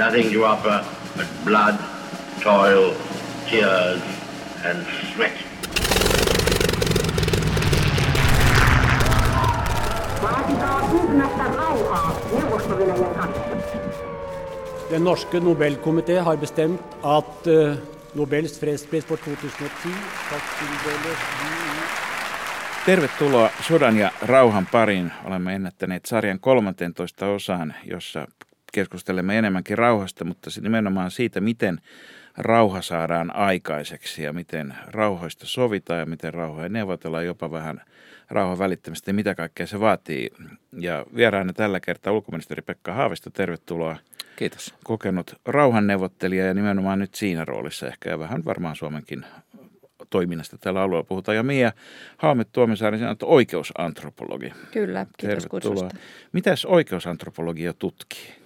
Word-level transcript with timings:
nothing 0.00 0.32
to 0.32 0.44
offer 0.44 0.84
but 1.16 1.26
blood, 1.44 1.74
toil, 2.42 2.94
tears, 3.50 4.00
and 4.64 4.86
sweat. 5.14 5.32
Den 14.90 15.04
norske 15.04 15.40
Nobelkomité 15.40 16.18
har 16.18 16.36
bestemt 16.36 16.80
at 17.02 17.46
uh, 17.46 17.76
Nobels 18.14 18.60
fredspris 18.60 19.04
for 19.04 19.16
2010 19.16 19.94
skal 20.26 20.40
tildeles 20.58 21.18
Tervetuloa 22.86 23.50
sodan 23.60 23.96
ja 23.96 24.10
rauhan 24.22 24.66
pariin. 24.66 25.12
Olemme 25.24 25.54
ennättäneet 25.54 26.06
sarjan 26.06 26.40
13 26.40 27.28
osaan, 27.28 27.74
jossa 27.84 28.26
keskustelemme 28.72 29.38
enemmänkin 29.38 29.78
rauhasta, 29.78 30.24
mutta 30.24 30.50
nimenomaan 30.60 31.10
siitä, 31.10 31.40
miten 31.40 31.80
rauha 32.36 32.82
saadaan 32.82 33.36
aikaiseksi 33.36 34.22
ja 34.22 34.32
miten 34.32 34.74
rauhoista 34.86 35.46
sovitaan 35.46 36.00
ja 36.00 36.06
miten 36.06 36.34
rauhoja 36.34 36.68
neuvotellaan 36.68 37.26
jopa 37.26 37.50
vähän 37.50 37.80
rauhan 38.30 38.58
välittämistä 38.58 39.10
ja 39.10 39.14
mitä 39.14 39.34
kaikkea 39.34 39.66
se 39.66 39.80
vaatii. 39.80 40.30
Ja 40.78 41.06
vieraana 41.16 41.52
tällä 41.52 41.80
kertaa 41.80 42.12
ulkoministeri 42.12 42.62
Pekka 42.62 42.92
Haavisto, 42.92 43.30
tervetuloa. 43.30 43.96
Kiitos. 44.36 44.74
Kokenut 44.84 45.34
rauhanneuvottelija 45.46 46.46
ja 46.46 46.54
nimenomaan 46.54 46.98
nyt 46.98 47.14
siinä 47.14 47.44
roolissa 47.44 47.86
ehkä 47.88 48.10
ja 48.10 48.18
vähän 48.18 48.44
varmaan 48.44 48.76
Suomenkin 48.76 49.24
toiminnasta 50.10 50.58
tällä 50.58 50.82
alueella 50.82 51.06
puhutaan. 51.08 51.36
Ja 51.36 51.42
Mia 51.42 51.72
Haamet 52.16 52.48
Tuomisaari, 52.52 52.98
sinä 52.98 53.08
olet 53.08 53.22
oikeusantropologi. 53.22 54.52
Kyllä, 54.72 55.06
kiitos 55.18 55.42
Tervetuloa. 55.44 55.74
kutsusta. 55.74 56.04
Mitäs 56.32 56.64
oikeusantropologia 56.64 57.72
tutkii? 57.72 58.39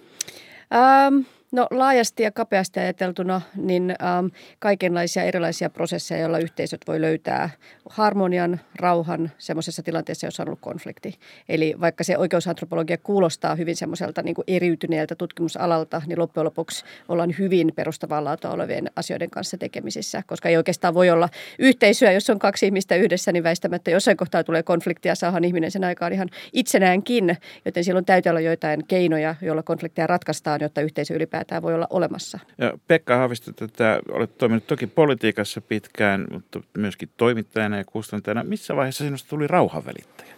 Ähm, 0.71 1.25
no 1.51 1.67
laajasti 1.71 2.23
ja 2.23 2.31
kapeasti 2.31 2.79
ajateltuna, 2.79 3.41
niin 3.55 3.95
ähm, 4.03 4.25
kaikenlaisia 4.59 5.23
erilaisia 5.23 5.69
prosesseja, 5.69 6.21
joilla 6.21 6.39
yhteisöt 6.39 6.81
voi 6.87 7.01
löytää 7.01 7.49
harmonian, 7.89 8.59
rauhan 8.75 9.31
semmoisessa 9.37 9.83
tilanteessa, 9.83 10.27
jossa 10.27 10.43
on 10.43 10.49
ollut 10.49 10.59
konflikti. 10.61 11.19
Eli 11.49 11.75
vaikka 11.81 12.03
se 12.03 12.17
oikeusantropologia 12.17 12.97
kuulostaa 12.97 13.55
hyvin 13.55 13.75
semmoiselta 13.75 14.21
niin 14.21 14.35
kuin 14.35 14.45
eriytyneeltä 14.47 15.15
tutkimusalalta, 15.15 16.01
niin 16.05 16.19
loppujen 16.19 16.45
lopuksi 16.45 16.85
ollaan 17.09 17.35
hyvin 17.39 17.71
perustavaa 17.75 18.23
laatua 18.23 18.51
olevien 18.51 18.91
asioiden 18.95 19.29
kanssa 19.29 19.57
tekemisissä, 19.57 20.23
koska 20.27 20.49
ei 20.49 20.57
oikeastaan 20.57 20.93
voi 20.93 21.09
olla 21.09 21.29
yhteisöä, 21.59 22.11
jos 22.11 22.29
on 22.29 22.39
kaksi 22.39 22.65
ihmistä 22.65 22.95
yhdessä, 22.95 23.31
niin 23.31 23.43
väistämättä 23.43 23.91
jossain 23.91 24.17
kohtaa 24.17 24.43
tulee 24.43 24.63
konfliktia, 24.63 25.15
saahan 25.15 25.43
ihminen 25.43 25.71
sen 25.71 25.83
aikaan 25.83 26.13
ihan 26.13 26.29
itsenäänkin, 26.53 27.37
joten 27.65 27.83
silloin 27.83 28.05
täytyy 28.05 28.29
olla 28.29 28.39
joitain 28.39 28.87
keinoja, 28.87 29.35
joilla 29.41 29.63
konflikteja 29.63 30.07
ratkaistaan, 30.07 30.61
jotta 30.61 30.81
yhteisö 30.81 31.13
ylipäätään 31.13 31.44
voi 31.61 31.73
olla 31.73 31.87
olemassa. 31.89 32.39
Ja 32.57 32.73
Pekka 32.87 33.17
Haavisto, 33.17 33.51
tätä, 33.53 33.99
olet 34.11 34.37
toiminut 34.37 34.67
toki 34.67 34.87
politiikassa 34.87 35.61
pitkään, 35.61 36.27
mutta 36.31 36.59
myöskin 36.77 37.09
toimittajana 37.17 37.77
ja 37.77 37.85
kustantajana. 37.85 38.43
Missä 38.43 38.75
vaiheessa 38.75 39.03
sinusta 39.03 39.29
tuli 39.29 39.47
rauhanvälittäjä? 39.47 40.35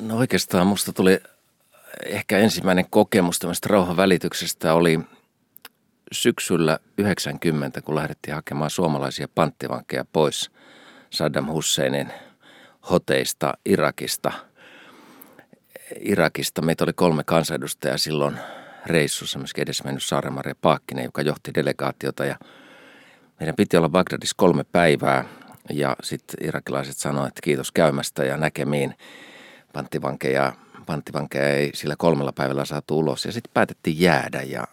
No 0.00 0.16
oikeastaan 0.16 0.66
musta 0.66 0.92
tuli 0.92 1.20
ehkä 2.06 2.38
ensimmäinen 2.38 2.86
kokemus 2.90 3.38
tämmöistä 3.38 3.68
rauhanvälityksestä 3.70 4.74
oli 4.74 5.00
syksyllä 6.12 6.78
90, 6.98 7.80
kun 7.82 7.94
lähdettiin 7.94 8.34
hakemaan 8.34 8.70
suomalaisia 8.70 9.28
panttivankeja 9.34 10.04
pois 10.12 10.50
Saddam 11.10 11.46
Husseinin 11.46 12.12
hoteista 12.90 13.54
Irakista. 13.66 14.32
Irakista 16.00 16.62
meitä 16.62 16.84
oli 16.84 16.92
kolme 16.92 17.24
kansanedustajaa 17.24 17.98
silloin 17.98 18.38
reissussa, 18.86 19.38
myöskin 19.38 19.62
edesmennyt 19.62 20.02
Saaremaria 20.02 20.54
Paakkinen, 20.60 21.04
joka 21.04 21.22
johti 21.22 21.54
delegaatiota 21.54 22.24
ja 22.24 22.36
meidän 23.40 23.56
piti 23.56 23.76
olla 23.76 23.88
Bagdadissa 23.88 24.34
kolme 24.36 24.64
päivää 24.64 25.24
ja 25.70 25.96
sitten 26.02 26.48
irakilaiset 26.48 26.96
sanoivat, 26.96 27.28
että 27.28 27.40
kiitos 27.44 27.72
käymästä 27.72 28.24
ja 28.24 28.36
näkemiin. 28.36 28.94
Panttivankeja, 29.72 30.52
panttivankeja 30.86 31.48
ei 31.48 31.70
sillä 31.74 31.94
kolmella 31.98 32.32
päivällä 32.32 32.64
saatu 32.64 32.98
ulos 32.98 33.24
ja 33.24 33.32
sitten 33.32 33.50
päätettiin 33.54 34.00
jäädä 34.00 34.42
ja 34.42 34.64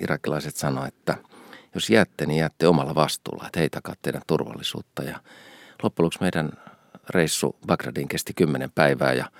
irakilaiset 0.00 0.56
sanoivat, 0.56 0.94
että 0.94 1.16
jos 1.74 1.90
jäätte, 1.90 2.26
niin 2.26 2.38
jäätte 2.38 2.68
omalla 2.68 2.94
vastuulla, 2.94 3.46
että 3.46 3.60
hei 3.60 3.70
takaa 3.70 3.94
teidän 4.02 4.22
turvallisuutta. 4.26 5.02
Ja 5.02 5.20
loppujen 5.82 6.04
lopuksi 6.04 6.20
meidän 6.20 6.52
reissu 7.10 7.56
Bagdadiin 7.66 8.08
kesti 8.08 8.34
kymmenen 8.34 8.70
päivää 8.74 9.12
ja 9.12 9.30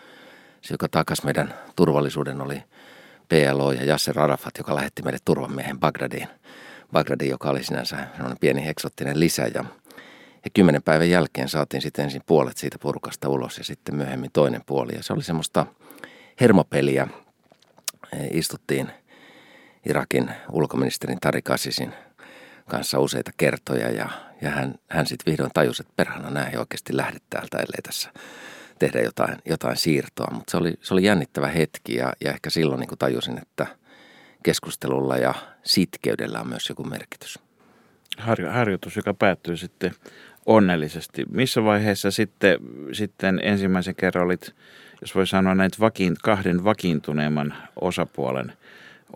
se, 0.61 0.75
joka 0.75 0.89
takas 0.89 1.23
meidän 1.23 1.55
turvallisuuden, 1.77 2.41
oli 2.41 2.63
PLO 3.29 3.73
ja 3.73 3.85
Yasser 3.85 4.21
Arafat, 4.21 4.59
joka 4.59 4.75
lähetti 4.75 5.03
meille 5.03 5.19
turvamiehen 5.25 5.81
Bagdadiin. 5.81 6.29
Bagdadiin, 6.93 7.31
joka 7.31 7.51
oli 7.51 7.65
sinänsä 7.65 7.97
pieni 8.41 8.69
eksottinen 8.69 9.21
lisä 9.21 9.51
ja 9.55 9.65
ja 10.45 10.51
kymmenen 10.55 10.83
päivän 10.83 11.11
jälkeen 11.11 11.49
saatiin 11.49 11.83
sitten 11.83 12.05
ensin 12.05 12.23
puolet 12.27 12.57
siitä 12.57 12.79
purkasta 12.79 13.29
ulos 13.29 13.59
ja 13.59 13.65
sitten 13.65 13.95
myöhemmin 13.95 14.31
toinen 14.33 14.63
puoli. 14.67 14.95
Ja 14.95 15.03
se 15.03 15.13
oli 15.13 15.23
semmoista 15.23 15.67
hermopeliä. 16.41 17.09
Istuttiin 18.31 18.91
Irakin 19.87 20.31
ulkoministerin 20.53 21.21
Tarik 21.21 21.51
Asisin 21.51 21.95
kanssa 22.69 22.99
useita 22.99 23.31
kertoja 23.37 23.91
ja, 23.91 24.09
ja 24.43 24.51
hän, 24.51 24.75
hän 24.89 25.07
sitten 25.07 25.31
vihdoin 25.31 25.51
tajusi, 25.55 25.83
että 25.83 25.93
perhana 25.97 26.31
näin 26.31 26.53
ei 26.53 26.59
oikeasti 26.59 26.97
lähde 26.97 27.19
täältä, 27.31 27.57
ellei 27.57 27.83
tässä 27.83 28.11
tehdä 28.79 29.01
jotain, 29.01 29.37
jotain 29.45 29.77
siirtoa. 29.77 30.29
Mutta 30.33 30.51
se 30.51 30.57
oli, 30.57 30.75
se 30.81 30.95
oli 30.95 31.05
jännittävä 31.05 31.47
hetki 31.47 31.95
ja, 31.95 32.13
ja 32.21 32.31
ehkä 32.31 32.51
silloin 32.51 32.81
niin 32.81 32.99
tajusin, 32.99 33.39
että 33.43 33.67
keskustelulla 34.43 35.17
ja 35.17 35.35
sitkeydellä 35.65 36.41
on 36.41 36.49
myös 36.49 36.69
joku 36.69 36.85
merkitys. 36.85 37.39
Harjoitus, 38.51 38.97
joka 38.97 39.15
päättyy 39.15 39.57
sitten 39.57 39.95
onnellisesti. 40.47 41.25
Missä 41.31 41.65
vaiheessa 41.65 42.11
sitten, 42.11 42.59
sitten 42.93 43.41
ensimmäisen 43.43 43.95
kerran 43.95 44.25
olit, 44.25 44.55
jos 45.01 45.15
voi 45.15 45.27
sanoa 45.27 45.55
näitä 45.55 45.77
vakiin, 45.81 46.17
kahden 46.23 46.65
vakiintuneemman 46.65 47.55
osapuolen 47.81 48.53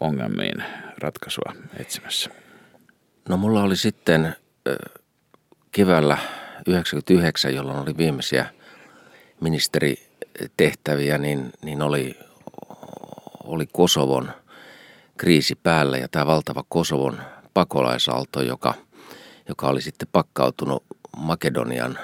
ongelmiin 0.00 0.64
ratkaisua 0.98 1.52
etsimässä? 1.76 2.30
No 3.28 3.36
mulla 3.36 3.62
oli 3.62 3.76
sitten 3.76 4.36
keväällä 5.72 6.18
99, 6.66 7.54
jolloin 7.54 7.78
oli 7.78 7.96
viimeisiä 7.96 8.46
ministeritehtäviä, 9.42 11.18
niin, 11.18 11.52
niin 11.62 11.82
oli, 11.82 12.18
oli 13.44 13.66
Kosovon 13.72 14.32
kriisi 15.16 15.54
päällä 15.54 15.96
ja 15.98 16.08
tämä 16.08 16.26
valtava 16.26 16.64
Kosovon 16.68 17.20
pakolaisalto, 17.54 18.42
joka, 18.42 18.74
joka 19.48 19.66
oli 19.66 19.82
sitten 19.82 20.08
pakkautunut 20.12 20.84
Makedonian 21.16 21.98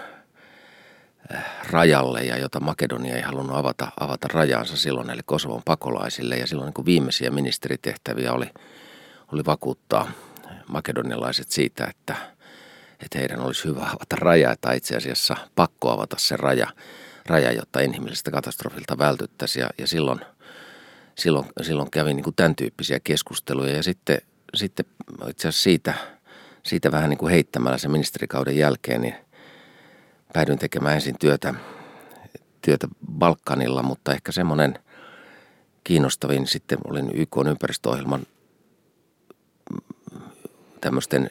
äh, 1.34 1.44
rajalle 1.70 2.20
ja 2.20 2.38
jota 2.38 2.60
Makedonia 2.60 3.16
ei 3.16 3.22
halunnut 3.22 3.56
avata, 3.56 3.92
avata 4.00 4.28
rajansa 4.32 4.76
silloin 4.76 5.10
eli 5.10 5.20
Kosovon 5.24 5.62
pakolaisille. 5.64 6.36
Ja 6.36 6.46
silloin 6.46 6.72
niin 6.76 6.86
viimeisiä 6.86 7.30
ministeritehtäviä 7.30 8.32
oli, 8.32 8.50
oli 9.32 9.44
vakuuttaa 9.46 10.10
makedonialaiset 10.68 11.50
siitä, 11.50 11.84
että, 11.84 12.16
että 13.00 13.18
heidän 13.18 13.40
olisi 13.40 13.64
hyvä 13.64 13.82
avata 13.82 14.16
raja, 14.16 14.54
tai 14.60 14.76
itse 14.76 14.96
asiassa 14.96 15.36
pakko 15.54 15.90
avata 15.90 16.16
se 16.18 16.36
raja, 16.36 16.68
raja 17.28 17.52
jotta 17.52 17.80
inhimillisestä 17.80 18.30
katastrofilta 18.30 18.98
vältyttäisiin. 18.98 19.60
Ja, 19.60 19.70
ja 19.78 19.86
silloin, 19.86 20.20
silloin, 21.14 21.46
silloin 21.62 21.90
kävi 21.90 22.14
niin 22.14 22.24
kuin 22.24 22.36
tämän 22.36 22.56
tyyppisiä 22.56 23.00
keskusteluja 23.04 23.76
ja 23.76 23.82
sitten, 23.82 24.18
sitten 24.54 24.86
itse 25.28 25.48
asiassa 25.48 25.62
siitä– 25.62 25.94
siitä 26.68 26.92
vähän 26.92 27.10
niin 27.10 27.18
kuin 27.18 27.30
heittämällä 27.30 27.78
sen 27.78 27.90
ministerikauden 27.90 28.56
jälkeen, 28.56 29.00
niin 29.00 29.14
päädyin 30.32 30.58
tekemään 30.58 30.94
ensin 30.94 31.18
työtä, 31.18 31.54
työtä 32.62 32.88
Balkanilla, 33.18 33.82
mutta 33.82 34.12
ehkä 34.12 34.32
semmoinen 34.32 34.78
kiinnostavin 35.84 36.46
sitten 36.46 36.78
olin 36.84 37.10
YK 37.14 37.36
ympäristöohjelman 37.46 38.26
tämmöisten 40.80 41.30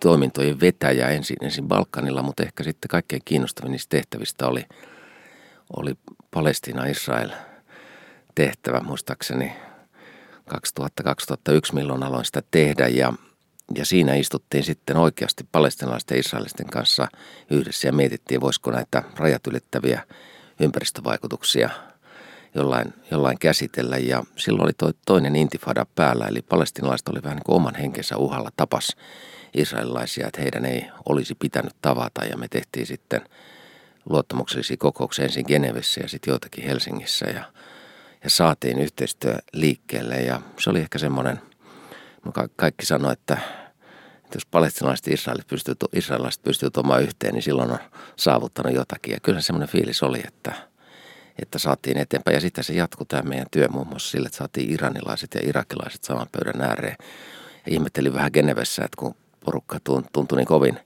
toimintojen 0.00 0.60
vetäjä 0.60 1.08
ensin, 1.08 1.36
ensin 1.42 1.68
Balkanilla, 1.68 2.22
mutta 2.22 2.42
ehkä 2.42 2.62
sitten 2.62 2.88
kaikkein 2.88 3.22
kiinnostavin 3.24 3.72
niistä 3.72 3.90
tehtävistä 3.96 4.46
oli, 4.46 4.64
oli 5.76 5.94
Palestina-Israel 6.30 7.30
tehtävä, 8.34 8.80
muistaakseni 8.80 9.52
2000-2001, 10.54 11.72
milloin 11.72 12.02
aloin 12.02 12.24
sitä 12.24 12.42
tehdä. 12.50 12.88
Ja 12.88 13.12
ja 13.74 13.86
siinä 13.86 14.14
istuttiin 14.14 14.64
sitten 14.64 14.96
oikeasti 14.96 15.44
palestinalaisten 15.52 16.16
ja 16.16 16.20
israelisten 16.20 16.66
kanssa 16.66 17.08
yhdessä 17.50 17.88
ja 17.88 17.92
mietittiin, 17.92 18.40
voisiko 18.40 18.70
näitä 18.70 19.02
rajat 19.16 19.46
ylittäviä 19.46 20.02
ympäristövaikutuksia 20.60 21.70
jollain, 22.56 22.94
jollain 23.10 23.38
käsitellä. 23.38 23.96
Ja 23.96 24.24
silloin 24.36 24.64
oli 24.64 24.72
toi, 24.72 24.92
toinen 25.06 25.36
intifada 25.36 25.86
päällä, 25.94 26.26
eli 26.26 26.42
palestinalaiset 26.42 27.08
oli 27.08 27.22
vähän 27.22 27.36
niin 27.36 27.44
kuin 27.44 27.56
oman 27.56 27.74
henkensä 27.74 28.16
uhalla 28.16 28.50
tapas 28.56 28.96
israelilaisia, 29.54 30.26
että 30.26 30.40
heidän 30.40 30.64
ei 30.64 30.86
olisi 31.08 31.34
pitänyt 31.34 31.76
tavata. 31.82 32.24
Ja 32.24 32.36
me 32.36 32.48
tehtiin 32.48 32.86
sitten 32.86 33.20
luottamuksellisia 34.10 34.76
kokouksia 34.76 35.24
ensin 35.24 35.44
Genevessä 35.48 36.00
ja 36.00 36.08
sitten 36.08 36.32
joitakin 36.32 36.64
Helsingissä 36.64 37.26
ja, 37.26 37.44
ja 38.24 38.30
saatiin 38.30 38.78
yhteistyö 38.78 39.38
liikkeelle. 39.52 40.14
Ja 40.14 40.40
se 40.60 40.70
oli 40.70 40.80
ehkä 40.80 40.98
semmoinen– 40.98 41.40
Ka- 42.32 42.48
kaikki 42.56 42.86
sanoi, 42.86 43.12
että, 43.12 43.38
että 44.24 44.36
jos 44.36 44.46
palestinalaiset 44.46 45.08
israelit 45.08 45.46
pystyy, 45.46 45.74
israelilaiset 45.92 46.42
pystyy 46.42 46.70
tuomaan 46.70 47.02
yhteen, 47.02 47.34
niin 47.34 47.42
silloin 47.42 47.70
on 47.70 47.78
saavuttanut 48.16 48.74
jotakin. 48.74 49.12
Ja 49.12 49.20
kyllä 49.20 49.40
semmoinen 49.40 49.68
fiilis 49.68 50.02
oli, 50.02 50.22
että, 50.26 50.52
että 51.42 51.58
saatiin 51.58 51.98
eteenpäin. 51.98 52.34
Ja 52.34 52.40
sitten 52.40 52.64
se 52.64 52.72
jatkuu 52.72 53.06
tämä 53.06 53.22
meidän 53.22 53.46
työ 53.50 53.68
muun 53.68 53.86
muassa 53.86 54.10
sille, 54.10 54.26
että 54.26 54.38
saatiin 54.38 54.70
iranilaiset 54.70 55.34
ja 55.34 55.40
irakilaiset 55.44 56.04
saman 56.04 56.26
pöydän 56.32 56.60
ääreen. 56.68 56.96
Ja 57.66 57.72
ihmettelin 57.72 58.14
vähän 58.14 58.30
Genevessä, 58.34 58.84
että 58.84 58.96
kun 58.96 59.14
porukka 59.44 59.78
tuntui 60.12 60.38
niin 60.38 60.46
kovin 60.46 60.78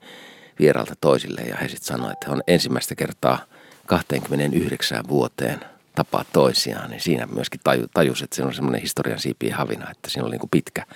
vieralta 0.58 0.94
toisille 1.00 1.40
ja 1.40 1.56
he 1.56 1.68
sitten 1.68 1.86
sanoivat, 1.86 2.12
että 2.12 2.32
on 2.32 2.42
ensimmäistä 2.46 2.94
kertaa 2.94 3.38
29 3.86 5.08
vuoteen 5.08 5.60
tapaa 5.94 6.24
toisiaan, 6.32 6.90
niin 6.90 7.00
siinä 7.00 7.26
myöskin 7.26 7.60
taju, 7.64 7.86
tajus, 7.94 8.22
että 8.22 8.36
se 8.36 8.42
on 8.42 8.54
semmoinen 8.54 8.80
historian 8.80 9.20
siipien 9.20 9.54
havina, 9.54 9.90
että 9.90 10.10
siinä 10.10 10.24
oli 10.24 10.30
niin 10.30 10.40
kuin 10.40 10.50
pitkä, 10.50 10.86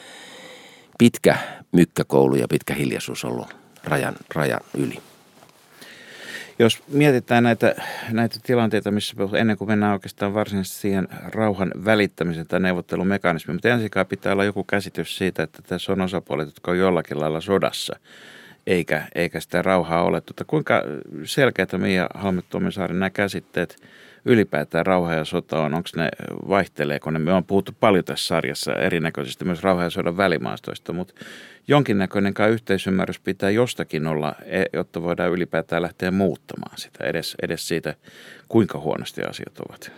pitkä 0.98 1.38
mykkäkoulu 1.72 2.34
ja 2.34 2.48
pitkä 2.48 2.74
hiljaisuus 2.74 3.24
ollut 3.24 3.56
rajan, 3.84 4.16
rajan 4.34 4.60
yli. 4.74 5.02
Jos 6.58 6.82
mietitään 6.88 7.44
näitä, 7.44 7.74
näitä 8.10 8.36
tilanteita, 8.42 8.90
missä 8.90 9.14
ennen 9.38 9.56
kuin 9.56 9.68
mennään 9.68 9.92
oikeastaan 9.92 10.34
varsinaisesti 10.34 10.78
siihen 10.78 11.08
rauhan 11.10 11.72
välittämisen 11.84 12.46
tai 12.46 12.60
neuvottelumekanismiin, 12.60 13.54
mutta 13.54 13.68
ensinnäkin 13.68 14.06
pitää 14.06 14.32
olla 14.32 14.44
joku 14.44 14.64
käsitys 14.64 15.16
siitä, 15.18 15.42
että 15.42 15.62
tässä 15.62 15.92
on 15.92 16.00
osapuolet, 16.00 16.48
jotka 16.48 16.70
on 16.70 16.78
jollakin 16.78 17.20
lailla 17.20 17.40
sodassa, 17.40 17.96
eikä, 18.66 19.02
eikä 19.14 19.40
sitä 19.40 19.62
rauhaa 19.62 20.02
ole. 20.02 20.22
Mutta 20.28 20.44
kuinka 20.44 20.82
selkeätä 21.24 21.78
Mia 21.78 22.06
Halmet-Tuomisaari 22.14 22.94
nämä 22.94 23.10
käsitteet 23.10 23.76
ylipäätään 24.24 24.86
rauha 24.86 25.14
ja 25.14 25.24
sota 25.24 25.60
on, 25.60 25.74
onko 25.74 25.88
ne, 25.96 26.08
vaihteleeko 26.48 27.10
ne? 27.10 27.18
Me 27.18 27.32
on 27.32 27.44
puhuttu 27.44 27.72
paljon 27.80 28.04
tässä 28.04 28.26
sarjassa 28.26 28.74
erinäköisesti 28.74 29.44
myös 29.44 29.62
rauha 29.62 29.82
ja 29.82 29.90
sodan 29.90 30.16
välimaastoista, 30.16 30.92
mutta 30.92 31.14
jonkinnäköinen 31.68 32.34
kai 32.34 32.50
yhteisymmärrys 32.50 33.20
pitää 33.20 33.50
jostakin 33.50 34.06
olla, 34.06 34.34
e, 34.44 34.64
jotta 34.72 35.02
voidaan 35.02 35.32
ylipäätään 35.32 35.82
lähteä 35.82 36.10
muuttamaan 36.10 36.78
sitä 36.78 37.04
edes, 37.04 37.36
edes 37.42 37.68
siitä, 37.68 37.94
kuinka 38.48 38.78
huonosti 38.78 39.22
asiat 39.22 39.58
ovat. 39.68 39.92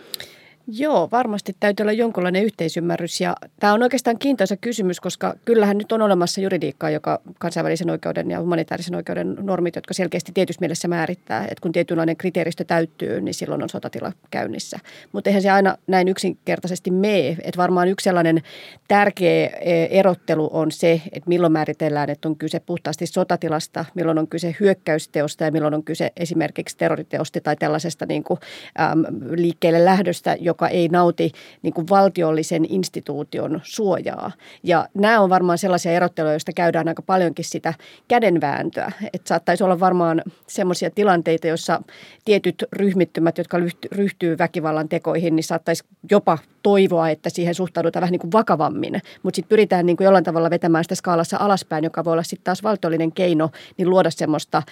Joo, 0.71 1.09
varmasti 1.11 1.55
täytyy 1.59 1.83
olla 1.83 1.91
jonkunlainen 1.91 2.43
yhteisymmärrys 2.43 3.21
ja 3.21 3.35
tämä 3.59 3.73
on 3.73 3.83
oikeastaan 3.83 4.19
kiintoisa 4.19 4.57
kysymys, 4.57 4.99
koska 4.99 5.33
kyllähän 5.45 5.77
nyt 5.77 5.91
on 5.91 6.01
olemassa 6.01 6.41
juridiikkaa, 6.41 6.89
joka 6.89 7.21
kansainvälisen 7.39 7.89
oikeuden 7.89 8.31
ja 8.31 8.39
humanitaarisen 8.39 8.95
oikeuden 8.95 9.35
normit, 9.41 9.75
jotka 9.75 9.93
selkeästi 9.93 10.31
tietyssä 10.31 10.59
mielessä 10.59 10.87
määrittää, 10.87 11.43
että 11.43 11.61
kun 11.61 11.71
tietynlainen 11.71 12.17
kriteeristö 12.17 12.63
täyttyy, 12.63 13.21
niin 13.21 13.33
silloin 13.33 13.63
on 13.63 13.69
sotatila 13.69 14.11
käynnissä. 14.31 14.79
Mutta 15.11 15.29
eihän 15.29 15.41
se 15.41 15.49
aina 15.49 15.77
näin 15.87 16.07
yksinkertaisesti 16.07 16.91
mene, 16.91 17.29
että 17.29 17.57
varmaan 17.57 17.87
yksi 17.87 18.03
sellainen 18.03 18.41
tärkeä 18.87 19.47
e, 19.47 19.83
erottelu 19.83 20.49
on 20.53 20.71
se, 20.71 21.01
että 21.11 21.29
milloin 21.29 21.53
määritellään, 21.53 22.09
että 22.09 22.29
on 22.29 22.35
kyse 22.37 22.59
puhtaasti 22.59 23.05
sotatilasta, 23.05 23.85
milloin 23.93 24.17
on 24.17 24.27
kyse 24.27 24.55
hyökkäysteosta 24.59 25.43
ja 25.43 25.51
milloin 25.51 25.73
on 25.73 25.83
kyse 25.83 26.11
esimerkiksi 26.17 26.77
terroriteosta 26.77 27.41
tai 27.41 27.55
tällaisesta 27.55 28.05
niin 28.05 28.23
kuin, 28.23 28.39
äm, 28.79 29.03
liikkeelle 29.35 29.85
lähdöstä, 29.85 30.37
joka 30.39 30.56
ei 30.65 30.87
nauti 30.87 31.31
niin 31.61 31.73
kuin 31.73 31.89
valtiollisen 31.89 32.65
instituution 32.69 33.61
suojaa. 33.63 34.31
Ja 34.63 34.87
nämä 34.93 35.21
on 35.21 35.29
varmaan 35.29 35.57
sellaisia 35.57 35.91
erotteluja, 35.91 36.33
joista 36.33 36.53
käydään 36.53 36.87
aika 36.87 37.01
paljonkin 37.01 37.45
sitä 37.45 37.73
kädenvääntöä. 38.07 38.91
Että 39.13 39.27
saattaisi 39.27 39.63
olla 39.63 39.79
varmaan 39.79 40.21
sellaisia 40.47 40.89
tilanteita, 40.91 41.47
joissa 41.47 41.81
tietyt 42.25 42.63
ryhmittymät, 42.73 43.37
jotka 43.37 43.57
ryhtyy 43.91 44.37
väkivallan 44.37 44.89
tekoihin, 44.89 45.35
niin 45.35 45.43
saattaisi 45.43 45.83
jopa 46.11 46.37
toivoa, 46.63 47.09
että 47.09 47.29
siihen 47.29 47.55
suhtaudutaan 47.55 48.01
vähän 48.01 48.11
niin 48.11 48.19
kuin 48.19 48.31
vakavammin. 48.31 49.01
Mutta 49.23 49.35
sitten 49.35 49.49
pyritään 49.49 49.85
niin 49.85 49.97
kuin 49.97 50.05
jollain 50.05 50.23
tavalla 50.23 50.49
vetämään 50.49 50.83
sitä 50.83 50.95
skaalassa 50.95 51.37
alaspäin, 51.39 51.83
joka 51.83 52.05
voi 52.05 52.13
olla 52.13 52.23
sitten 52.23 52.43
taas 52.43 52.63
valtiollinen 52.63 53.11
keino, 53.11 53.49
niin 53.77 53.89
luoda 53.89 54.09
semmoista 54.09 54.63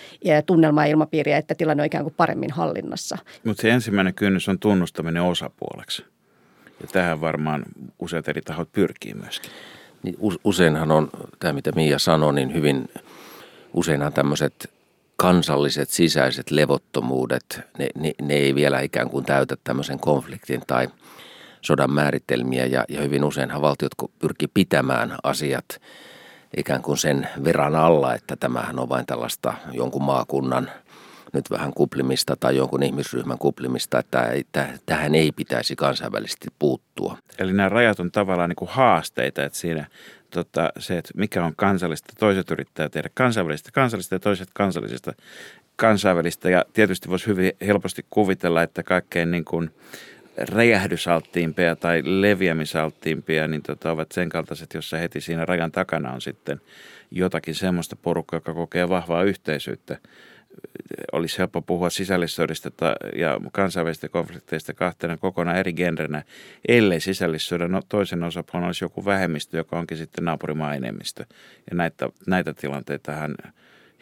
tunnelmaa 0.45 0.85
ilmapiiriä, 0.85 1.37
että 1.37 1.55
tilanne 1.55 1.83
on 1.83 1.87
ikään 1.87 2.03
kuin 2.03 2.13
paremmin 2.17 2.51
hallinnassa. 2.51 3.17
Mutta 3.43 3.61
se 3.61 3.69
ensimmäinen 3.69 4.13
kynnys 4.13 4.49
on 4.49 4.59
tunnustaminen 4.59 5.23
osapuoleksi. 5.75 6.05
Ja 6.81 6.87
tähän 6.87 7.21
varmaan 7.21 7.65
useat 7.99 8.27
eri 8.27 8.41
tahot 8.41 8.71
pyrkii 8.71 9.13
myöskin. 9.13 9.51
Niin 10.03 10.17
useinhan 10.43 10.91
on, 10.91 11.09
tämä 11.39 11.53
mitä 11.53 11.71
Mia 11.75 11.99
sanoi, 11.99 12.33
niin 12.33 12.53
hyvin 12.53 12.89
useinhan 13.73 14.13
tämmöiset 14.13 14.73
kansalliset 15.15 15.89
sisäiset 15.89 16.51
levottomuudet, 16.51 17.61
ne, 17.77 17.87
ne, 17.95 18.13
ne 18.21 18.33
ei 18.33 18.55
vielä 18.55 18.79
ikään 18.79 19.09
kuin 19.09 19.25
täytä 19.25 19.55
tämmöisen 19.63 19.99
konfliktin 19.99 20.61
tai 20.67 20.87
sodan 21.61 21.91
määritelmiä 21.91 22.65
ja, 22.65 22.85
ja 22.89 23.01
hyvin 23.01 23.23
useinhan 23.23 23.61
valtiot 23.61 23.91
pyrkii 24.19 24.47
pitämään 24.53 25.15
asiat 25.23 25.81
ikään 26.57 26.81
kuin 26.81 26.97
sen 26.97 27.27
verran 27.43 27.75
alla, 27.75 28.15
että 28.15 28.35
tämähän 28.35 28.79
on 28.79 28.89
vain 28.89 29.05
tällaista 29.05 29.53
jonkun 29.71 30.03
maakunnan– 30.03 30.71
nyt 31.35 31.51
vähän 31.51 31.73
kuplimista 31.73 32.35
tai 32.35 32.55
jonkun 32.55 32.83
ihmisryhmän 32.83 33.37
kuplimista, 33.37 33.99
että 33.99 34.29
tähän 34.85 35.15
ei 35.15 35.31
pitäisi 35.31 35.75
kansainvälisesti 35.75 36.47
puuttua. 36.59 37.17
Eli 37.39 37.53
nämä 37.53 37.69
rajat 37.69 37.99
on 37.99 38.11
tavallaan 38.11 38.49
niin 38.49 38.55
kuin 38.55 38.69
haasteita, 38.71 39.43
että 39.43 39.57
siinä 39.57 39.85
tota, 40.29 40.69
se, 40.79 40.97
että 40.97 41.11
mikä 41.15 41.45
on 41.45 41.53
kansallista, 41.55 42.13
toiset 42.19 42.51
yrittää 42.51 42.89
tehdä 42.89 43.09
kansainvälistä, 43.13 43.69
kansallista 43.73 44.15
ja 44.15 44.19
toiset 44.19 44.49
kansallisesta 44.53 45.13
kansainvälistä. 45.75 46.49
Ja 46.49 46.65
tietysti 46.73 47.09
voisi 47.09 47.27
hyvin 47.27 47.51
helposti 47.67 48.05
kuvitella, 48.09 48.63
että 48.63 48.83
kaikkein 48.83 49.31
niin 49.31 49.45
kuin 49.45 49.71
räjähdysalttiimpia 50.37 51.75
tai 51.75 52.01
leviämisalttiimpia, 52.05 53.47
niin 53.47 53.61
tota, 53.61 53.91
ovat 53.91 54.11
sen 54.11 54.29
kaltaiset, 54.29 54.73
jossa 54.73 54.97
heti 54.97 55.21
siinä 55.21 55.45
rajan 55.45 55.71
takana 55.71 56.13
on 56.13 56.21
sitten 56.21 56.61
jotakin 57.11 57.55
semmoista 57.55 57.95
porukkaa, 57.95 58.37
joka 58.37 58.53
kokee 58.53 58.89
vahvaa 58.89 59.23
yhteisyyttä 59.23 59.97
olisi 61.11 61.37
helppo 61.37 61.61
puhua 61.61 61.89
sisällissodista 61.89 62.71
ja 63.15 63.39
kansainvälisistä 63.51 64.09
konflikteista 64.09 64.73
kahtena 64.73 65.17
kokonaan 65.17 65.57
eri 65.57 65.73
genrenä, 65.73 66.23
ellei 66.67 66.99
sisällissodan 66.99 67.81
toisen 67.89 68.23
osapuolen 68.23 68.65
olisi 68.65 68.85
joku 68.85 69.05
vähemmistö, 69.05 69.57
joka 69.57 69.79
onkin 69.79 69.97
sitten 69.97 70.25
naapurimaa 70.25 70.75
enemmistö. 70.75 71.25
Ja 71.69 71.75
näitä, 71.75 72.09
näitä 72.27 72.53
tilanteitahan 72.53 73.35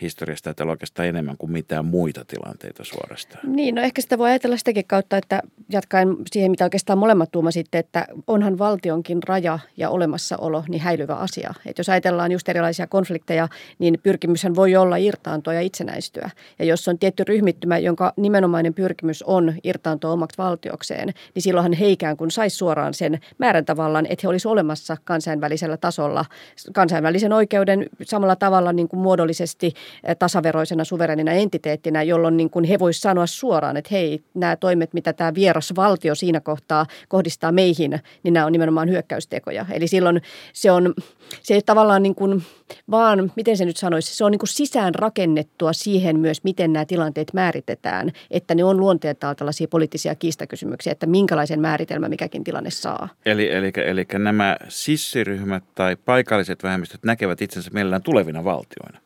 historiasta 0.03 0.49
ajatella 0.49 0.71
oikeastaan 0.71 1.07
enemmän 1.07 1.37
kuin 1.37 1.51
mitään 1.51 1.85
muita 1.85 2.25
tilanteita 2.25 2.83
suorastaan. 2.83 3.55
Niin, 3.55 3.75
no 3.75 3.81
ehkä 3.81 4.01
sitä 4.01 4.17
voi 4.17 4.29
ajatella 4.29 4.57
sitäkin 4.57 4.85
kautta, 4.87 5.17
että 5.17 5.41
jatkaen 5.69 6.07
siihen, 6.31 6.51
mitä 6.51 6.63
oikeastaan 6.63 6.99
molemmat 6.99 7.29
sitten, 7.49 7.79
että 7.79 8.07
onhan 8.27 8.57
valtionkin 8.57 9.23
raja 9.23 9.59
ja 9.77 9.89
olemassaolo 9.89 10.63
niin 10.67 10.81
häilyvä 10.81 11.15
asia. 11.15 11.53
Että 11.65 11.79
jos 11.79 11.89
ajatellaan 11.89 12.31
just 12.31 12.49
erilaisia 12.49 12.87
konflikteja, 12.87 13.47
niin 13.79 13.99
pyrkimyshän 14.03 14.55
voi 14.55 14.75
olla 14.75 14.97
irtaantua 14.97 15.53
ja 15.53 15.61
itsenäistyä. 15.61 16.29
Ja 16.59 16.65
jos 16.65 16.87
on 16.87 16.99
tietty 16.99 17.23
ryhmittymä, 17.23 17.77
jonka 17.77 18.13
nimenomainen 18.17 18.73
pyrkimys 18.73 19.23
on 19.23 19.53
irtaantua 19.63 20.11
omaksi 20.11 20.37
valtiokseen, 20.37 21.13
niin 21.35 21.43
silloinhan 21.43 21.73
he 21.73 21.87
ikään 21.87 22.17
kuin 22.17 22.31
saisi 22.31 22.55
suoraan 22.55 22.93
sen 22.93 23.19
määrän 23.37 23.65
tavallaan, 23.65 24.05
että 24.05 24.19
he 24.23 24.27
olisi 24.27 24.47
olemassa 24.47 24.97
kansainvälisellä 25.03 25.77
tasolla 25.77 26.25
kansainvälisen 26.73 27.33
oikeuden 27.33 27.85
samalla 28.01 28.35
tavalla 28.35 28.73
niin 28.73 28.87
kuin 28.87 28.99
muodollisesti 28.99 29.73
tasaveroisena 30.19 30.83
suverenina 30.83 31.31
entiteettinä, 31.31 32.03
jolloin 32.03 32.37
niin 32.37 32.49
kuin 32.49 32.65
he 32.65 32.79
voisivat 32.79 33.01
sanoa 33.01 33.27
suoraan, 33.27 33.77
että 33.77 33.89
hei, 33.91 34.23
nämä 34.33 34.55
toimet, 34.55 34.93
mitä 34.93 35.13
tämä 35.13 35.33
vieras 35.35 35.73
valtio 35.75 36.15
siinä 36.15 36.39
kohtaa 36.39 36.85
kohdistaa 37.07 37.51
meihin, 37.51 37.99
niin 38.23 38.33
nämä 38.33 38.45
on 38.45 38.51
nimenomaan 38.51 38.89
hyökkäystekoja. 38.89 39.65
Eli 39.71 39.87
silloin 39.87 40.21
se 40.53 40.71
on, 40.71 40.93
se 41.41 41.53
ei 41.53 41.61
tavallaan 41.61 42.03
niin 42.03 42.15
kuin 42.15 42.43
vaan, 42.91 43.31
miten 43.35 43.57
se 43.57 43.65
nyt 43.65 43.77
sanoisi, 43.77 44.15
se 44.15 44.25
on 44.25 44.31
niin 44.31 44.39
kuin 44.39 44.49
sisään 44.49 44.95
rakennettua 44.95 45.73
siihen 45.73 46.19
myös, 46.19 46.43
miten 46.43 46.73
nämä 46.73 46.85
tilanteet 46.85 47.33
määritetään, 47.33 48.11
että 48.31 48.55
ne 48.55 48.63
on 48.63 48.79
luonteeltaan 48.79 49.35
tällaisia 49.35 49.67
poliittisia 49.67 50.15
kiistakysymyksiä, 50.15 50.91
että 50.91 51.05
minkälaisen 51.05 51.61
määritelmä 51.61 52.09
mikäkin 52.09 52.43
tilanne 52.43 52.69
saa. 52.69 53.09
Eli, 53.25 53.51
eli, 53.51 53.71
eli 53.75 54.05
nämä 54.13 54.57
sissiryhmät 54.69 55.63
tai 55.75 55.95
paikalliset 55.95 56.63
vähemmistöt 56.63 57.03
näkevät 57.03 57.41
itsensä 57.41 57.71
mielellään 57.73 58.03
tulevina 58.03 58.43
valtioina 58.43 58.99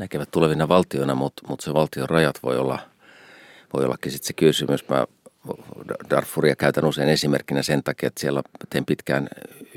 näkevät 0.00 0.30
tulevina 0.30 0.68
valtioina, 0.68 1.14
mutta, 1.14 1.42
mutta 1.48 1.64
se 1.64 1.74
valtion 1.74 2.08
rajat 2.08 2.38
voi 2.42 2.58
olla, 2.58 2.78
voi 3.74 3.84
ollakin 3.84 4.12
sitten 4.12 4.26
se 4.26 4.32
kysymys. 4.32 4.88
Mä 4.88 5.06
Darfuria 6.10 6.56
käytän 6.56 6.84
usein 6.84 7.08
esimerkkinä 7.08 7.62
sen 7.62 7.82
takia, 7.82 8.06
että 8.06 8.20
siellä 8.20 8.42
teen 8.70 8.84
pitkään 8.84 9.28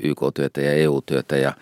YK-työtä 0.02 0.60
ja 0.60 0.72
EU-työtä 0.72 1.36
ja, 1.36 1.52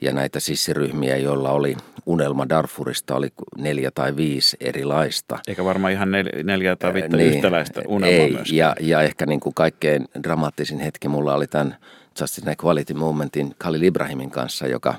ja 0.00 0.12
näitä 0.12 0.40
sissiryhmiä, 0.40 1.16
joilla 1.16 1.50
oli 1.50 1.76
unelma 2.06 2.48
Darfurista, 2.48 3.14
oli 3.14 3.28
neljä 3.56 3.90
tai 3.90 4.16
viisi 4.16 4.56
erilaista. 4.60 5.38
Eikä 5.48 5.64
varmaan 5.64 5.92
ihan 5.92 6.10
nel, 6.10 6.28
neljä 6.44 6.76
tai 6.76 6.94
viittä 6.94 7.16
niin, 7.16 7.32
yhtäläistä 7.32 7.82
unelmaa 7.86 8.18
ei, 8.18 8.32
myöskään. 8.32 8.56
Ja, 8.56 8.76
ja 8.80 9.02
ehkä 9.02 9.26
niin 9.26 9.40
kuin 9.40 9.54
kaikkein 9.54 10.08
dramaattisin 10.22 10.80
hetki 10.80 11.08
mulla 11.08 11.34
oli 11.34 11.46
tämän 11.46 11.76
Justice 12.20 12.50
Equality 12.50 12.94
Momentin 12.94 13.54
Khalil 13.58 13.82
Ibrahimin 13.82 14.30
kanssa, 14.30 14.66
joka, 14.66 14.94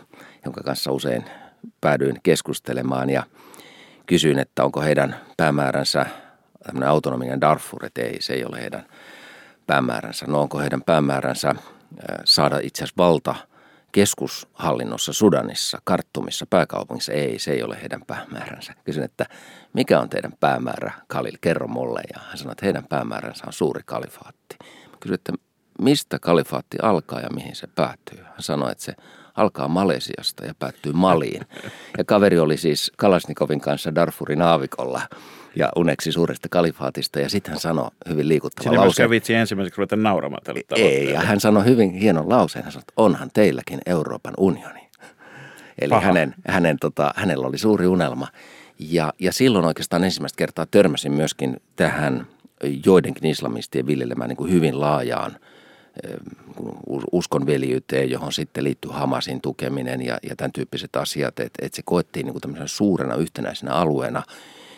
jonka 0.45 0.61
kanssa 0.63 0.91
usein 0.91 1.23
päädyin 1.81 2.19
keskustelemaan 2.23 3.09
ja 3.09 3.23
kysyin, 4.05 4.39
että 4.39 4.63
onko 4.63 4.81
heidän 4.81 5.15
päämääränsä 5.37 6.05
tämmöinen 6.63 6.89
autonominen 6.89 7.41
Darfur, 7.41 7.85
että 7.85 8.01
ei, 8.01 8.21
se 8.21 8.33
ei 8.33 8.45
ole 8.45 8.61
heidän 8.61 8.85
päämääränsä. 9.67 10.25
No 10.27 10.41
onko 10.41 10.59
heidän 10.59 10.81
päämääränsä 10.81 11.55
saada 12.25 12.59
itse 12.63 12.83
asiassa 12.83 13.03
valta 13.03 13.35
keskushallinnossa 13.91 15.13
Sudanissa, 15.13 15.81
Karttumissa, 15.83 16.45
pääkaupungissa. 16.49 17.11
Ei, 17.11 17.39
se 17.39 17.51
ei 17.51 17.63
ole 17.63 17.81
heidän 17.81 18.01
päämääränsä. 18.07 18.73
Kysyn, 18.83 19.03
että 19.03 19.25
mikä 19.73 19.99
on 19.99 20.09
teidän 20.09 20.33
päämäärä, 20.39 20.91
Kalil, 21.07 21.37
kerro 21.41 21.67
mulle. 21.67 22.01
Ja 22.13 22.19
hän 22.27 22.37
sanoi, 22.37 22.51
että 22.51 22.65
heidän 22.65 22.87
päämääränsä 22.87 23.43
on 23.47 23.53
suuri 23.53 23.81
kalifaatti. 23.85 24.57
Kysyn, 24.99 25.15
että 25.15 25.33
mistä 25.81 26.19
kalifaatti 26.19 26.77
alkaa 26.81 27.19
ja 27.19 27.29
mihin 27.29 27.55
se 27.55 27.67
päättyy. 27.67 28.23
Hän 28.23 28.41
sanoi, 28.41 28.71
että 28.71 28.83
se 28.83 28.95
alkaa 29.39 29.67
Malesiasta 29.67 30.45
ja 30.45 30.53
päättyy 30.59 30.91
Maliin. 30.93 31.41
Ja 31.97 32.03
kaveri 32.03 32.39
oli 32.39 32.57
siis 32.57 32.91
Kalasnikovin 32.97 33.61
kanssa 33.61 33.95
Darfurin 33.95 34.41
aavikolla 34.41 35.01
ja 35.55 35.69
uneksi 35.75 36.11
suuresta 36.11 36.49
kalifaatista. 36.49 37.19
Ja 37.19 37.29
sitten 37.29 37.51
hän 37.51 37.59
sanoi 37.59 37.89
hyvin 38.09 38.27
liikuttava 38.27 38.63
Siinä 38.63 38.81
lause. 38.81 39.01
myös 39.01 39.09
vitsi 39.09 39.33
ensimmäiseksi 39.33 39.77
ruveta 39.77 39.95
nauramaan 39.95 40.43
tälle 40.43 40.61
Ei, 40.75 41.09
ja 41.09 41.21
hän 41.21 41.39
sanoi 41.39 41.65
hyvin 41.65 41.93
hienon 41.93 42.29
lauseen. 42.29 42.63
Hän 42.63 42.71
sanoi, 42.71 42.81
että 42.81 42.93
onhan 42.97 43.29
teilläkin 43.33 43.79
Euroopan 43.85 44.33
unioni. 44.37 44.89
Eli 45.81 45.89
Paha. 45.89 46.01
hänen, 46.07 46.35
hänen, 46.47 46.77
tota, 46.79 47.13
hänellä 47.15 47.47
oli 47.47 47.57
suuri 47.57 47.87
unelma. 47.87 48.27
Ja, 48.79 49.13
ja 49.19 49.31
silloin 49.33 49.65
oikeastaan 49.65 50.03
ensimmäistä 50.03 50.37
kertaa 50.37 50.65
törmäsin 50.65 51.11
myöskin 51.11 51.57
tähän 51.75 52.27
joidenkin 52.85 53.25
islamistien 53.25 53.87
viljelemään 53.87 54.29
niin 54.29 54.37
kuin 54.37 54.51
hyvin 54.51 54.79
laajaan 54.79 55.35
uskonveljyyteen, 57.11 58.11
johon 58.11 58.33
sitten 58.33 58.63
liittyy 58.63 58.91
Hamasin 58.91 59.41
tukeminen 59.41 60.05
ja, 60.05 60.17
ja 60.29 60.35
tämän 60.35 60.51
tyyppiset 60.51 60.95
asiat, 60.95 61.39
että, 61.39 61.65
että 61.65 61.75
se 61.75 61.81
koettiin 61.85 62.25
niin 62.25 62.41
kuin 62.41 62.67
suurena 62.67 63.15
yhtenäisenä 63.15 63.73
alueena, 63.73 64.23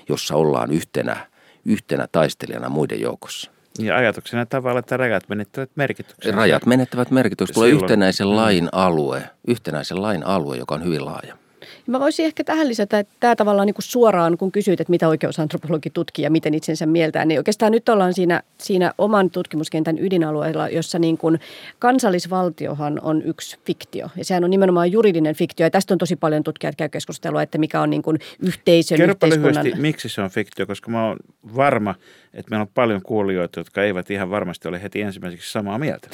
jossa 0.09 0.35
ollaan 0.35 0.71
yhtenä, 0.71 1.27
yhtenä 1.65 2.07
taistelijana 2.11 2.69
muiden 2.69 3.01
joukossa. 3.01 3.51
Ja 3.79 3.95
ajatuksena 3.95 4.45
tavalla, 4.45 4.79
että 4.79 4.97
rajat 4.97 5.29
menettävät 5.29 5.69
merkityksen. 5.75 6.33
Rajat 6.33 6.65
menettävät 6.65 7.11
merkitystä. 7.11 7.53
Tulee 7.53 7.69
Silloin- 7.69 7.83
yhtenäisen 7.83 8.35
lain 8.35 8.69
alue, 8.71 9.29
yhtenäisen 9.47 10.01
lain 10.01 10.25
alue, 10.25 10.57
joka 10.57 10.75
on 10.75 10.83
hyvin 10.83 11.05
laaja. 11.05 11.37
Mä 11.91 11.99
voisin 11.99 12.25
ehkä 12.25 12.43
tähän 12.43 12.67
lisätä, 12.67 12.99
että 12.99 13.13
tämä 13.19 13.35
tavallaan 13.35 13.65
niin 13.65 13.73
kuin 13.73 13.83
suoraan, 13.83 14.37
kun 14.37 14.51
kysyit, 14.51 14.81
että 14.81 14.91
mitä 14.91 15.07
oikeusantropologi 15.07 15.89
tutkii 15.89 16.23
ja 16.23 16.31
miten 16.31 16.53
itsensä 16.53 16.85
mieltää, 16.85 17.25
niin 17.25 17.39
oikeastaan 17.39 17.71
nyt 17.71 17.89
ollaan 17.89 18.13
siinä, 18.13 18.41
siinä 18.57 18.93
oman 18.97 19.29
tutkimuskentän 19.29 19.99
ydinalueella, 19.99 20.69
jossa 20.69 20.99
niin 20.99 21.17
kuin 21.17 21.39
kansallisvaltiohan 21.79 22.99
on 23.03 23.21
yksi 23.21 23.59
fiktio. 23.65 24.09
Ja 24.15 24.25
sehän 24.25 24.43
on 24.43 24.49
nimenomaan 24.49 24.91
juridinen 24.91 25.35
fiktio. 25.35 25.65
Ja 25.65 25.69
tästä 25.69 25.93
on 25.93 25.97
tosi 25.97 26.15
paljon 26.15 26.43
tutkijat 26.43 26.75
käy 26.75 26.89
keskustelua, 26.89 27.41
että 27.41 27.57
mikä 27.57 27.81
on 27.81 27.89
niin 27.89 28.01
kuin 28.01 28.19
yhteisön, 28.39 28.97
Kerropa 28.97 29.27
yhteiskunnan... 29.27 29.63
lyhyesti, 29.63 29.81
miksi 29.81 30.09
se 30.09 30.21
on 30.21 30.29
fiktio, 30.29 30.67
koska 30.67 30.91
mä 30.91 31.07
oon 31.07 31.17
varma, 31.55 31.95
että 32.33 32.49
meillä 32.49 32.61
on 32.61 32.71
paljon 32.73 33.01
kuulijoita, 33.01 33.59
jotka 33.59 33.83
eivät 33.83 34.11
ihan 34.11 34.29
varmasti 34.29 34.67
ole 34.67 34.83
heti 34.83 35.01
ensimmäiseksi 35.01 35.51
samaa 35.51 35.77
mieltä. 35.77 36.09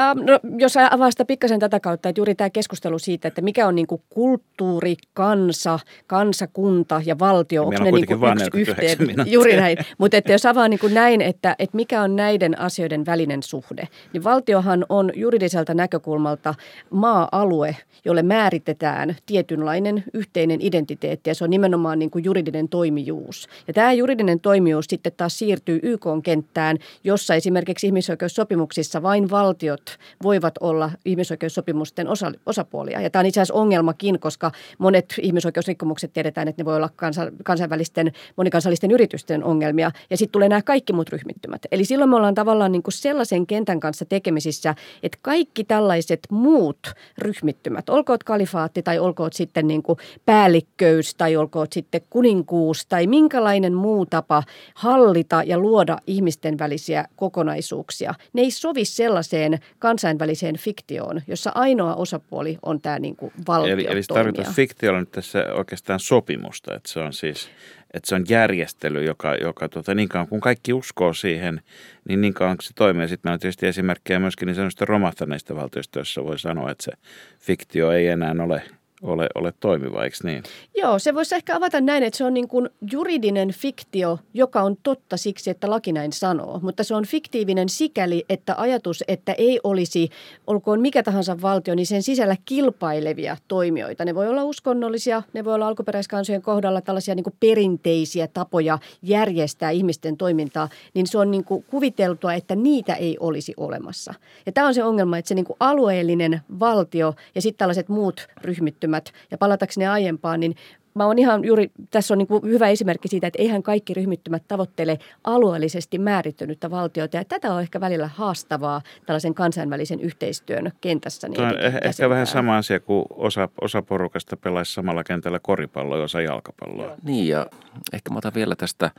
Ähm, 0.00 0.18
no, 0.26 0.40
jos 0.58 0.76
avaa 0.76 1.10
sitä 1.10 1.24
pikkasen 1.24 1.60
tätä 1.60 1.80
kautta, 1.80 2.08
että 2.08 2.20
juuri 2.20 2.34
tämä 2.34 2.50
keskustelu 2.50 2.98
siitä, 2.98 3.28
että 3.28 3.42
mikä 3.42 3.66
on 3.66 3.74
niin 3.74 3.86
kuin 3.86 4.02
kulttuuri, 4.10 4.96
kansa, 5.14 5.78
kansakunta 6.06 7.02
ja 7.04 7.18
valtio, 7.18 7.62
onko 7.62 7.70
Meillä 7.70 7.86
on 7.86 7.92
ne 7.92 7.98
niin 7.98 8.06
kuin 8.06 8.60
yksi 8.60 8.74
49 8.74 9.08
yhteen? 9.08 9.32
Juuri 9.32 9.56
näin. 9.56 9.78
Mutta 9.98 10.16
että 10.16 10.32
jos 10.32 10.46
avaa 10.46 10.68
niin 10.68 10.80
kuin 10.80 10.94
näin, 10.94 11.20
että, 11.20 11.56
että 11.58 11.76
mikä 11.76 12.02
on 12.02 12.16
näiden 12.16 12.60
asioiden 12.60 13.06
välinen 13.06 13.42
suhde, 13.42 13.88
niin 14.12 14.24
valtiohan 14.24 14.86
on 14.88 15.12
juridiselta 15.14 15.74
näkökulmalta 15.74 16.54
maa-alue, 16.90 17.76
jolle 18.04 18.22
määritetään 18.22 19.16
tietynlainen 19.26 20.04
yhteinen 20.14 20.58
identiteetti 20.60 21.30
ja 21.30 21.34
se 21.34 21.44
on 21.44 21.50
nimenomaan 21.50 21.98
niin 21.98 22.10
kuin 22.10 22.24
juridinen 22.24 22.68
toimijuus. 22.68 23.48
Ja 23.66 23.74
tämä 23.74 23.92
juridinen 23.92 24.40
toimijuus 24.40 24.86
sitten 24.88 25.12
taas 25.16 25.38
siirtyy 25.38 25.80
YK-kenttään, 25.82 26.76
jossa 27.04 27.34
esimerkiksi 27.34 27.86
ihmisoikeussopimuksissa 27.86 29.02
vain 29.02 29.30
valtiot 29.30 29.87
voivat 30.22 30.54
olla 30.60 30.90
ihmisoikeussopimusten 31.04 32.08
osa, 32.08 32.32
osapuolia. 32.46 33.00
Ja 33.00 33.10
tämä 33.10 33.20
on 33.20 33.26
itse 33.26 33.40
asiassa 33.40 33.54
ongelmakin, 33.54 34.20
koska 34.20 34.52
monet 34.78 35.14
ihmisoikeusrikkomukset 35.22 36.12
tiedetään, 36.12 36.48
että 36.48 36.62
ne 36.62 36.64
voi 36.64 36.76
olla 36.76 36.90
kansa, 36.96 37.22
kansainvälisten 37.44 38.12
monikansallisten 38.36 38.90
yritysten 38.90 39.44
ongelmia. 39.44 39.90
Ja 40.10 40.16
sitten 40.16 40.32
tulee 40.32 40.48
nämä 40.48 40.62
kaikki 40.62 40.92
muut 40.92 41.08
ryhmittymät. 41.08 41.62
Eli 41.72 41.84
silloin 41.84 42.10
me 42.10 42.16
ollaan 42.16 42.34
tavallaan 42.34 42.72
niin 42.72 42.82
kuin 42.82 42.92
sellaisen 42.92 43.46
kentän 43.46 43.80
kanssa 43.80 44.04
tekemisissä, 44.04 44.74
että 45.02 45.18
kaikki 45.22 45.64
tällaiset 45.64 46.20
muut 46.30 46.78
ryhmittymät, 47.18 47.88
olkoot 47.88 48.24
kalifaatti 48.24 48.82
tai 48.82 48.98
olkoot 48.98 49.32
sitten 49.32 49.66
niin 49.66 49.82
kuin 49.82 49.98
päällikköys 50.26 51.14
tai 51.14 51.36
olkoot 51.36 51.72
sitten 51.72 52.00
kuninkuus 52.10 52.86
tai 52.86 53.06
minkälainen 53.06 53.74
muu 53.74 54.06
tapa 54.06 54.42
hallita 54.74 55.42
ja 55.46 55.58
luoda 55.58 55.98
ihmisten 56.06 56.58
välisiä 56.58 57.04
kokonaisuuksia, 57.16 58.14
ne 58.32 58.42
ei 58.42 58.50
sovi 58.50 58.84
sellaiseen 58.84 59.58
kansainväliseen 59.78 60.56
fiktioon, 60.56 61.22
jossa 61.26 61.52
ainoa 61.54 61.94
osapuoli 61.94 62.58
on 62.62 62.80
tämä 62.80 62.98
niin 62.98 63.16
kuin 63.16 63.32
valtio 63.48 63.72
Eli, 63.72 63.86
eli 63.90 64.02
tarkoittaa 64.02 64.52
fiktiolla 64.52 65.00
nyt 65.00 65.10
tässä 65.10 65.44
oikeastaan 65.54 66.00
sopimusta, 66.00 66.74
että 66.74 66.88
se 66.92 67.00
on 67.00 67.12
siis 67.12 67.50
että 67.94 68.08
se 68.08 68.14
on 68.14 68.24
järjestely, 68.28 69.04
joka, 69.04 69.34
joka 69.34 69.68
tota, 69.68 69.94
niin 69.94 70.08
kauan 70.08 70.28
kun 70.28 70.40
kaikki 70.40 70.72
uskoo 70.72 71.12
siihen, 71.12 71.60
niin 72.08 72.20
niin 72.20 72.34
kauan 72.34 72.56
se 72.62 72.70
toimii. 72.74 73.08
Sitten 73.08 73.28
meillä 73.28 73.34
on 73.34 73.40
tietysti 73.40 73.66
esimerkkejä 73.66 74.18
myöskin 74.18 74.46
niin 74.46 74.56
sanotusta 74.56 74.84
romahtaneista 74.84 75.56
valtioista, 75.56 75.98
joissa 75.98 76.24
voi 76.24 76.38
sanoa, 76.38 76.70
että 76.70 76.84
se 76.84 76.92
fiktio 77.38 77.92
ei 77.92 78.06
enää 78.06 78.34
ole, 78.44 78.62
ole, 79.02 79.28
ole 79.34 79.52
toimiva, 79.60 80.04
eikö 80.04 80.16
niin? 80.22 80.42
Joo, 80.76 80.98
se 80.98 81.14
voisi 81.14 81.34
ehkä 81.34 81.56
avata 81.56 81.80
näin, 81.80 82.02
että 82.02 82.18
se 82.18 82.24
on 82.24 82.34
niin 82.34 82.48
kuin 82.48 82.68
juridinen 82.92 83.48
fiktio, 83.48 84.18
joka 84.34 84.62
on 84.62 84.76
totta 84.82 85.16
siksi, 85.16 85.50
että 85.50 85.70
laki 85.70 85.92
näin 85.92 86.12
sanoo. 86.12 86.60
Mutta 86.62 86.84
se 86.84 86.94
on 86.94 87.06
fiktiivinen 87.06 87.68
sikäli, 87.68 88.24
että 88.28 88.54
ajatus, 88.58 89.04
että 89.08 89.32
ei 89.32 89.60
olisi, 89.64 90.08
olkoon 90.46 90.80
mikä 90.80 91.02
tahansa 91.02 91.42
valtio, 91.42 91.74
niin 91.74 91.86
sen 91.86 92.02
sisällä 92.02 92.36
kilpailevia 92.44 93.36
toimijoita. 93.48 94.04
Ne 94.04 94.14
voi 94.14 94.28
olla 94.28 94.44
uskonnollisia, 94.44 95.22
ne 95.32 95.44
voi 95.44 95.54
olla 95.54 95.68
alkuperäiskansojen 95.68 96.42
kohdalla 96.42 96.80
tällaisia 96.80 97.14
niin 97.14 97.24
kuin 97.24 97.36
perinteisiä 97.40 98.26
tapoja 98.26 98.78
järjestää 99.02 99.70
ihmisten 99.70 100.16
toimintaa, 100.16 100.68
niin 100.94 101.06
se 101.06 101.18
on 101.18 101.30
niin 101.30 101.44
kuin 101.44 101.64
kuviteltua, 101.70 102.34
että 102.34 102.56
niitä 102.56 102.94
ei 102.94 103.16
olisi 103.20 103.54
olemassa. 103.56 104.14
Ja 104.46 104.52
tämä 104.52 104.66
on 104.66 104.74
se 104.74 104.84
ongelma, 104.84 105.18
että 105.18 105.28
se 105.28 105.34
niin 105.34 105.44
kuin 105.44 105.56
alueellinen 105.60 106.40
valtio 106.60 107.14
ja 107.34 107.42
sitten 107.42 107.58
tällaiset 107.58 107.88
muut 107.88 108.28
ryhmittymät, 108.42 108.87
ja 109.30 109.38
palatakseni 109.38 109.86
aiempaan, 109.86 110.40
niin 110.40 110.54
Mä 110.94 111.06
oon 111.06 111.18
ihan 111.18 111.44
juuri, 111.44 111.70
tässä 111.90 112.14
on 112.14 112.18
niin 112.18 112.28
kuin 112.28 112.42
hyvä 112.44 112.68
esimerkki 112.68 113.08
siitä, 113.08 113.26
että 113.26 113.42
eihän 113.42 113.62
kaikki 113.62 113.94
ryhmittymät 113.94 114.42
tavoittele 114.48 114.98
alueellisesti 115.24 115.98
määrittynyttä 115.98 116.70
valtiota. 116.70 117.16
Ja 117.16 117.24
tätä 117.24 117.54
on 117.54 117.60
ehkä 117.60 117.80
välillä 117.80 118.10
haastavaa 118.14 118.82
tällaisen 119.06 119.34
kansainvälisen 119.34 120.00
yhteistyön 120.00 120.72
kentässä. 120.80 121.28
Niin 121.28 121.40
on 121.40 121.50
eh- 121.50 121.64
ehkä 121.64 121.80
käsittää. 121.80 122.08
vähän 122.08 122.26
sama 122.26 122.56
asia 122.56 122.80
kuin 122.80 123.04
osa, 123.10 123.48
osa 123.60 123.82
porukasta 123.82 124.36
pelaisi 124.36 124.72
samalla 124.72 125.04
kentällä 125.04 125.38
koripalloa 125.42 125.98
ja 125.98 126.04
osa 126.04 126.20
jalkapalloa. 126.20 126.96
Niin 127.02 127.28
ja 127.28 127.46
ehkä 127.92 128.10
mä 128.10 128.18
otan 128.18 128.34
vielä 128.34 128.56
tästä 128.56 128.90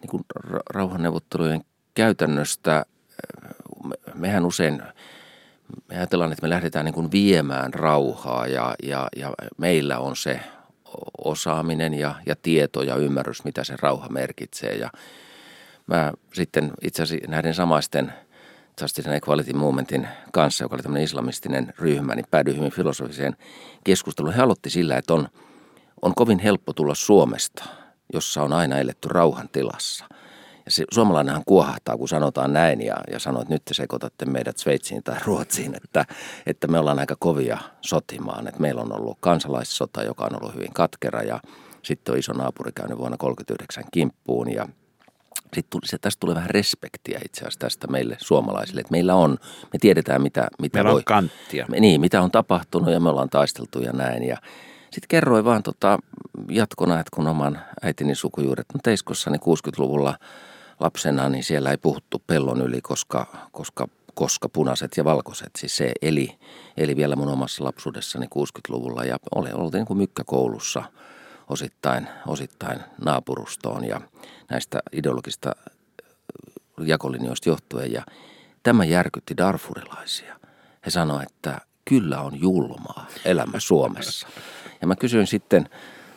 niin 0.00 0.10
kuin 0.10 0.24
ra- 0.46 0.60
rauhanneuvottelujen 0.70 1.60
käytännöstä. 1.94 2.84
Me- 3.84 4.12
Mehän 4.14 4.46
usein 4.46 4.82
me 5.88 5.96
ajatellaan, 5.96 6.32
että 6.32 6.42
me 6.42 6.50
lähdetään 6.50 6.84
niin 6.84 6.94
kuin 6.94 7.12
viemään 7.12 7.74
rauhaa 7.74 8.46
ja, 8.46 8.74
ja, 8.82 9.08
ja 9.16 9.32
meillä 9.56 9.98
on 9.98 10.16
se 10.16 10.40
osaaminen 11.24 11.94
ja, 11.94 12.14
ja 12.26 12.36
tieto 12.42 12.82
ja 12.82 12.96
ymmärrys, 12.96 13.44
mitä 13.44 13.64
se 13.64 13.74
rauha 13.82 14.08
merkitsee. 14.08 14.74
Ja 14.74 14.90
mä 15.86 16.12
sitten 16.34 16.72
itse 16.82 17.02
asiassa 17.02 17.30
näiden 17.30 17.54
samaisten 17.54 18.12
Justice 18.80 19.08
and 19.08 19.16
Equality 19.16 19.52
Movementin 19.52 20.08
kanssa, 20.32 20.64
joka 20.64 20.74
oli 20.76 20.82
tämmöinen 20.82 21.04
islamistinen 21.04 21.72
ryhmä, 21.78 22.14
niin 22.14 22.26
päädyin 22.30 22.56
hyvin 22.56 22.72
filosofiseen 22.72 23.36
keskusteluun. 23.84 24.34
He 24.34 24.42
aloitti 24.42 24.70
sillä, 24.70 24.96
että 24.96 25.14
on, 25.14 25.28
on 26.02 26.14
kovin 26.14 26.38
helppo 26.38 26.72
tulla 26.72 26.94
Suomesta, 26.94 27.64
jossa 28.12 28.42
on 28.42 28.52
aina 28.52 28.78
eletty 28.78 29.08
rauhan 29.08 29.48
tilassa. 29.48 30.04
Se, 30.68 30.84
suomalainenhan 30.92 31.42
kuohahtaa, 31.46 31.96
kun 31.96 32.08
sanotaan 32.08 32.52
näin 32.52 32.80
ja, 32.82 32.96
ja 33.12 33.18
sanoo, 33.18 33.42
että 33.42 33.54
nyt 33.54 33.64
te 33.64 33.74
sekoitatte 33.74 34.24
meidät 34.24 34.58
Sveitsiin 34.58 35.02
tai 35.02 35.16
Ruotsiin, 35.24 35.74
että, 35.84 36.04
että 36.46 36.66
me 36.66 36.78
ollaan 36.78 36.98
aika 36.98 37.16
kovia 37.18 37.58
sotimaan. 37.80 38.48
Että 38.48 38.60
meillä 38.60 38.80
on 38.80 38.92
ollut 38.92 39.18
kansalaissota, 39.20 40.02
joka 40.02 40.24
on 40.24 40.36
ollut 40.40 40.54
hyvin 40.54 40.72
katkera 40.72 41.22
ja 41.22 41.40
sitten 41.82 42.12
on 42.12 42.18
iso 42.18 42.32
naapuri 42.32 42.72
käynyt 42.72 42.98
vuonna 42.98 43.16
1939 43.16 43.84
kimppuun 43.92 44.52
ja 44.52 44.68
sitten 45.54 45.70
tuli, 45.70 45.86
se, 45.86 45.98
tästä 45.98 46.20
tulee 46.20 46.34
vähän 46.34 46.50
respektiä 46.50 47.20
itse 47.24 47.40
asiassa 47.40 47.60
tästä 47.60 47.86
meille 47.86 48.16
suomalaisille, 48.20 48.80
että 48.80 48.90
meillä 48.90 49.14
on, 49.14 49.38
me 49.72 49.78
tiedetään 49.80 50.22
mitä, 50.22 50.48
mitä 50.58 50.78
Meillä 50.78 50.90
voi, 50.90 51.00
on 51.00 51.04
kanttia. 51.04 51.66
me, 51.70 51.80
niin, 51.80 52.00
mitä 52.00 52.22
on 52.22 52.30
tapahtunut 52.30 52.92
ja 52.92 53.00
me 53.00 53.08
ollaan 53.08 53.30
taisteltu 53.30 53.80
ja 53.80 53.92
näin. 53.92 54.24
Ja 54.24 54.36
sitten 54.90 55.08
kerroin 55.08 55.44
vaan 55.44 55.62
tota, 55.62 55.98
jatkona, 56.50 57.00
että 57.00 57.10
kun 57.14 57.26
oman 57.26 57.58
äitini 57.82 58.14
sukujuuret 58.14 58.66
on 58.74 58.80
Teiskossa, 58.82 59.30
niin 59.30 59.40
60-luvulla 59.40 60.18
lapsena, 60.80 61.28
niin 61.28 61.44
siellä 61.44 61.70
ei 61.70 61.76
puhuttu 61.76 62.22
pellon 62.26 62.62
yli, 62.62 62.80
koska, 62.80 63.48
koska, 63.52 63.88
koska 64.14 64.48
punaiset 64.48 64.96
ja 64.96 65.04
valkoiset. 65.04 65.50
Siis 65.58 65.76
se 65.76 65.92
eli, 66.02 66.38
eli 66.76 66.96
vielä 66.96 67.16
mun 67.16 67.28
omassa 67.28 67.64
lapsuudessani 67.64 68.26
60-luvulla 68.26 69.04
ja 69.04 69.16
oli, 69.34 69.48
oltiin 69.52 69.86
niin 69.88 69.98
mykkäkoulussa 69.98 70.82
osittain, 71.48 72.08
osittain 72.26 72.78
naapurustoon 73.04 73.84
ja 73.84 74.00
näistä 74.50 74.80
ideologista 74.92 75.52
jakolinjoista 76.84 77.48
johtuen. 77.48 77.92
Ja 77.92 78.02
tämä 78.62 78.84
järkytti 78.84 79.36
darfurilaisia. 79.36 80.40
He 80.86 80.90
sanoivat, 80.90 81.30
että 81.32 81.60
kyllä 81.84 82.20
on 82.20 82.40
julmaa 82.40 83.06
elämä 83.24 83.60
Suomessa. 83.60 84.28
Ja 84.80 84.86
mä 84.86 84.96
kysyin 84.96 85.26
sitten 85.26 85.68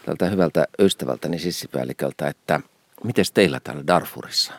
tältä 0.05 0.25
hyvältä 0.25 0.67
ystävältäni 0.79 1.39
sissipäälliköltä, 1.39 2.27
että 2.27 2.59
miten 3.03 3.25
teillä 3.33 3.59
täällä 3.59 3.87
Darfurissa? 3.87 4.53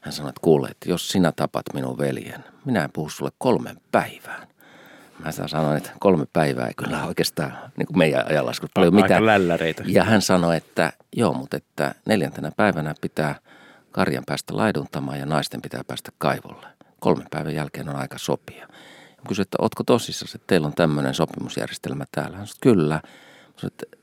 Hän 0.00 0.12
sanoi, 0.12 0.28
että 0.28 0.40
kuule, 0.44 0.68
että 0.68 0.90
jos 0.90 1.08
sinä 1.08 1.32
tapat 1.32 1.62
minun 1.74 1.98
veljen, 1.98 2.44
minä 2.64 2.84
en 2.84 2.90
puhu 2.92 3.08
sulle 3.08 3.30
kolmen 3.38 3.76
päivään. 3.92 4.48
Mä 5.18 5.32
sanoin, 5.32 5.76
että 5.76 5.90
kolme 6.00 6.26
päivää 6.32 6.66
ei 6.66 6.74
kyllä 6.74 7.04
oikeastaan 7.04 7.58
niin 7.76 7.86
kuin 7.86 7.98
meidän 7.98 8.26
ajanlaskut 8.26 8.70
paljon 8.74 8.94
Aika 8.94 9.04
mitään. 9.04 9.26
lälläreitä. 9.26 9.82
Ja 9.86 10.04
hän 10.04 10.22
sanoi, 10.22 10.56
että 10.56 10.92
joo, 11.16 11.32
mutta 11.32 11.56
että 11.56 11.94
neljäntenä 12.06 12.52
päivänä 12.56 12.94
pitää 13.00 13.34
karjan 13.92 14.24
päästä 14.26 14.56
laiduntamaan 14.56 15.18
ja 15.18 15.26
naisten 15.26 15.62
pitää 15.62 15.82
päästä 15.86 16.10
kaivolle. 16.18 16.66
Kolmen 17.00 17.26
päivän 17.30 17.54
jälkeen 17.54 17.88
on 17.88 17.96
aika 17.96 18.18
sopia. 18.18 18.66
Mä 18.68 19.28
kysyin, 19.28 19.42
että 19.42 19.56
ootko 19.60 19.84
tosissaan, 19.84 20.28
että 20.34 20.46
teillä 20.46 20.66
on 20.66 20.74
tämmöinen 20.74 21.14
sopimusjärjestelmä 21.14 22.04
täällä? 22.12 22.36
Hän 22.36 22.46
sanoi, 22.46 22.58
kyllä. 22.60 23.00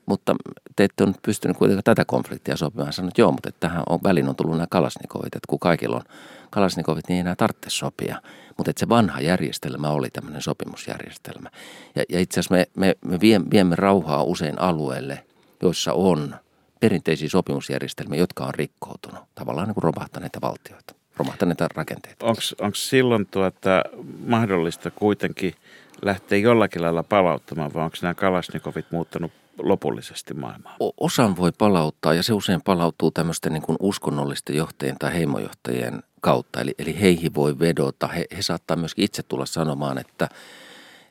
Mutta 0.06 0.36
te 0.76 0.84
ette 0.84 1.04
ole 1.04 1.14
pystynyt 1.22 1.56
kuitenkaan 1.56 1.84
tätä 1.84 2.04
konfliktia 2.04 2.56
sopimaan. 2.56 2.86
Hän 2.86 2.92
sanoi, 2.92 3.08
että 3.08 3.20
joo, 3.20 3.32
mutta 3.32 3.48
että 3.48 3.60
tähän 3.68 3.82
on, 3.88 3.98
väliin 4.02 4.28
on 4.28 4.36
tullut 4.36 4.56
nämä 4.56 4.66
kalasnikovit, 4.70 5.34
että 5.34 5.46
kun 5.48 5.58
kaikilla 5.58 5.96
on 5.96 6.02
kalasnikovit, 6.50 7.08
niin 7.08 7.14
ei 7.14 7.20
enää 7.20 7.36
tarvitse 7.36 7.70
sopia. 7.70 8.22
Mutta 8.56 8.70
että 8.70 8.80
se 8.80 8.88
vanha 8.88 9.20
järjestelmä 9.20 9.90
oli 9.90 10.10
tämmöinen 10.10 10.42
sopimusjärjestelmä. 10.42 11.50
Ja, 11.94 12.02
ja 12.08 12.20
itse 12.20 12.40
asiassa 12.40 12.54
me, 12.54 12.66
me, 12.76 12.94
me 13.04 13.20
viemme 13.50 13.76
rauhaa 13.76 14.22
usein 14.22 14.60
alueelle, 14.60 15.24
joissa 15.62 15.92
on 15.92 16.34
perinteisiä 16.80 17.28
sopimusjärjestelmiä, 17.28 18.18
jotka 18.20 18.44
on 18.44 18.54
rikkoutunut. 18.54 19.20
Tavallaan 19.34 19.68
niin 19.68 19.74
kuin 19.74 19.84
romahtaneita 19.84 20.40
valtioita, 20.40 20.94
romahtaneita 21.16 21.68
rakenteita. 21.74 22.26
Onko 22.26 22.74
silloin 22.74 23.26
tuota 23.26 23.84
mahdollista 24.26 24.90
kuitenkin 24.90 25.54
lähteä 26.02 26.38
jollakin 26.38 26.82
lailla 26.82 27.02
palauttamaan, 27.02 27.74
vai 27.74 27.84
onko 27.84 27.96
nämä 28.02 28.14
kalasnikovit 28.14 28.86
muuttanut 28.90 29.32
lopullisesti 29.58 30.34
maailmaa? 30.34 30.76
Osan 31.00 31.36
voi 31.36 31.52
palauttaa 31.58 32.14
ja 32.14 32.22
se 32.22 32.32
usein 32.32 32.62
palautuu 32.62 33.10
tämmöisten 33.10 33.52
niin 33.52 33.62
kuin 33.62 33.76
uskonnollisten 33.80 34.56
johtajien 34.56 34.96
tai 34.98 35.12
heimojohtajien 35.12 36.02
kautta. 36.20 36.60
Eli, 36.60 36.74
eli 36.78 37.00
heihin 37.00 37.34
voi 37.34 37.58
vedota. 37.58 38.06
He, 38.06 38.24
he 38.36 38.42
saattaa 38.42 38.76
myöskin 38.76 39.04
itse 39.04 39.22
tulla 39.22 39.46
sanomaan, 39.46 39.98
että, 39.98 40.28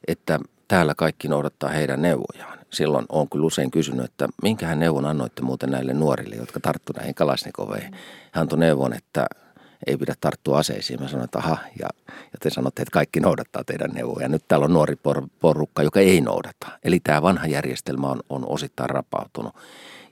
että 0.07 0.39
täällä 0.67 0.95
kaikki 0.95 1.27
noudattaa 1.27 1.69
heidän 1.69 2.01
neuvojaan. 2.01 2.59
Silloin 2.69 3.05
on 3.09 3.29
kyllä 3.29 3.45
usein 3.45 3.71
kysynyt, 3.71 4.05
että 4.05 4.27
minkähän 4.43 4.79
neuvon 4.79 5.05
annoitte 5.05 5.41
muuten 5.41 5.69
näille 5.69 5.93
nuorille, 5.93 6.35
jotka 6.35 6.59
tarttu 6.59 6.93
näihin 6.97 7.15
kalasnikoveihin. 7.15 7.91
Hän 8.31 8.41
antoi 8.41 8.59
neuvon, 8.59 8.93
että 8.93 9.25
ei 9.87 9.97
pidä 9.97 10.15
tarttua 10.21 10.57
aseisiin. 10.57 11.01
Mä 11.01 11.07
sanoin, 11.07 11.25
että 11.25 11.37
aha, 11.37 11.57
ja, 11.79 11.87
ja 12.09 12.37
te 12.39 12.49
sanotte, 12.49 12.81
että 12.81 12.91
kaikki 12.91 13.19
noudattaa 13.19 13.63
teidän 13.63 13.91
neuvoja. 13.91 14.27
Nyt 14.27 14.43
täällä 14.47 14.63
on 14.63 14.73
nuori 14.73 14.95
por, 14.95 15.27
porukka, 15.39 15.83
joka 15.83 15.99
ei 15.99 16.21
noudata. 16.21 16.67
Eli 16.83 16.99
tämä 16.99 17.21
vanha 17.21 17.47
järjestelmä 17.47 18.07
on, 18.07 18.19
on 18.29 18.45
osittain 18.47 18.89
rapautunut. 18.89 19.55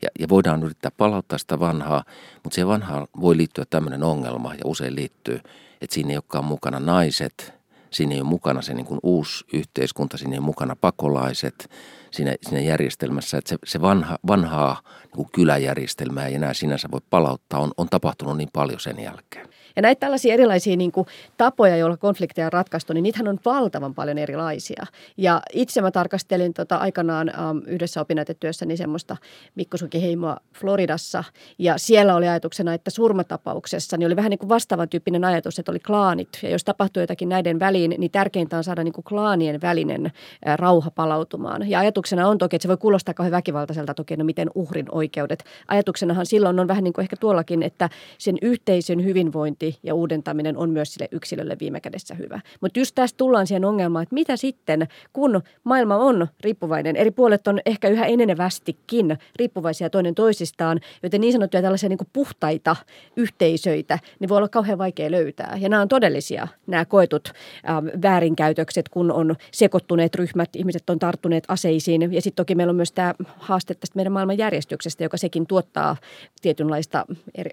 Ja, 0.02 0.10
ja 0.20 0.30
voidaan 0.30 0.64
yrittää 0.64 0.92
palauttaa 0.98 1.38
sitä 1.38 1.60
vanhaa, 1.60 2.04
mutta 2.44 2.56
siihen 2.56 2.68
vanhaan 2.68 3.08
voi 3.22 3.38
liittyä 3.38 3.66
tämmöinen 3.70 4.04
ongelma, 4.04 4.54
ja 4.54 4.62
usein 4.66 4.96
liittyy, 4.96 5.36
että 5.82 5.94
siinä 5.94 6.10
ei 6.10 6.18
olekaan 6.18 6.46
mukana 6.46 6.80
naiset, 6.80 7.54
siinä 7.92 8.14
ei 8.14 8.22
ole 8.22 8.30
mukana 8.30 8.62
se 8.62 8.74
niin 8.74 8.86
kuin 8.86 9.00
uusi 9.04 9.46
yhteiskunta, 9.54 10.18
siinä 10.18 10.34
ei 10.34 10.40
ole 10.40 10.46
mukana 10.46 10.76
pakolaiset 10.76 11.70
siinä, 12.12 12.36
siinä 12.42 12.62
järjestelmässä, 12.62 13.38
että 13.38 13.50
se, 13.50 13.58
se 13.66 13.82
vanha, 13.82 14.18
vanhaa 14.28 14.82
niin 15.04 15.12
kuin 15.12 15.30
kyläjärjestelmää 15.32 16.26
ei 16.26 16.36
enää 16.36 16.54
sinänsä 16.54 16.88
voi 16.92 17.02
palauttaa, 17.10 17.60
on, 17.60 17.72
on 17.78 17.90
tapahtunut 17.90 18.38
niin 18.38 18.50
paljon 18.54 18.80
sen 18.80 19.00
jälkeen. 19.00 19.47
Ja 19.78 19.82
näitä 19.82 20.00
tällaisia 20.00 20.34
erilaisia 20.34 20.76
niin 20.76 20.92
kuin, 20.92 21.08
tapoja, 21.38 21.78
joilla 21.78 21.98
konflikteja 21.98 22.48
on 22.48 22.54
ratkaistu, 22.54 22.94
niin 22.94 23.04
niitähän 23.04 23.28
on 23.28 23.40
valtavan 23.46 23.96
paljon 23.96 24.18
erilaisia. 24.18 24.86
Ja 25.18 25.42
itse 25.54 25.82
mä 25.82 25.92
tarkastelin 25.92 26.54
tota, 26.54 26.76
aikanaan 26.76 27.30
ähm, 27.30 27.58
yhdessä 27.68 28.02
opinnäytetyössäni 28.02 28.78
semmoista 28.78 29.18
Mikko 29.56 29.78
Heimoa 30.02 30.38
Floridassa. 30.60 31.24
Ja 31.58 31.78
siellä 31.78 32.16
oli 32.16 32.28
ajatuksena, 32.28 32.74
että 32.74 32.92
surmatapauksessa 32.92 33.98
niin 33.98 34.08
oli 34.08 34.16
vähän 34.16 34.30
niin 34.30 34.40
kuin 34.40 34.50
vastaavan 34.50 34.90
tyyppinen 34.90 35.24
ajatus, 35.24 35.60
että 35.60 35.72
oli 35.72 35.80
klaanit. 35.80 36.30
Ja 36.44 36.50
jos 36.50 36.64
tapahtui 36.64 37.04
jotakin 37.04 37.30
näiden 37.30 37.60
väliin, 37.60 37.96
niin 37.98 38.12
tärkeintä 38.12 38.58
on 38.58 38.64
saada 38.64 38.84
niin 38.84 38.94
kuin 38.94 39.06
klaanien 39.06 39.62
välinen 39.62 40.06
äh, 40.06 40.58
rauha 40.58 40.92
palautumaan. 40.92 41.70
Ja 41.70 41.80
ajatuksena 41.80 42.28
on 42.28 42.38
toki, 42.38 42.56
että 42.56 42.64
se 42.64 42.70
voi 42.70 42.78
kuulostaa 42.78 43.14
kauhean 43.14 43.32
väkivaltaiselta 43.32 43.94
toki, 43.94 44.18
no 44.18 44.26
miten 44.26 44.52
uhrin 44.56 44.86
oikeudet. 44.92 45.44
Ajatuksenahan 45.68 46.26
silloin 46.26 46.60
on 46.60 46.68
vähän 46.68 46.84
niin 46.84 46.94
kuin 46.94 47.04
ehkä 47.04 47.16
tuollakin, 47.16 47.64
että 47.64 47.90
sen 48.18 48.38
yhteisön 48.42 49.04
hyvinvointi 49.04 49.67
arviointi 49.68 49.80
ja 49.84 49.94
uudentaminen 49.96 50.58
on 50.58 50.70
myös 50.70 50.94
sille 50.94 51.08
yksilölle 51.12 51.58
viime 51.60 51.80
kädessä 51.80 52.16
hyvä. 52.16 52.40
Mutta 52.62 52.80
just 52.80 52.96
tästä 52.96 53.18
tullaan 53.18 53.48
siihen 53.48 53.66
ongelmaan, 53.66 54.04
että 54.04 54.14
mitä 54.14 54.38
sitten, 54.38 54.88
kun 55.14 55.42
maailma 55.64 55.98
on 55.98 56.28
riippuvainen, 56.42 56.96
eri 56.96 57.12
puolet 57.12 57.48
on 57.48 57.60
ehkä 57.66 57.88
yhä 57.88 58.06
enenevästikin 58.06 59.18
riippuvaisia 59.36 59.90
toinen 59.90 60.16
toisistaan, 60.16 60.80
joten 61.04 61.22
niin 61.22 61.34
sanottuja 61.34 61.62
tällaisia 61.62 61.90
niin 61.90 61.98
kuin 61.98 62.10
puhtaita 62.14 62.76
yhteisöitä, 63.16 64.00
niin 64.20 64.30
voi 64.30 64.38
olla 64.38 64.48
kauhean 64.48 64.78
vaikea 64.78 65.12
löytää. 65.12 65.58
Ja 65.60 65.70
nämä 65.70 65.82
on 65.82 65.88
todellisia, 65.88 66.48
nämä 66.68 66.86
koetut 66.86 67.32
ähm, 67.70 67.88
väärinkäytökset, 68.02 68.90
kun 68.90 69.12
on 69.12 69.36
sekoittuneet 69.52 70.16
ryhmät, 70.16 70.56
ihmiset 70.56 70.90
on 70.90 71.00
tarttuneet 71.00 71.44
aseisiin. 71.48 72.14
Ja 72.14 72.22
sitten 72.22 72.44
toki 72.44 72.56
meillä 72.56 72.72
on 72.72 72.76
myös 72.76 72.92
tämä 72.92 73.14
haaste 73.38 73.74
tästä 73.74 73.96
meidän 73.96 74.14
maailman 74.14 74.38
järjestyksestä, 74.38 75.04
joka 75.04 75.18
sekin 75.18 75.48
tuottaa 75.48 75.96
tietynlaista 76.42 77.06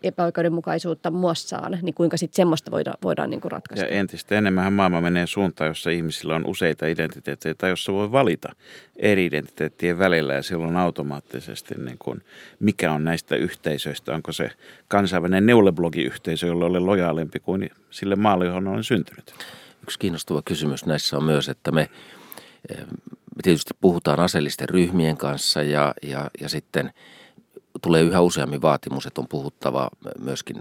epäoikeudenmukaisuutta 0.02 1.10
muassaan, 1.10 1.78
niin 1.82 1.94
kuinka 2.04 2.16
sitten 2.16 2.36
semmoista 2.36 2.70
voidaan, 2.70 2.96
voidaan 3.02 3.30
niin 3.30 3.40
kuin 3.40 3.52
ratkaista. 3.52 3.86
Ja 3.86 3.90
entistä 3.90 4.38
enemmän 4.38 4.72
maailma 4.72 5.00
menee 5.00 5.26
suuntaan, 5.26 5.68
jossa 5.68 5.90
ihmisillä 5.90 6.34
on 6.34 6.46
useita 6.46 6.86
identiteettejä, 6.86 7.54
tai 7.54 7.70
jossa 7.70 7.92
voi 7.92 8.12
valita 8.12 8.52
eri 8.96 9.26
identiteettien 9.26 9.98
välillä, 9.98 10.34
ja 10.34 10.42
silloin 10.42 10.76
automaattisesti 10.76 11.74
niin 11.74 11.98
kuin, 11.98 12.22
mikä 12.60 12.92
on 12.92 13.04
näistä 13.04 13.36
yhteisöistä, 13.36 14.14
onko 14.14 14.32
se 14.32 14.50
kansainvälinen 14.88 15.46
neuleblogiyhteisö, 15.46 16.46
jolla 16.46 16.66
ole 16.66 16.80
lojaalempi 16.80 17.40
kuin 17.40 17.70
sille 17.90 18.16
maalle, 18.16 18.46
johon 18.46 18.68
olen 18.68 18.84
syntynyt. 18.84 19.34
Yksi 19.82 19.98
kiinnostava 19.98 20.42
kysymys 20.44 20.86
näissä 20.86 21.16
on 21.16 21.24
myös, 21.24 21.48
että 21.48 21.72
me 21.72 21.90
me 23.36 23.42
tietysti 23.42 23.74
puhutaan 23.80 24.20
aseellisten 24.20 24.68
ryhmien 24.68 25.16
kanssa 25.16 25.62
ja, 25.62 25.94
ja, 26.02 26.30
ja 26.40 26.48
sitten 26.48 26.92
tulee 27.82 28.02
yhä 28.02 28.20
useammin 28.20 28.62
vaatimus, 28.62 29.06
että 29.06 29.20
on 29.20 29.28
puhuttava 29.28 29.88
myöskin 30.18 30.56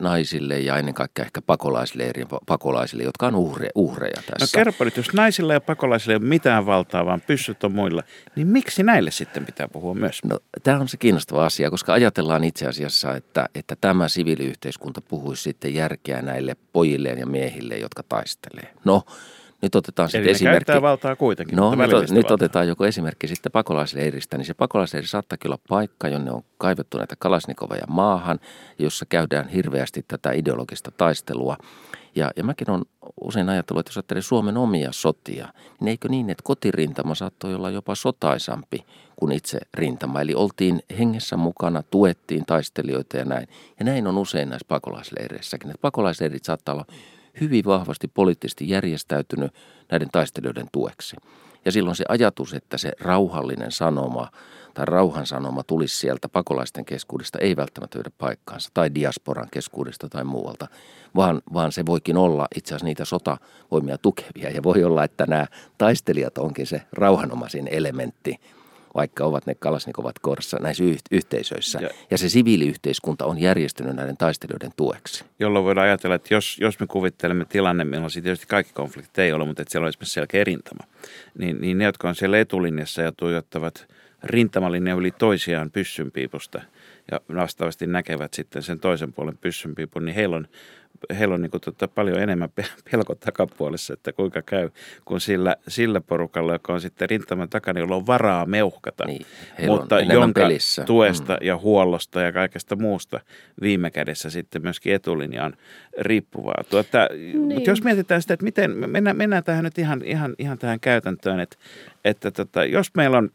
naisille 0.00 0.60
ja 0.60 0.76
ennen 0.76 0.94
kaikkea 0.94 1.24
ehkä 1.24 1.42
pakolaisleirien 1.42 2.28
pakolaisille, 2.46 3.02
jotka 3.02 3.26
on 3.26 3.34
uhre, 3.34 3.68
uhreja 3.74 4.14
tässä. 4.14 4.58
No 4.58 4.58
kerropa 4.58 4.84
nyt, 4.84 4.96
jos 4.96 5.12
naisilla 5.12 5.52
ja 5.52 5.60
pakolaisilla 5.60 6.12
ei 6.12 6.16
ole 6.16 6.28
mitään 6.28 6.66
valtaa, 6.66 7.06
vaan 7.06 7.20
pyssyt 7.20 7.64
on 7.64 7.72
muilla, 7.72 8.02
niin 8.36 8.46
miksi 8.46 8.82
näille 8.82 9.10
sitten 9.10 9.46
pitää 9.46 9.68
puhua 9.68 9.94
myös? 9.94 10.24
No, 10.24 10.38
tämä 10.62 10.80
on 10.80 10.88
se 10.88 10.96
kiinnostava 10.96 11.46
asia, 11.46 11.70
koska 11.70 11.92
ajatellaan 11.92 12.44
itse 12.44 12.66
asiassa, 12.66 13.16
että, 13.16 13.48
että 13.54 13.76
tämä 13.80 14.08
siviiliyhteiskunta 14.08 15.00
puhuisi 15.00 15.42
sitten 15.42 15.74
järkeä 15.74 16.22
näille 16.22 16.56
pojilleen 16.72 17.18
ja 17.18 17.26
miehille, 17.26 17.76
jotka 17.78 18.02
taistelee. 18.02 18.72
No, 18.84 19.02
nyt 19.62 19.74
otetaan 19.74 20.08
sitten 20.08 20.30
esimerkki. 20.30 20.82
valtaa 20.82 21.16
kuitenkin. 21.16 21.56
No, 21.56 21.70
nyt, 21.70 21.90
nyt 21.90 22.10
valtaa. 22.10 22.34
otetaan 22.34 22.68
joku 22.68 22.84
esimerkki 22.84 23.28
sitten 23.28 23.52
pakolaisleiristä, 23.52 24.38
niin 24.38 24.46
se 24.46 24.54
pakolaisleiri 24.54 25.08
saattaa 25.08 25.38
kyllä 25.38 25.58
paikka, 25.68 26.08
jonne 26.08 26.30
on 26.30 26.42
kaivettu 26.58 26.98
näitä 26.98 27.14
kalasnikoveja 27.18 27.84
maahan, 27.88 28.40
jossa 28.78 29.06
käydään 29.08 29.48
hirveästi 29.48 30.04
tätä 30.08 30.32
ideologista 30.32 30.90
taistelua. 30.96 31.56
Ja, 32.14 32.30
ja 32.36 32.44
mäkin 32.44 32.70
olen 32.70 32.82
usein 33.20 33.48
ajatellut, 33.48 33.80
että 33.80 33.90
jos 33.90 33.96
ajattelee 33.96 34.22
Suomen 34.22 34.56
omia 34.56 34.92
sotia, 34.92 35.48
niin 35.80 35.88
eikö 35.88 36.08
niin, 36.08 36.30
että 36.30 36.42
kotirintama 36.42 37.14
saattoi 37.14 37.54
olla 37.54 37.70
jopa 37.70 37.94
sotaisampi 37.94 38.84
kuin 39.16 39.32
itse 39.32 39.58
rintama. 39.74 40.20
Eli 40.20 40.34
oltiin 40.34 40.82
hengessä 40.98 41.36
mukana, 41.36 41.82
tuettiin 41.82 42.46
taistelijoita 42.46 43.16
ja 43.16 43.24
näin. 43.24 43.48
Ja 43.78 43.84
näin 43.84 44.06
on 44.06 44.18
usein 44.18 44.48
näissä 44.48 44.66
pakolaisleireissäkin. 44.68 45.70
Että 45.70 45.82
pakolaisleirit 45.82 46.44
saattaa 46.44 46.72
olla 46.72 46.84
hyvin 47.40 47.64
vahvasti 47.64 48.08
poliittisesti 48.08 48.68
järjestäytynyt 48.68 49.54
näiden 49.90 50.08
taistelijoiden 50.12 50.66
tueksi. 50.72 51.16
Ja 51.64 51.72
silloin 51.72 51.96
se 51.96 52.04
ajatus, 52.08 52.54
että 52.54 52.78
se 52.78 52.92
rauhallinen 53.00 53.72
sanoma 53.72 54.30
tai 54.74 54.84
rauhan 54.84 55.26
sanoma 55.26 55.62
tulisi 55.62 55.96
sieltä 55.96 56.28
pakolaisten 56.28 56.84
keskuudesta, 56.84 57.38
ei 57.38 57.56
välttämättä 57.56 57.98
löydä 57.98 58.10
paikkaansa, 58.18 58.70
tai 58.74 58.94
diasporan 58.94 59.48
keskuudesta 59.50 60.08
tai 60.08 60.24
muualta, 60.24 60.68
vaan, 61.16 61.42
vaan 61.52 61.72
se 61.72 61.86
voikin 61.86 62.16
olla 62.16 62.48
itse 62.56 62.68
asiassa 62.68 62.86
niitä 62.86 63.04
sotavoimia 63.04 63.98
tukevia. 63.98 64.50
Ja 64.50 64.62
voi 64.62 64.84
olla, 64.84 65.04
että 65.04 65.26
nämä 65.26 65.46
taistelijat 65.78 66.38
onkin 66.38 66.66
se 66.66 66.82
rauhanomaisin 66.92 67.68
elementti, 67.70 68.36
vaikka 68.94 69.24
ovat 69.24 69.46
ne 69.46 69.54
kalasnikovat 69.54 70.18
korssa 70.18 70.58
näissä 70.60 70.84
yhteisöissä. 71.10 71.78
Ja, 71.82 71.88
ja 72.10 72.18
se 72.18 72.28
siviiliyhteiskunta 72.28 73.24
on 73.24 73.38
järjestynyt 73.38 73.96
näiden 73.96 74.16
taistelijoiden 74.16 74.72
tueksi. 74.76 75.24
Jolloin 75.38 75.64
voidaan 75.64 75.86
ajatella, 75.86 76.14
että 76.14 76.34
jos, 76.34 76.58
jos 76.60 76.80
me 76.80 76.86
kuvittelemme 76.86 77.44
tilanne, 77.44 77.84
milloin 77.84 78.12
tietysti 78.12 78.46
kaikki 78.46 78.72
konfliktit 78.72 79.18
ei 79.18 79.32
ole, 79.32 79.46
mutta 79.46 79.62
että 79.62 79.72
siellä 79.72 79.84
on 79.84 79.88
esimerkiksi 79.88 80.14
selkeä 80.14 80.44
rintama, 80.44 80.84
niin, 81.38 81.60
niin 81.60 81.78
ne, 81.78 81.84
jotka 81.84 82.08
on 82.08 82.14
siellä 82.14 82.38
etulinjassa 82.38 83.02
ja 83.02 83.12
tuijottavat 83.12 83.86
rintamalinja 84.24 84.94
yli 84.94 85.10
toisiaan 85.10 85.70
pyssynpiipusta 85.70 86.62
ja 87.10 87.20
vastaavasti 87.34 87.86
näkevät 87.86 88.34
sitten 88.34 88.62
sen 88.62 88.80
toisen 88.80 89.12
puolen 89.12 89.38
pyssynpiipun, 89.38 90.04
niin 90.04 90.14
heillä 90.14 90.36
on 90.36 90.48
heillä 91.18 91.34
on 91.34 91.42
niin 91.42 91.50
kuin, 91.50 91.60
tota, 91.60 91.88
paljon 91.88 92.22
enemmän 92.22 92.48
pelko 92.90 93.14
takapuolessa, 93.14 93.92
että 93.92 94.12
kuinka 94.12 94.42
käy, 94.42 94.70
kuin 95.04 95.20
sillä, 95.20 95.56
sillä 95.68 96.00
porukalla, 96.00 96.52
joka 96.52 96.72
on 96.72 96.80
sitten 96.80 97.10
rintaman 97.10 97.48
takana, 97.48 97.80
jolla 97.80 97.96
on 97.96 98.06
varaa 98.06 98.46
meuhkata, 98.46 99.04
niin, 99.04 99.26
mutta 99.66 100.00
jonka 100.00 100.40
pelissä. 100.40 100.84
tuesta 100.84 101.32
mm. 101.32 101.46
ja 101.46 101.56
huollosta 101.56 102.20
ja 102.20 102.32
kaikesta 102.32 102.76
muusta 102.76 103.20
viime 103.60 103.90
kädessä 103.90 104.30
sitten 104.30 104.62
myöskin 104.62 104.94
etulinja 104.94 105.44
on 105.44 105.52
riippuvaa. 105.98 106.64
Tuota, 106.70 107.08
niin. 107.12 107.38
Mutta 107.38 107.70
jos 107.70 107.84
mietitään 107.84 108.22
sitä, 108.22 108.34
että 108.34 108.44
miten, 108.44 108.90
mennään, 108.90 109.16
mennään 109.16 109.44
tähän 109.44 109.64
nyt 109.64 109.78
ihan, 109.78 110.02
ihan, 110.04 110.34
ihan 110.38 110.58
tähän 110.58 110.80
käytäntöön, 110.80 111.40
että, 111.40 111.56
että 112.04 112.30
tota, 112.30 112.64
jos 112.64 112.90
meillä 112.94 113.18
on 113.18 113.30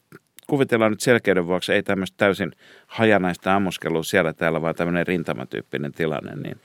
kuvitellaan 0.48 0.92
nyt 0.92 1.02
selkeyden 1.02 1.48
vuoksi, 1.48 1.74
ei 1.74 1.84
tämmöistä 1.84 2.18
täysin 2.18 2.52
hajanaista 2.88 3.56
ammuskelua 3.56 4.04
siellä 4.04 4.34
täällä, 4.34 4.62
vaan 4.62 4.76
tämmöinen 4.76 5.08
rintamatyyppinen 5.08 5.92
tilanne, 5.92 6.36
niin 6.36 6.58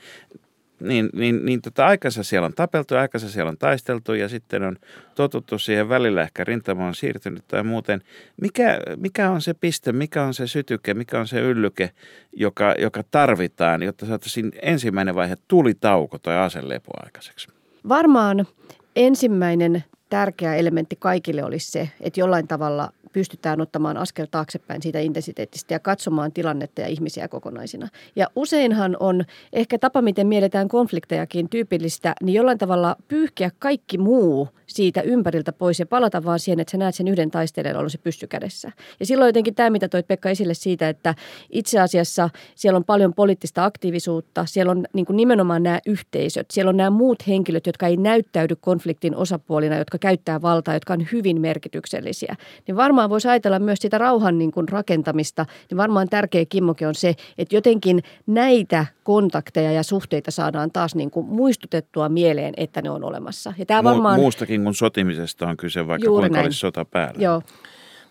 niin, 0.81 1.09
niin, 1.13 1.45
niin 1.45 1.61
tota, 1.61 1.85
aikansa 1.85 2.23
siellä 2.23 2.45
on 2.45 2.53
tapeltu, 2.53 2.95
aikansa 2.95 3.29
siellä 3.29 3.49
on 3.49 3.57
taisteltu 3.57 4.13
ja 4.13 4.29
sitten 4.29 4.63
on 4.63 4.75
totuttu 5.15 5.57
siihen 5.57 5.89
välillä 5.89 6.21
ehkä 6.21 6.43
rintama 6.43 6.87
on 6.87 6.95
siirtynyt 6.95 7.43
tai 7.47 7.63
muuten. 7.63 8.01
Mikä, 8.41 8.79
mikä 8.97 9.29
on 9.29 9.41
se 9.41 9.53
piste, 9.53 9.91
mikä 9.91 10.23
on 10.23 10.33
se 10.33 10.47
sytyke, 10.47 10.93
mikä 10.93 11.19
on 11.19 11.27
se 11.27 11.39
yllyke, 11.39 11.91
joka, 12.33 12.75
joka 12.79 13.03
tarvitaan, 13.11 13.83
jotta 13.83 14.05
saataisiin 14.05 14.51
ensimmäinen 14.61 15.15
vaihe 15.15 15.35
tulitauko 15.47 16.17
tai 16.17 16.37
aselepo 16.37 16.91
aikaiseksi? 17.05 17.47
Varmaan 17.89 18.47
ensimmäinen 18.95 19.83
tärkeä 20.09 20.55
elementti 20.55 20.95
kaikille 20.99 21.43
olisi 21.43 21.71
se, 21.71 21.89
että 22.01 22.19
jollain 22.19 22.47
tavalla 22.47 22.89
pystytään 23.13 23.61
ottamaan 23.61 23.97
askel 23.97 24.25
taaksepäin 24.31 24.81
siitä 24.81 24.99
intensiteettistä 24.99 25.73
ja 25.73 25.79
katsomaan 25.79 26.31
tilannetta 26.31 26.81
ja 26.81 26.87
ihmisiä 26.87 27.27
kokonaisina. 27.27 27.87
Ja 28.15 28.27
useinhan 28.35 28.97
on 28.99 29.23
ehkä 29.53 29.79
tapa, 29.79 30.01
miten 30.01 30.27
mielletään 30.27 30.67
konfliktejakin 30.67 31.49
tyypillistä, 31.49 32.15
niin 32.23 32.33
jollain 32.33 32.57
tavalla 32.57 32.95
pyyhkiä 33.07 33.51
kaikki 33.59 33.97
muu 33.97 34.47
siitä 34.67 35.01
ympäriltä 35.01 35.51
pois 35.51 35.79
ja 35.79 35.85
palata 35.85 36.23
vaan 36.23 36.39
siihen, 36.39 36.59
että 36.59 36.71
sä 36.71 36.77
näet 36.77 36.95
sen 36.95 37.07
yhden 37.07 37.31
taistelijan 37.31 37.77
olla 37.77 37.89
se 37.89 37.97
pysty 37.97 38.27
kädessä. 38.27 38.71
Ja 38.99 39.05
silloin 39.05 39.29
jotenkin 39.29 39.55
tämä, 39.55 39.69
mitä 39.69 39.89
toit 39.89 40.07
Pekka 40.07 40.29
esille 40.29 40.53
siitä, 40.53 40.89
että 40.89 41.15
itse 41.49 41.79
asiassa 41.79 42.29
siellä 42.55 42.77
on 42.77 42.83
paljon 42.83 43.13
poliittista 43.13 43.65
aktiivisuutta, 43.65 44.45
siellä 44.45 44.71
on 44.71 44.85
niin 44.93 45.05
kuin 45.05 45.17
nimenomaan 45.17 45.63
nämä 45.63 45.79
yhteisöt, 45.85 46.51
siellä 46.51 46.69
on 46.69 46.77
nämä 46.77 46.89
muut 46.89 47.27
henkilöt, 47.27 47.67
jotka 47.67 47.87
ei 47.87 47.97
näyttäydy 47.97 48.55
konfliktin 48.55 49.15
osapuolina, 49.15 49.77
jotka 49.77 49.97
käyttää 49.97 50.41
valtaa, 50.41 50.73
jotka 50.73 50.93
on 50.93 51.07
hyvin 51.11 51.41
merkityksellisiä. 51.41 52.35
Niin 52.67 52.75
varmaan 52.75 53.00
voisi 53.09 53.27
ajatella 53.27 53.59
myös 53.59 53.79
sitä 53.79 53.97
rauhan 53.97 54.37
niin 54.37 54.51
kuin 54.51 54.69
rakentamista, 54.69 55.45
niin 55.69 55.77
varmaan 55.77 56.09
tärkeä 56.09 56.45
kimmoke 56.45 56.87
on 56.87 56.95
se, 56.95 57.15
että 57.37 57.55
jotenkin 57.55 58.03
näitä 58.27 58.85
kontakteja 59.03 59.71
ja 59.71 59.83
suhteita 59.83 60.31
saadaan 60.31 60.71
taas 60.71 60.95
niin 60.95 61.11
kuin 61.11 61.25
muistutettua 61.25 62.09
mieleen, 62.09 62.53
että 62.57 62.81
ne 62.81 62.89
on 62.89 63.03
olemassa. 63.03 63.53
Ja 63.57 63.65
tämä 63.65 63.83
varmaan... 63.83 64.19
Muustakin 64.19 64.63
kuin 64.63 64.75
sotimisesta 64.75 65.47
on 65.47 65.57
kyse, 65.57 65.87
vaikka 65.87 66.05
Juuri 66.05 66.21
kuinka 66.21 66.35
näin. 66.37 66.45
olisi 66.45 66.59
sota 66.59 66.85
päällä. 66.85 67.21
Joo. 67.23 67.41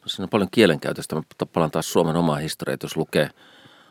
No, 0.03 0.07
siinä 0.07 0.25
on 0.25 0.29
paljon 0.29 0.49
kielenkäytöstä. 0.51 1.17
Mä 1.17 1.23
palaan 1.53 1.71
taas 1.71 1.93
Suomen 1.93 2.17
omaa 2.17 2.37
historiaa. 2.37 2.79
Jos 2.83 2.97
lukee 2.97 3.29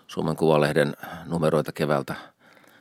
Suomen 0.07 0.35
Kuvalehden 0.35 0.93
numeroita 1.25 1.71
keväältä 1.71 2.15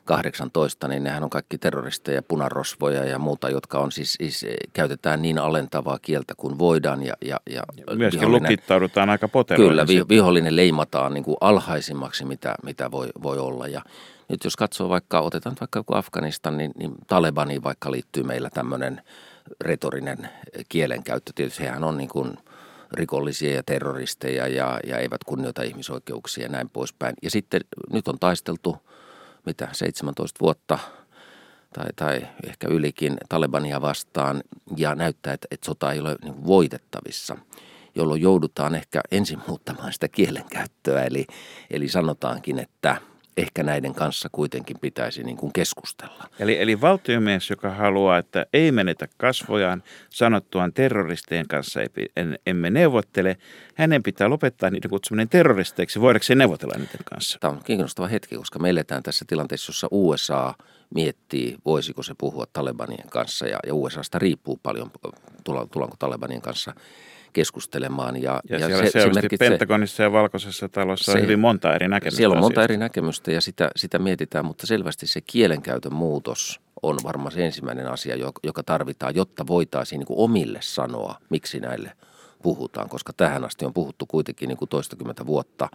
18, 0.09 0.89
niin 0.89 1.05
nehän 1.05 1.25
on 1.25 1.31
kaikki 1.31 1.59
terroristeja, 1.59 2.23
punarosvoja 2.23 3.05
ja 3.05 3.19
muuta, 3.19 3.51
jotka 3.51 3.79
on 3.79 3.93
siis, 3.93 4.13
siis 4.13 4.47
käytetään 4.73 5.23
niin 5.23 5.39
alentavaa 5.39 5.99
kieltä 6.03 6.35
kuin 6.37 6.59
voidaan. 6.59 7.03
Ja, 7.03 7.15
ja, 7.25 7.37
ja 7.51 7.63
Myöskin 7.97 8.33
lukittaudutaan 8.33 9.11
aika 9.11 9.29
poteroina. 9.29 9.71
Kyllä, 9.71 9.87
vi, 9.87 10.05
vihollinen 10.09 10.57
leimataan 10.57 11.15
niin 11.15 11.25
kuin 11.25 11.37
alhaisimmaksi, 11.41 12.25
mitä, 12.25 12.55
mitä 12.63 12.91
voi, 12.91 13.09
voi 13.23 13.39
olla. 13.39 13.69
Ja 13.69 13.83
nyt 14.29 14.45
jos 14.45 14.57
katsoo 14.57 14.89
vaikka, 14.89 15.21
otetaan 15.21 15.57
vaikka 15.61 15.79
joku 15.79 15.95
Afganistan, 15.95 16.59
niin, 16.59 16.71
niin 16.79 16.95
Talebaniin 17.07 17.65
vaikka 17.65 17.91
liittyy 17.91 18.23
meillä 18.23 18.51
tämmöinen 18.51 19.03
retorinen 19.61 20.29
kielenkäyttö. 20.69 21.33
Tietysti 21.35 21.63
hehän 21.63 21.85
on 21.85 21.97
niin 21.97 22.09
kuin 22.09 22.39
rikollisia 22.93 23.55
ja 23.55 23.63
terroristeja 23.63 24.49
ja, 24.49 24.81
ja 24.87 24.99
eivät 24.99 25.25
kunnioita 25.27 25.63
ihmisoikeuksia 25.63 26.45
ja 26.45 26.49
näin 26.49 26.69
poispäin. 26.69 27.15
Ja 27.23 27.31
sitten 27.31 27.61
nyt 27.93 28.09
on 28.09 28.19
taisteltu– 28.19 28.77
mitä 29.49 29.69
17 29.73 30.41
vuotta 30.41 30.79
tai, 31.75 31.87
tai 31.97 32.29
ehkä 32.47 32.69
ylikin 32.71 33.19
Talebania 33.29 33.81
vastaan 33.81 34.43
ja 34.77 34.95
näyttää, 34.95 35.33
että, 35.33 35.49
että 35.51 35.67
sota 35.67 35.93
ei 35.93 36.01
ole 36.01 36.17
niin 36.23 36.47
voitettavissa, 36.47 37.37
jolloin 37.95 38.23
joudutaan 38.23 38.75
ehkä 38.75 39.01
ensin 39.11 39.39
muuttamaan 39.47 39.93
sitä 39.93 40.09
kielenkäyttöä. 40.09 41.05
Eli, 41.05 41.27
eli 41.71 41.89
sanotaankin, 41.89 42.59
että– 42.59 42.97
ehkä 43.39 43.63
näiden 43.63 43.95
kanssa 43.95 44.29
kuitenkin 44.33 44.77
pitäisi 44.81 45.23
niin 45.23 45.37
kuin 45.37 45.53
keskustella. 45.53 46.25
Eli, 46.39 46.61
eli 46.61 46.81
valtiomies, 46.81 47.51
joka 47.51 47.71
haluaa, 47.71 48.19
että 48.19 48.47
ei 48.53 48.73
menetä 48.73 49.09
kasvojaan 49.17 49.83
sanottuaan 50.11 50.73
terroristien 50.73 51.49
kanssa 51.49 51.81
ei, 51.83 51.89
en, 52.17 52.39
emme 52.47 52.71
neuvottele, 52.71 53.37
hänen 53.75 54.03
pitää 54.03 54.31
lopettaa 54.31 54.71
niiden 54.71 54.91
kutsuminen 54.91 55.29
terroristeiksi, 55.29 56.01
se 56.21 56.35
neuvotella 56.35 56.75
niiden 56.79 57.05
kanssa. 57.05 57.39
Tämä 57.41 57.53
on 57.53 57.61
kiinnostava 57.65 58.07
hetki, 58.07 58.37
koska 58.37 58.59
me 58.59 58.71
eletään 58.71 59.03
tässä 59.03 59.25
tilanteessa, 59.29 59.71
jossa 59.71 59.89
USA 59.91 60.55
miettii, 60.95 61.57
voisiko 61.65 62.03
se 62.03 62.15
puhua 62.19 62.45
Talebanien 62.53 63.09
kanssa 63.09 63.47
ja, 63.47 63.59
ja 63.67 63.75
USAsta 63.75 64.19
riippuu 64.19 64.61
paljon, 64.63 64.91
tullaanko 65.45 65.97
Talebanien 65.99 66.43
kanssa 66.43 66.75
keskustelemaan. 67.33 68.23
Ja, 68.23 68.41
ja, 68.49 68.59
ja 68.59 68.67
siellä 68.67 68.85
se, 68.85 68.91
se 68.91 69.11
merkitsee, 69.11 69.51
Pentagonissa 69.51 70.03
ja 70.03 70.13
Valkoisessa 70.13 70.69
talossa 70.69 71.13
se, 71.13 71.19
on 71.19 71.25
hyvin 71.25 71.39
monta 71.39 71.75
eri 71.75 71.89
näkemystä. 71.89 72.17
Siellä 72.17 72.35
on 72.35 72.41
monta 72.41 72.65
eri 72.65 72.77
näkemystä 72.77 73.33
ja 73.33 73.41
sitä, 73.41 73.71
sitä 73.77 73.99
mietitään, 73.99 74.45
mutta 74.45 74.67
selvästi 74.67 75.07
se 75.07 75.21
kielenkäytön 75.21 75.95
muutos 75.95 76.61
on 76.83 76.97
varmaan 77.05 77.33
se 77.33 77.47
ensimmäinen 77.47 77.87
asia, 77.87 78.17
joka 78.43 78.63
tarvitaan, 78.63 79.15
jotta 79.15 79.47
voitaisiin 79.47 79.99
niin 79.99 80.07
kuin 80.07 80.19
omille 80.19 80.59
sanoa, 80.63 81.19
miksi 81.31 81.61
näille 81.61 81.93
puhutaan, 82.43 82.89
koska 82.89 83.13
tähän 83.13 83.45
asti 83.45 83.65
on 83.65 83.75
puhuttu 83.75 84.07
kuitenkin 84.07 84.49
niin 84.49 84.59
kuin 84.59 84.69
toistakymmentä 84.69 85.27
vuotta 85.27 85.69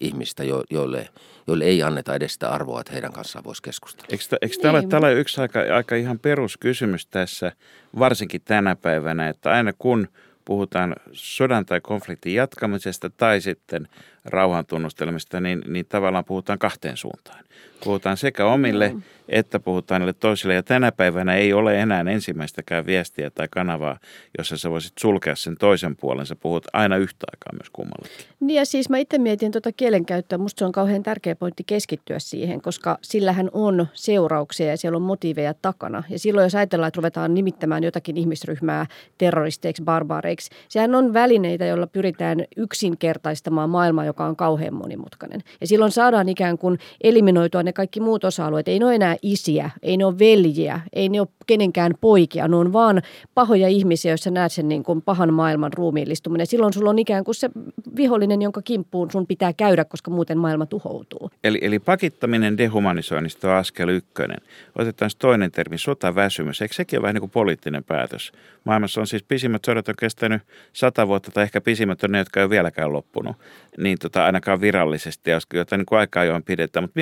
ihmistä, 0.00 0.44
joille, 0.70 1.08
joille 1.46 1.64
ei 1.64 1.82
anneta 1.82 2.14
edes 2.14 2.32
sitä 2.32 2.48
arvoa, 2.48 2.80
että 2.80 2.92
heidän 2.92 3.12
kanssaan 3.12 3.44
voisi 3.44 3.62
keskustella. 3.62 4.08
Eikö, 4.10 4.24
eikö 4.42 4.56
tämä 4.62 4.80
niin. 4.80 4.94
ole 4.94 5.12
yksi 5.12 5.40
aika, 5.40 5.60
aika 5.76 5.96
ihan 5.96 6.18
peruskysymys 6.18 7.06
tässä, 7.06 7.52
varsinkin 7.98 8.40
tänä 8.44 8.76
päivänä, 8.76 9.28
että 9.28 9.50
aina 9.50 9.72
kun– 9.78 10.08
puhutaan 10.44 10.96
sodan 11.12 11.66
tai 11.66 11.80
konfliktin 11.80 12.34
jatkamisesta 12.34 13.10
tai 13.10 13.40
sitten 13.40 13.88
rauhan 14.24 14.66
tunnustelemista, 14.66 15.40
niin, 15.40 15.62
niin 15.66 15.86
tavallaan 15.88 16.24
puhutaan 16.24 16.58
kahteen 16.58 16.96
suuntaan. 16.96 17.44
Puhutaan 17.84 18.16
sekä 18.16 18.46
omille 18.46 18.88
mm. 18.88 19.02
että 19.28 19.60
puhutaan 19.60 20.00
niille 20.00 20.12
toisille. 20.12 20.54
Ja 20.54 20.62
tänä 20.62 20.92
päivänä 20.92 21.34
ei 21.34 21.52
ole 21.52 21.80
enää 21.80 22.04
ensimmäistäkään 22.10 22.86
viestiä 22.86 23.30
tai 23.30 23.48
kanavaa, 23.50 23.98
jossa 24.38 24.58
sä 24.58 24.70
voisit 24.70 24.92
sulkea 24.98 25.36
sen 25.36 25.56
toisen 25.58 25.96
puolen. 25.96 26.26
Sä 26.26 26.36
puhut 26.36 26.66
aina 26.72 26.96
yhtä 26.96 27.26
aikaa 27.32 27.52
myös 27.52 27.70
kummallekin. 27.72 28.26
Niin 28.40 28.56
ja 28.56 28.64
siis 28.64 28.90
mä 28.90 28.98
itse 28.98 29.18
mietin 29.18 29.52
tuota 29.52 29.72
kielenkäyttöä. 29.72 30.38
Musta 30.38 30.58
se 30.58 30.64
on 30.64 30.72
kauhean 30.72 31.02
tärkeä 31.02 31.36
pointti 31.36 31.64
keskittyä 31.66 32.18
siihen, 32.18 32.60
koska 32.60 32.98
sillähän 33.02 33.50
on 33.52 33.86
seurauksia 33.94 34.66
ja 34.66 34.76
siellä 34.76 34.96
on 34.96 35.02
motiiveja 35.02 35.54
takana. 35.54 36.02
Ja 36.08 36.18
silloin 36.18 36.44
jos 36.44 36.54
ajatellaan, 36.54 36.88
että 36.88 36.98
ruvetaan 36.98 37.34
nimittämään 37.34 37.84
jotakin 37.84 38.16
ihmisryhmää 38.16 38.86
terroristeiksi, 39.18 39.82
barbaareiksi, 39.82 40.50
sehän 40.68 40.94
on 40.94 41.12
välineitä, 41.12 41.64
joilla 41.66 41.86
pyritään 41.86 42.44
yksinkertaistamaan 42.56 43.70
maailmaa, 43.70 44.04
joka 44.14 44.24
on 44.24 44.36
kauhean 44.36 44.74
monimutkainen. 44.74 45.40
Ja 45.60 45.66
silloin 45.66 45.92
saadaan 45.92 46.28
ikään 46.28 46.58
kuin 46.58 46.78
eliminoitua 47.02 47.62
ne 47.62 47.72
kaikki 47.72 48.00
muut 48.00 48.24
osa-alueet. 48.24 48.68
Ei 48.68 48.78
ne 48.78 48.84
ole 48.84 48.94
enää 48.94 49.16
isiä, 49.22 49.70
ei 49.82 49.96
ne 49.96 50.04
ole 50.04 50.18
veljiä, 50.18 50.80
ei 50.92 51.08
ne 51.08 51.20
ole 51.20 51.28
kenenkään 51.46 51.92
poikia. 52.00 52.48
Ne 52.48 52.56
on 52.56 52.72
vaan 52.72 53.02
pahoja 53.34 53.68
ihmisiä, 53.68 54.10
joissa 54.10 54.30
näet 54.30 54.52
sen 54.52 54.68
niin 54.68 54.82
kuin 54.82 55.02
pahan 55.02 55.34
maailman 55.34 55.72
ruumiillistuminen. 55.72 56.46
Silloin 56.46 56.72
sulla 56.72 56.90
on 56.90 56.98
ikään 56.98 57.24
kuin 57.24 57.34
se 57.34 57.50
vihollinen, 57.96 58.42
jonka 58.42 58.62
kimppuun 58.62 59.10
sun 59.10 59.26
pitää 59.26 59.52
käydä, 59.52 59.84
koska 59.84 60.10
muuten 60.10 60.38
maailma 60.38 60.66
tuhoutuu. 60.66 61.30
Eli, 61.44 61.58
eli 61.62 61.78
pakittaminen 61.78 62.58
dehumanisoinnista 62.58 63.50
on 63.50 63.56
askel 63.56 63.88
ykkönen. 63.88 64.38
Otetaan 64.78 65.10
toinen 65.18 65.50
termi, 65.50 65.78
sotaväsymys. 65.78 66.62
Eikö 66.62 66.74
sekin 66.74 66.98
ole 66.98 67.02
vähän 67.02 67.14
niin 67.14 67.20
kuin 67.20 67.30
poliittinen 67.30 67.84
päätös? 67.84 68.32
Maailmassa 68.64 69.00
on 69.00 69.06
siis 69.06 69.22
pisimmät 69.22 69.64
sodat 69.64 69.88
on 69.88 69.94
kestänyt 69.98 70.42
sata 70.72 71.08
vuotta 71.08 71.30
tai 71.30 71.44
ehkä 71.44 71.60
pisimmät 71.60 72.04
on 72.04 72.12
ne, 72.12 72.18
jotka 72.18 72.40
ei 72.40 72.44
ole 72.44 72.50
vieläkään 72.50 72.92
loppunut. 72.92 73.36
Niin 73.78 73.98
tota, 73.98 74.24
ainakaan 74.24 74.60
virallisesti, 74.60 75.30
joita 75.54 75.76
niin 75.76 75.86
kuin 75.86 75.98
aika 75.98 76.20
ajoin 76.20 76.42
pidetään. 76.42 76.82
Mutta, 76.84 77.00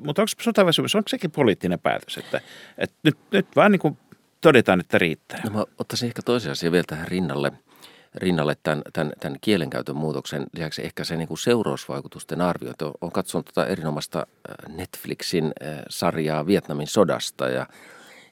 mutta 0.00 0.22
onko 0.22 0.32
sotaväsymys, 0.40 0.94
onko 0.94 1.08
sekin 1.08 1.30
poliittinen 1.30 1.80
päätös? 1.80 2.18
Että, 2.18 2.40
että 2.78 2.96
nyt, 3.02 3.16
nyt 3.30 3.46
vaan 3.56 3.72
niin 3.72 3.80
kuin 3.80 3.98
todetaan, 4.40 4.80
että 4.80 4.98
riittää. 4.98 5.40
No 5.44 5.50
mä 5.50 5.64
ottaisin 5.78 6.06
ehkä 6.06 6.22
toisen 6.22 6.52
asian 6.52 6.72
vielä 6.72 6.84
tähän 6.88 7.08
rinnalle 7.08 7.52
rinnalle 8.14 8.56
tämän, 8.62 8.82
tämän, 8.92 9.12
tämän 9.20 9.38
kielenkäytön 9.40 9.96
muutoksen 9.96 10.46
lisäksi 10.52 10.84
ehkä 10.84 11.04
se 11.04 11.16
niin 11.16 11.28
kuin 11.28 11.38
seurausvaikutusten 11.38 12.40
arviointi. 12.40 12.84
Olen 12.84 13.12
katsonut 13.12 13.50
tuota 13.54 13.70
erinomaista 13.70 14.26
Netflixin 14.68 15.52
sarjaa 15.88 16.46
Vietnamin 16.46 16.86
sodasta 16.86 17.48
ja 17.48 17.66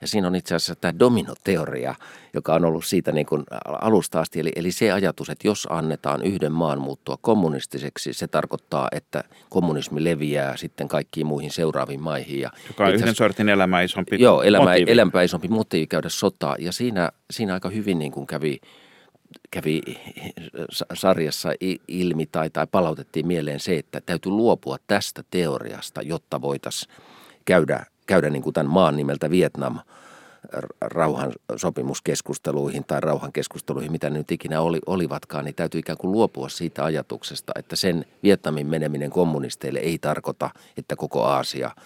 Ja 0.01 0.09
siinä 0.09 0.27
on 0.27 0.37
itse 0.37 0.55
asiassa 0.55 0.75
tämä 0.75 0.99
dominoteoria, 0.99 1.95
joka 2.35 2.55
on 2.55 2.65
ollut 2.65 2.85
siitä 2.85 3.13
niin 3.13 3.27
kuin 3.27 3.45
alusta 3.65 4.21
asti. 4.21 4.41
Eli, 4.41 4.53
eli 4.57 4.73
se 4.73 4.93
ajatus, 4.93 5.31
että 5.31 5.49
jos 5.49 5.69
annetaan 5.71 6.23
yhden 6.23 6.53
maan 6.53 6.81
muuttua 6.81 7.19
kommunistiseksi, 7.21 8.13
se 8.13 8.29
tarkoittaa, 8.29 8.89
että 8.93 9.25
kommunismi 9.49 10.05
leviää 10.05 10.57
sitten 10.57 10.89
kaikkiin 10.89 11.27
muihin 11.27 11.51
seuraaviin 11.51 12.03
maihin. 12.03 12.41
Ja 12.41 12.51
joka 12.67 12.85
on 12.85 12.95
yhden 12.95 13.15
sortin 13.15 13.49
elämä 13.49 13.83
isompi 13.83 14.17
Joo, 14.23 14.43
elämä, 14.43 14.65
motiivi. 14.65 14.91
elämä 14.91 15.23
isompi 15.23 15.49
motiivi 15.49 15.87
käydä 15.87 16.09
sotaa. 16.09 16.57
Ja 16.59 16.73
siinä, 16.73 17.11
siinä 17.31 17.55
aika 17.55 17.69
hyvin 17.69 17.99
niin 17.99 18.13
kuin 18.13 18.27
kävi 18.27 18.61
kävi 19.51 19.83
sarjassa 20.95 21.49
ilmi 21.89 22.27
tai, 22.27 22.51
tai 22.51 22.67
palautettiin 22.71 23.27
mieleen 23.27 23.61
se, 23.61 23.77
että 23.77 24.01
täytyy 24.01 24.33
luopua 24.33 24.77
tästä 24.87 25.23
teoriasta, 25.31 26.03
jotta 26.03 26.41
voitaisiin 26.41 26.95
käydä, 27.45 27.87
käydä 28.09 28.31
niin 28.31 28.43
kuin 28.43 28.55
tämän 28.55 28.73
maan 28.73 28.97
nimeltä 28.97 29.31
Vietnam 29.31 29.79
rauhan 30.81 31.33
sopimuskeskusteluihin 31.57 32.85
tai 32.85 33.01
rauhankeskusteluihin, 33.01 33.93
mitä 33.93 34.11
ne 34.11 34.19
nyt 34.19 34.33
ikinä 34.33 34.61
oli, 34.61 34.79
olivatkaan, 34.87 35.45
niin 35.45 35.55
täytyy 35.55 35.79
ikään 35.79 35.99
kuin 35.99 36.13
luopua 36.13 36.49
siitä 36.49 36.85
ajatuksesta, 36.85 37.53
että 37.57 37.77
sen 37.77 38.05
Vietnamin 38.23 38.67
meneminen 38.67 39.11
kommunisteille 39.11 39.79
ei 39.79 39.99
tarkoita, 39.99 40.51
että 40.77 40.97
koko 40.97 41.25
Aasia– 41.25 41.71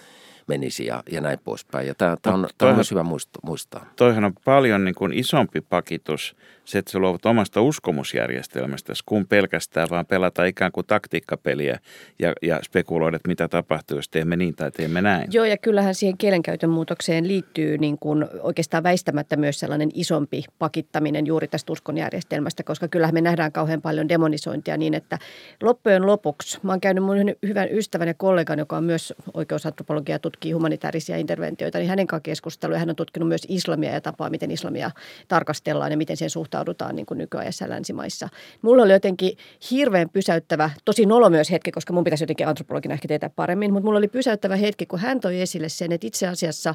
menisi 0.53 0.87
ja, 0.87 1.03
ja 1.11 1.21
näin 1.21 1.38
poispäin. 1.45 1.87
Ja 1.87 1.95
tämä, 1.95 2.17
tämä 2.23 2.35
on, 2.35 2.49
tämä 2.59 2.69
on 2.71 2.77
myös 2.77 2.91
hyvä 2.91 3.05
muistaa. 3.43 3.87
Toihan 3.97 4.25
on 4.25 4.33
paljon 4.45 4.85
niin 4.85 4.95
kuin 4.95 5.12
isompi 5.12 5.61
pakitus 5.61 6.37
se, 6.65 6.79
että 6.79 6.93
sä 6.93 6.99
luovut 6.99 7.27
omasta 7.27 7.61
uskomusjärjestelmästä, 7.61 8.93
kun 9.07 9.27
pelkästään 9.27 9.88
vaan 9.91 10.07
pelata 10.07 10.45
ikään 10.45 10.73
kuin 10.73 10.87
taktiikkapeliä 10.87 11.79
ja, 12.19 12.33
ja 12.43 12.61
spekuloida, 12.62 13.17
että 13.17 13.29
mitä 13.29 13.49
tapahtuu, 13.49 13.99
jos 13.99 14.09
teemme 14.09 14.37
niin 14.37 14.55
tai 14.55 14.71
teemme 14.71 15.03
näin. 15.03 15.29
Joo, 15.33 15.45
ja 15.45 15.57
kyllähän 15.57 15.95
siihen 15.95 16.19
kielenkäytön 16.19 16.71
muutokseen 16.71 17.29
liittyy 17.29 17.79
niin 17.79 17.99
kuin 17.99 18.27
oikeastaan 18.41 18.83
väistämättä 18.83 19.37
myös 19.37 19.61
sellainen 19.61 19.91
isompi 19.95 20.45
pakittaminen 20.59 21.27
juuri 21.27 21.49
tästä 21.49 21.73
uskonjärjestelmästä, 21.73 22.62
koska 22.62 22.88
kyllähän 22.88 23.15
me 23.15 23.21
nähdään 23.21 23.53
kauhean 23.53 23.83
paljon 23.83 24.09
demonisointia 24.09 24.77
niin, 24.77 24.95
että 24.95 25.19
loppujen 25.62 26.07
lopuksi, 26.07 26.59
mä 26.62 26.73
oon 26.73 26.81
käynyt 26.81 27.05
mun 27.05 27.17
hyvän 27.47 27.69
ystävän 27.71 28.09
ja 28.09 28.15
kollegan, 28.15 28.59
joka 28.59 28.77
on 28.77 28.85
myös 28.85 29.15
oikeusantropologia 29.35 30.19
tutkii 30.42 30.52
humanitaarisia 30.52 31.16
interventioita, 31.16 31.78
niin 31.78 31.88
hänen 31.88 32.07
kanssaan 32.07 32.22
keskustelua. 32.22 32.78
Hän 32.78 32.90
on 32.90 32.96
tutkinut 32.96 33.28
myös 33.28 33.46
islamia 33.48 33.92
ja 33.92 34.00
tapaa, 34.00 34.31
miten 34.31 34.50
islamia 34.50 34.90
tarkastellaan 35.28 35.90
ja 35.90 35.96
miten 35.96 36.16
sen 36.16 36.31
suhtaudutaan 36.31 36.96
niin 36.96 37.07
kuin 37.07 37.18
nykyajassa 37.18 37.68
länsimaissa. 37.68 38.28
Mulla 38.62 38.83
oli 38.83 38.92
jotenkin 38.92 39.37
hirveän 39.70 40.11
pysäyttävä, 40.11 40.70
tosi 40.85 41.07
nolo 41.07 41.31
myös 41.31 41.50
hetki, 41.50 41.70
koska 41.70 41.92
mun 41.92 42.05
pitäisi 42.05 42.24
jotenkin 42.24 42.48
antropologina 42.48 42.94
ehkä 42.94 43.09
tietää 43.09 43.31
paremmin, 43.31 43.72
mutta 43.72 43.85
mulla 43.85 43.98
oli 43.98 44.09
pysäyttävä 44.09 44.57
hetki, 44.57 44.87
kun 44.87 44.98
hän 44.98 45.20
toi 45.20 45.40
esille 45.40 45.68
sen, 45.68 45.92
että 45.92 46.07
itse 46.07 46.28
asiassa 46.28 46.74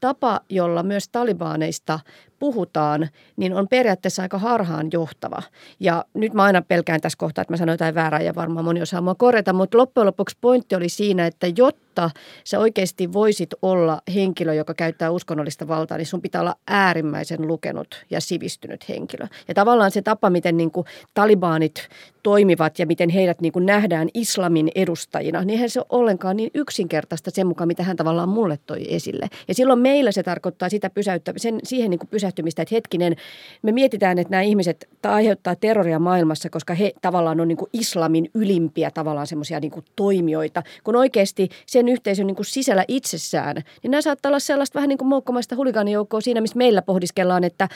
tapa, 0.00 0.40
jolla 0.48 0.82
myös 0.82 1.08
talibaaneista 1.08 2.00
puhutaan, 2.38 3.08
niin 3.36 3.54
on 3.54 3.68
periaatteessa 3.68 4.22
aika 4.22 4.38
harhaan 4.38 4.88
johtava. 4.92 5.42
Ja 5.80 6.04
nyt 6.14 6.34
mä 6.34 6.42
aina 6.42 6.62
pelkään 6.62 7.00
tässä 7.00 7.18
kohtaa, 7.18 7.42
että 7.42 7.52
mä 7.52 7.56
sanon 7.56 7.72
jotain 7.72 7.94
väärää 7.94 8.20
ja 8.20 8.34
varmaan 8.34 8.64
moni 8.64 8.82
osaa 8.82 9.00
mua 9.00 9.14
korjata, 9.14 9.52
mutta 9.52 9.78
loppujen 9.78 10.06
lopuksi 10.06 10.36
pointti 10.40 10.74
oli 10.74 10.88
siinä, 10.88 11.26
että 11.26 11.46
jotta 11.56 12.10
sä 12.44 12.58
oikeasti 12.58 13.12
voisit 13.12 13.50
olla 13.62 14.02
henkilö, 14.14 14.54
joka 14.54 14.74
käyttää 14.74 15.10
uskonnollista 15.10 15.68
valtaa, 15.68 15.98
niin 15.98 16.06
sun 16.06 16.22
pitää 16.22 16.40
olla 16.40 16.56
äärimmäisen 16.66 17.46
lukenut 17.46 18.04
ja 18.10 18.20
sivistynyt 18.20 18.88
henkilö. 18.88 19.26
Ja 19.48 19.54
tavallaan 19.54 19.90
se 19.90 20.02
tapa, 20.02 20.30
miten 20.30 20.56
niin 20.56 20.70
kuin 20.70 20.86
talibaanit 21.14 21.88
toimivat 22.22 22.78
ja 22.78 22.86
miten 22.86 23.08
heidät 23.08 23.40
niin 23.40 23.52
kuin 23.52 23.66
nähdään 23.66 24.08
islamin 24.14 24.70
edustajina, 24.74 25.40
niin 25.40 25.50
eihän 25.50 25.70
se 25.70 25.80
ole 25.80 25.86
ollenkaan 25.90 26.36
niin 26.36 26.50
yksinkertaista 26.54 27.30
sen 27.30 27.46
mukaan, 27.46 27.68
mitä 27.68 27.82
hän 27.82 27.96
tavallaan 27.96 28.28
mulle 28.28 28.58
toi 28.66 28.94
esille. 28.94 29.28
Ja 29.48 29.54
silloin 29.54 29.78
meillä 29.78 30.12
se 30.12 30.22
tarkoittaa 30.22 30.68
sitä 30.68 30.90
pysäyttä, 30.90 31.32
sen, 31.36 31.60
siihen 31.64 31.90
niin 31.90 31.98
kuin 31.98 32.08
pysähtymistä, 32.26 32.62
että 32.62 32.74
hetkinen, 32.74 33.16
me 33.62 33.72
mietitään, 33.72 34.18
että 34.18 34.30
nämä 34.30 34.42
ihmiset 34.42 34.88
aiheuttaa 35.02 35.54
terroria 35.56 35.98
maailmassa, 35.98 36.50
koska 36.50 36.74
he 36.74 36.92
tavallaan 37.02 37.40
on 37.40 37.48
niin 37.48 37.58
kuin 37.58 37.70
islamin 37.72 38.30
ylimpiä 38.34 38.90
tavallaan 38.90 39.26
semmoisia 39.26 39.60
niin 39.60 39.72
toimijoita, 39.96 40.62
kun 40.84 40.96
oikeasti 40.96 41.48
sen 41.66 41.88
yhteisön 41.88 42.26
niin 42.26 42.36
kuin 42.36 42.46
sisällä 42.46 42.84
itsessään, 42.88 43.56
niin 43.82 43.90
nämä 43.90 44.02
saattaa 44.02 44.30
olla 44.30 44.38
sellaista 44.38 44.76
vähän 44.76 44.88
niin 44.88 44.98
kuin 44.98 45.08
moukkomaista 45.08 45.56
huligaanijoukkoa 45.56 46.20
siinä, 46.20 46.40
missä 46.40 46.56
meillä 46.56 46.82
pohdiskellaan, 46.82 47.44
että 47.44 47.68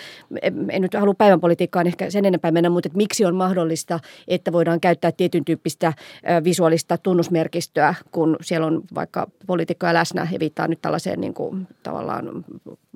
en 0.71 0.83
nyt 0.83 0.95
halua 0.95 1.15
päivänpolitiikkaan 1.15 1.87
ehkä 1.87 2.11
sen 2.11 2.25
enempää 2.25 2.51
mennä, 2.51 2.71
mutta 2.71 2.89
että 2.89 2.97
miksi 2.97 3.25
on 3.25 3.37
mahdollista, 3.37 4.01
että 4.29 4.53
voidaan 4.53 4.81
käyttää 4.81 5.13
tietyn 5.13 5.45
tyyppistä 5.45 5.93
visuaalista 6.45 6.99
tunnusmerkistöä, 6.99 7.95
kun 8.13 8.37
siellä 8.41 8.67
on 8.67 8.83
vaikka 8.95 9.27
poliitikkoja 9.47 9.95
läsnä 9.95 10.29
ja 10.33 10.41
viittaa 10.41 10.69
nyt 10.69 10.83
tällaiseen 10.83 11.21
niin 11.21 11.35
kuin, 11.35 11.69
tavallaan 11.83 12.45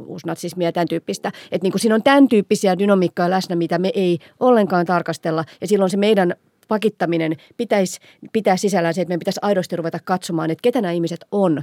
uusnatsismia 0.06 0.68
ja 0.68 0.72
tämän 0.72 0.88
tyyppistä. 0.88 1.32
Että 1.52 1.64
niin 1.64 1.72
kuin 1.72 1.80
siinä 1.80 1.94
on 1.94 2.02
tämän 2.02 2.28
tyyppisiä 2.28 2.78
dynamiikkaa 2.78 3.30
läsnä, 3.30 3.56
mitä 3.56 3.78
me 3.78 3.90
ei 3.94 4.18
ollenkaan 4.40 4.86
tarkastella 4.86 5.44
ja 5.60 5.66
silloin 5.66 5.90
se 5.90 5.96
meidän 5.96 6.34
pakittaminen 6.68 7.36
pitäisi 7.56 8.00
pitää 8.32 8.56
sisällään 8.56 8.94
se, 8.94 9.00
että 9.00 9.10
meidän 9.10 9.18
pitäisi 9.18 9.40
aidosti 9.42 9.76
ruveta 9.76 9.98
katsomaan, 10.04 10.50
että 10.50 10.62
ketä 10.62 10.80
nämä 10.80 10.92
ihmiset 10.92 11.24
on. 11.32 11.62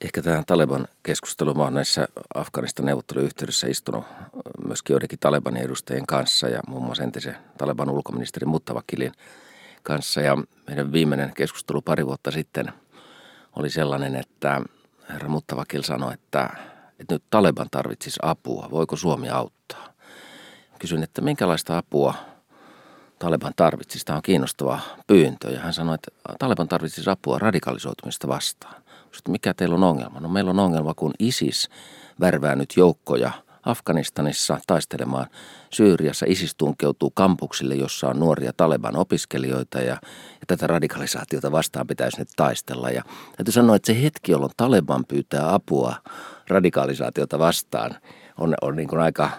Ehkä 0.00 0.22
tähän 0.22 0.44
Taleban 0.46 0.88
keskusteluun 1.02 1.56
mä 1.56 1.62
olen 1.62 1.74
näissä 1.74 2.08
Afganistan 2.34 2.86
neuvotteluyhteydessä 2.86 3.66
istunut 3.66 4.04
myöskin 4.66 4.94
joidenkin 4.94 5.18
Talebanin 5.18 5.62
edustajien 5.62 6.06
kanssa 6.06 6.48
ja 6.48 6.60
muun 6.68 6.84
muassa 6.84 7.02
entisen 7.04 7.36
Taleban 7.58 7.90
ulkoministeri 7.90 8.46
Muttavakilin 8.46 9.12
kanssa. 9.82 10.20
Ja 10.20 10.38
meidän 10.66 10.92
viimeinen 10.92 11.32
keskustelu 11.34 11.82
pari 11.82 12.06
vuotta 12.06 12.30
sitten 12.30 12.72
oli 13.56 13.70
sellainen, 13.70 14.16
että 14.16 14.60
herra 15.08 15.28
Muttavakil 15.28 15.82
sanoi, 15.82 16.14
että, 16.14 16.50
että 17.00 17.14
nyt 17.14 17.22
Taleban 17.30 17.66
tarvitsisi 17.70 18.20
apua. 18.22 18.68
Voiko 18.70 18.96
Suomi 18.96 19.30
auttaa? 19.30 19.88
Kysyin, 20.78 21.02
että 21.02 21.20
minkälaista 21.20 21.78
apua 21.78 22.14
Taleban 23.18 23.52
tarvitsisi. 23.56 24.04
Tämä 24.04 24.16
on 24.16 24.22
kiinnostava 24.22 24.80
pyyntö. 25.06 25.50
Ja 25.50 25.60
hän 25.60 25.72
sanoi, 25.72 25.94
että 25.94 26.10
Taleban 26.38 26.68
tarvitsisi 26.68 27.10
apua 27.10 27.38
radikalisoitumista 27.38 28.28
vastaan. 28.28 28.82
Sitten 29.12 29.32
mikä 29.32 29.54
teillä 29.54 29.74
on 29.74 29.84
ongelma? 29.84 30.20
No 30.20 30.28
meillä 30.28 30.50
on 30.50 30.58
ongelma, 30.58 30.94
kun 30.94 31.12
ISIS 31.18 31.68
värvää 32.20 32.56
nyt 32.56 32.74
joukkoja 32.76 33.30
Afganistanissa 33.66 34.58
taistelemaan. 34.66 35.26
Syyriassa 35.70 36.26
ISIS 36.28 36.54
tunkeutuu 36.54 37.10
kampuksille, 37.10 37.74
jossa 37.74 38.08
on 38.08 38.18
nuoria 38.18 38.52
Taleban 38.56 38.96
opiskelijoita 38.96 39.78
ja, 39.78 39.96
ja 40.40 40.46
tätä 40.46 40.66
radikalisaatiota 40.66 41.52
vastaan 41.52 41.86
pitäisi 41.86 42.18
nyt 42.18 42.28
taistella. 42.36 42.90
Ja 42.90 43.02
täytyy 43.36 43.52
sanoa, 43.52 43.76
että 43.76 43.86
se 43.86 44.02
hetki, 44.02 44.32
jolloin 44.32 44.52
Taleban 44.56 45.04
pyytää 45.08 45.54
apua 45.54 45.94
radikalisaatiota 46.48 47.38
vastaan, 47.38 47.94
on, 48.38 48.54
on 48.62 48.76
niin 48.76 48.88
kuin 48.88 49.02
aika 49.02 49.30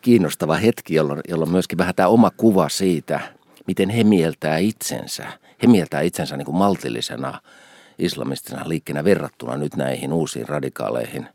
kiinnostava 0.00 0.56
hetki, 0.56 0.94
jolloin, 0.94 1.20
jolloin 1.28 1.50
myöskin 1.50 1.78
vähän 1.78 1.94
tämä 1.94 2.08
oma 2.08 2.30
kuva 2.30 2.68
siitä, 2.68 3.20
miten 3.66 3.90
he 3.90 4.04
mieltää 4.04 4.58
itsensä. 4.58 5.26
He 5.62 5.66
mieltää 5.66 6.00
itsensä 6.00 6.36
niin 6.36 6.46
kuin 6.46 6.56
maltillisena 6.56 7.40
islamistisena 7.98 8.68
liikkeenä 8.68 9.04
verrattuna 9.04 9.56
nyt 9.56 9.76
näihin 9.76 10.12
uusiin 10.12 10.48
radikaaleihin 10.48 11.28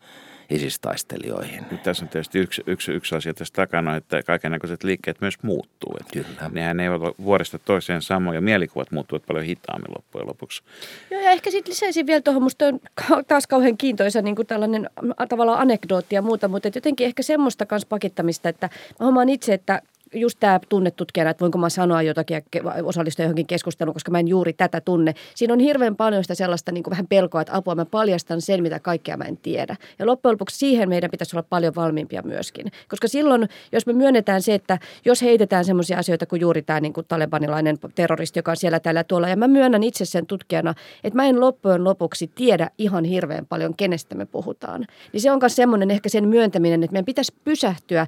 isistaistelijoihin. 0.49 1.65
Nyt 1.71 1.83
tässä 1.83 2.05
on 2.05 2.10
tietysti 2.10 2.39
yksi, 2.39 2.63
yksi, 2.67 2.91
yksi 2.91 3.15
asia 3.15 3.33
tässä 3.33 3.53
takana, 3.53 3.95
että 3.95 4.23
kaikenlaiset 4.23 4.83
liikkeet 4.83 5.21
myös 5.21 5.43
muuttuu. 5.43 5.97
Että 5.99 6.13
Kyllä. 6.13 6.49
Nehän 6.51 6.79
eivät 6.79 7.01
ole 7.01 7.13
vuodesta 7.23 7.60
toiseen 7.60 8.01
samoja. 8.01 8.41
Mielikuvat 8.41 8.91
muuttuvat 8.91 9.25
paljon 9.25 9.45
hitaammin 9.45 9.91
loppujen 9.95 10.27
lopuksi. 10.27 10.63
Joo, 11.12 11.21
ja 11.21 11.31
ehkä 11.31 11.51
sitten 11.51 11.71
lisäisin 11.71 12.07
vielä 12.07 12.21
tuohon, 12.21 12.43
musta 12.43 12.65
on 12.65 12.79
taas 13.27 13.47
kauhean 13.47 13.77
kiintoisa 13.77 14.21
niin 14.21 14.36
kuin 14.36 14.47
tällainen 14.47 14.89
tavallaan 15.29 15.60
anekdootti 15.60 16.15
ja 16.15 16.21
muuta, 16.21 16.47
mutta 16.47 16.67
jotenkin 16.75 17.07
ehkä 17.07 17.23
semmoista 17.23 17.65
kanssa 17.65 17.88
pakittamista, 17.89 18.49
että 18.49 18.69
mä 18.99 19.05
huomaan 19.05 19.29
itse, 19.29 19.53
että 19.53 19.81
just 20.13 20.39
tämä 20.39 20.59
tunnetutkijana, 20.69 21.29
että 21.29 21.41
voinko 21.41 21.57
mä 21.57 21.69
sanoa 21.69 22.01
jotakin 22.01 22.35
ja 22.35 22.43
osallistua 22.83 23.23
johonkin 23.23 23.47
keskusteluun, 23.47 23.93
koska 23.93 24.11
mä 24.11 24.19
en 24.19 24.27
juuri 24.27 24.53
tätä 24.53 24.81
tunne. 24.81 25.13
Siinä 25.35 25.53
on 25.53 25.59
hirveän 25.59 25.95
paljon 25.95 26.23
sitä 26.23 26.35
sellaista 26.35 26.71
niin 26.71 26.83
kuin 26.83 26.91
vähän 26.91 27.07
pelkoa, 27.07 27.41
että 27.41 27.55
apua 27.55 27.75
mä 27.75 27.85
paljastan 27.85 28.41
sen, 28.41 28.63
mitä 28.63 28.79
kaikkea 28.79 29.17
mä 29.17 29.23
en 29.23 29.37
tiedä. 29.37 29.75
Ja 29.99 30.05
loppujen 30.05 30.33
lopuksi 30.33 30.57
siihen 30.57 30.89
meidän 30.89 31.11
pitäisi 31.11 31.35
olla 31.35 31.47
paljon 31.49 31.75
valmiimpia 31.75 32.21
myöskin. 32.21 32.71
Koska 32.89 33.07
silloin, 33.07 33.49
jos 33.71 33.85
me 33.85 33.93
myönnetään 33.93 34.41
se, 34.41 34.53
että 34.53 34.79
jos 35.05 35.21
heitetään 35.21 35.65
sellaisia 35.65 35.97
asioita 35.97 36.25
kuin 36.25 36.41
juuri 36.41 36.61
tämä 36.61 36.79
niin 36.79 36.93
kuin 36.93 37.05
talebanilainen 37.07 37.77
terroristi, 37.95 38.39
joka 38.39 38.51
on 38.51 38.57
siellä 38.57 38.79
tällä 38.79 39.03
tuolla, 39.03 39.29
ja 39.29 39.35
mä 39.37 39.47
myönnän 39.47 39.83
itse 39.83 40.05
sen 40.05 40.25
tutkijana, 40.25 40.73
että 41.03 41.15
mä 41.17 41.25
en 41.25 41.39
loppujen 41.39 41.83
lopuksi 41.83 42.31
tiedä 42.35 42.69
ihan 42.77 43.03
hirveän 43.03 43.45
paljon, 43.45 43.73
kenestä 43.77 44.15
me 44.15 44.25
puhutaan. 44.25 44.85
Niin 45.13 45.21
se 45.21 45.31
on 45.31 45.39
myös 45.41 45.55
semmoinen 45.55 45.91
ehkä 45.91 46.09
sen 46.09 46.27
myöntäminen, 46.27 46.83
että 46.83 46.93
meidän 46.93 47.05
pitäisi 47.05 47.33
pysähtyä 47.43 48.07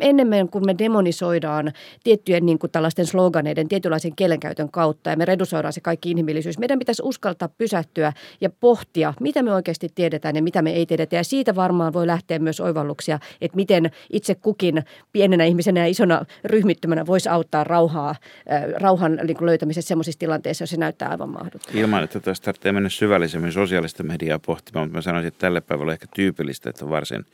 enemmän 0.00 0.48
kuin 0.48 0.66
me 0.66 0.74
demonisoidaan 0.78 1.31
redusoidaan 1.32 1.72
tiettyjen 2.04 2.46
niin 2.46 2.58
kuin 2.58 2.70
tällaisten 2.70 3.06
sloganeiden, 3.06 3.68
tietynlaisen 3.68 4.16
kielenkäytön 4.16 4.70
kautta 4.70 5.10
ja 5.10 5.16
me 5.16 5.24
redusoidaan 5.24 5.72
se 5.72 5.80
kaikki 5.80 6.10
inhimillisyys. 6.10 6.58
Meidän 6.58 6.78
pitäisi 6.78 7.02
uskaltaa 7.04 7.48
pysähtyä 7.48 8.12
ja 8.40 8.50
pohtia, 8.50 9.14
mitä 9.20 9.42
me 9.42 9.54
oikeasti 9.54 9.88
tiedetään 9.94 10.36
ja 10.36 10.42
mitä 10.42 10.62
me 10.62 10.72
ei 10.72 10.86
tiedetä. 10.86 11.16
Ja 11.16 11.24
siitä 11.24 11.54
varmaan 11.54 11.92
voi 11.92 12.06
lähteä 12.06 12.38
myös 12.38 12.60
oivalluksia, 12.60 13.18
että 13.40 13.56
miten 13.56 13.90
itse 14.12 14.34
kukin 14.34 14.82
pienenä 15.12 15.44
ihmisenä 15.44 15.80
ja 15.80 15.86
isona 15.86 16.24
ryhmittymänä 16.44 17.06
voisi 17.06 17.28
auttaa 17.28 17.64
rauhaa, 17.64 18.14
rauhan 18.76 19.20
niin 19.24 19.36
kuin 19.36 19.46
löytämisessä 19.46 19.88
sellaisissa 19.88 20.18
tilanteissa, 20.18 20.62
joissa 20.62 20.76
se 20.76 20.80
näyttää 20.80 21.08
aivan 21.08 21.28
mahdottomalta. 21.28 21.78
Ilman, 21.78 22.04
että 22.04 22.20
tästä 22.20 22.44
tarvitsee 22.44 22.72
mennä 22.72 22.88
syvällisemmin 22.88 23.52
sosiaalista 23.52 24.02
mediaa 24.02 24.38
pohtimaan, 24.38 24.86
mutta 24.86 24.98
mä 24.98 25.02
sanoisin, 25.02 25.28
että 25.28 25.38
tälle 25.38 25.60
päivälle 25.60 25.92
ehkä 25.92 26.06
tyypillistä, 26.14 26.70
että 26.70 26.88
varsin 26.88 27.24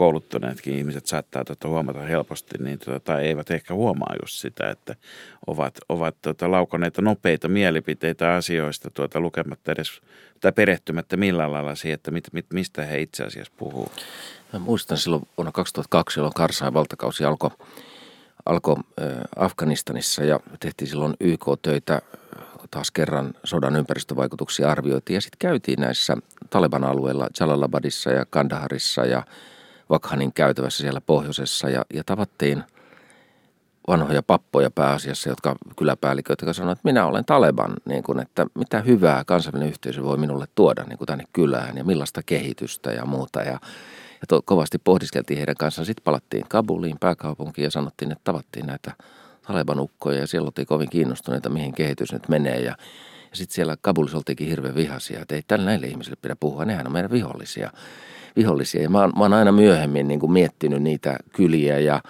kouluttuneetkin 0.00 0.74
ihmiset 0.74 1.06
saattaa 1.06 1.44
tuota 1.44 1.68
huomata 1.68 2.00
helposti, 2.00 2.58
niin 2.58 2.78
tuota, 2.78 3.00
tai 3.00 3.26
eivät 3.26 3.50
ehkä 3.50 3.74
huomaa 3.74 4.14
just 4.22 4.34
sitä, 4.38 4.70
että 4.70 4.96
ovat, 5.46 5.78
ovat 5.88 6.16
tuota, 6.22 6.50
laukoneita 6.50 7.02
nopeita 7.02 7.48
mielipiteitä 7.48 8.34
asioista 8.34 8.90
tuota, 8.90 9.20
lukematta 9.20 9.72
edes 9.72 10.00
tai 10.40 10.52
perehtymättä 10.52 11.16
millään 11.16 11.52
lailla 11.52 11.74
siihen, 11.74 11.94
että 11.94 12.10
mit, 12.10 12.24
mit, 12.32 12.46
mistä 12.52 12.84
he 12.84 13.00
itse 13.00 13.24
asiassa 13.24 13.52
puhuu. 13.56 13.88
Mä 14.52 14.58
muistan 14.58 14.98
silloin 14.98 15.28
vuonna 15.36 15.52
2002, 15.52 16.20
jolloin 16.20 16.34
Karsain 16.34 16.74
valtakausi 16.74 17.24
alkoi 17.24 17.50
alko, 18.46 18.80
Afganistanissa 19.36 20.24
ja 20.24 20.40
tehtiin 20.60 20.88
silloin 20.88 21.14
YK-töitä 21.20 22.02
taas 22.70 22.90
kerran 22.90 23.34
sodan 23.44 23.76
ympäristövaikutuksia 23.76 24.70
arvioitiin 24.70 25.14
ja 25.14 25.20
sitten 25.20 25.38
käytiin 25.38 25.80
näissä 25.80 26.16
Taleban 26.50 26.84
alueilla 26.84 27.28
Jalalabadissa 27.40 28.10
ja 28.10 28.24
Kandaharissa 28.30 29.06
ja 29.06 29.22
Vakhanin 29.90 30.32
käytävässä 30.32 30.80
siellä 30.80 31.00
pohjoisessa 31.00 31.68
ja, 31.68 31.84
ja 31.94 32.04
tavattiin 32.04 32.64
vanhoja 33.88 34.22
pappoja 34.22 34.70
pääasiassa, 34.70 35.28
jotka 35.28 35.56
kyläpäälliköitä, 35.76 36.42
jotka 36.42 36.52
sanoivat, 36.52 36.78
että 36.78 36.88
minä 36.88 37.06
olen 37.06 37.24
Taleban, 37.24 37.72
niin 37.84 38.02
kuin, 38.02 38.20
että 38.20 38.46
mitä 38.54 38.80
hyvää 38.80 39.24
kansainvälinen 39.24 39.70
yhteisö 39.70 40.02
voi 40.02 40.16
minulle 40.16 40.46
tuoda 40.54 40.84
niin 40.84 40.98
kuin 40.98 41.06
tänne 41.06 41.24
kylään 41.32 41.76
ja 41.76 41.84
millaista 41.84 42.22
kehitystä 42.26 42.92
ja 42.92 43.06
muuta. 43.06 43.40
Ja, 43.40 43.58
ja 44.20 44.26
to, 44.28 44.42
kovasti 44.44 44.78
pohdiskeltiin 44.78 45.38
heidän 45.38 45.56
kanssaan. 45.58 45.86
Sitten 45.86 46.04
palattiin 46.04 46.44
Kabuliin, 46.48 46.98
pääkaupunkiin 47.00 47.64
ja 47.64 47.70
sanottiin, 47.70 48.12
että 48.12 48.24
tavattiin 48.24 48.66
näitä 48.66 48.92
Taleban-ukkoja 49.46 50.18
ja 50.18 50.26
siellä 50.26 50.46
oltiin 50.46 50.66
kovin 50.66 50.90
kiinnostuneita, 50.90 51.48
mihin 51.48 51.74
kehitys 51.74 52.12
nyt 52.12 52.28
menee. 52.28 52.60
Ja, 52.60 52.76
ja 53.30 53.36
sitten 53.36 53.54
siellä 53.54 53.76
Kabulissa 53.80 54.16
oltiinkin 54.16 54.48
hirveän 54.48 54.74
vihaisia, 54.74 55.20
että 55.20 55.34
ei 55.34 55.42
tällä 55.46 55.64
näille 55.64 55.86
ihmisille 55.86 56.16
pidä 56.22 56.36
puhua, 56.36 56.64
nehän 56.64 56.86
on 56.86 56.92
meidän 56.92 57.10
vihollisia 57.10 57.70
vihollisia. 58.36 58.82
Ja 58.82 58.90
mä 58.90 59.00
oon, 59.00 59.12
mä 59.16 59.24
oon 59.24 59.32
aina 59.32 59.52
myöhemmin 59.52 60.08
niin 60.08 60.20
kuin 60.20 60.32
miettinyt 60.32 60.82
niitä 60.82 61.16
kyliä 61.32 61.78
ja 61.78 62.00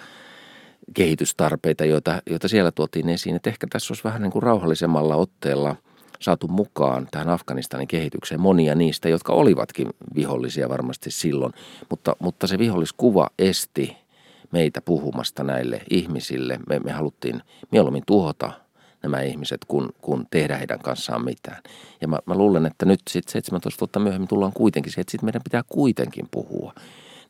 kehitystarpeita, 0.93 1.85
joita, 1.85 2.21
joita 2.29 2.47
siellä 2.47 2.71
tuotiin 2.71 3.09
esiin. 3.09 3.35
Että 3.35 3.49
ehkä 3.49 3.67
tässä 3.69 3.91
olisi 3.91 4.03
vähän 4.03 4.21
niin 4.21 4.31
kuin 4.31 4.43
rauhallisemmalla 4.43 5.15
otteella 5.15 5.75
saatu 6.19 6.47
mukaan 6.47 7.07
tähän 7.11 7.29
Afganistanin 7.29 7.87
kehitykseen 7.87 8.41
monia 8.41 8.75
niistä, 8.75 9.09
jotka 9.09 9.33
olivatkin 9.33 9.87
vihollisia 10.15 10.69
varmasti 10.69 11.11
silloin. 11.11 11.53
Mutta, 11.89 12.15
mutta 12.19 12.47
se 12.47 12.57
viholliskuva 12.57 13.29
esti 13.39 13.97
meitä 14.51 14.81
puhumasta 14.81 15.43
näille 15.43 15.81
ihmisille. 15.89 16.59
Me, 16.69 16.79
me 16.79 16.91
haluttiin 16.91 17.41
mieluummin 17.71 18.03
tuhota 18.07 18.51
nämä 19.03 19.21
ihmiset, 19.21 19.65
kun, 19.67 19.89
kun 20.01 20.27
tehdä 20.31 20.57
heidän 20.57 20.79
kanssaan 20.79 21.25
mitään. 21.25 21.61
Ja 22.01 22.07
mä, 22.07 22.19
mä 22.25 22.35
luulen, 22.35 22.65
että 22.65 22.85
nyt 22.85 22.99
sitten 23.09 23.31
17 23.31 23.79
vuotta 23.79 23.99
myöhemmin 23.99 24.27
tullaan 24.27 24.53
kuitenkin 24.53 24.91
siihen, 24.91 25.01
että 25.01 25.11
sit 25.11 25.21
meidän 25.21 25.41
pitää 25.43 25.63
kuitenkin 25.67 26.27
puhua 26.31 26.73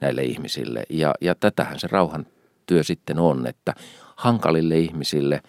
näille 0.01 0.23
ihmisille. 0.23 0.83
Ja, 0.89 1.13
ja 1.21 1.35
tätähän 1.35 1.79
se 1.79 1.87
rauhan 1.91 2.25
työ 2.65 2.83
sitten 2.83 3.19
on, 3.19 3.47
että 3.47 3.73
hankalille 4.15 4.79
ihmisille, 4.79 5.41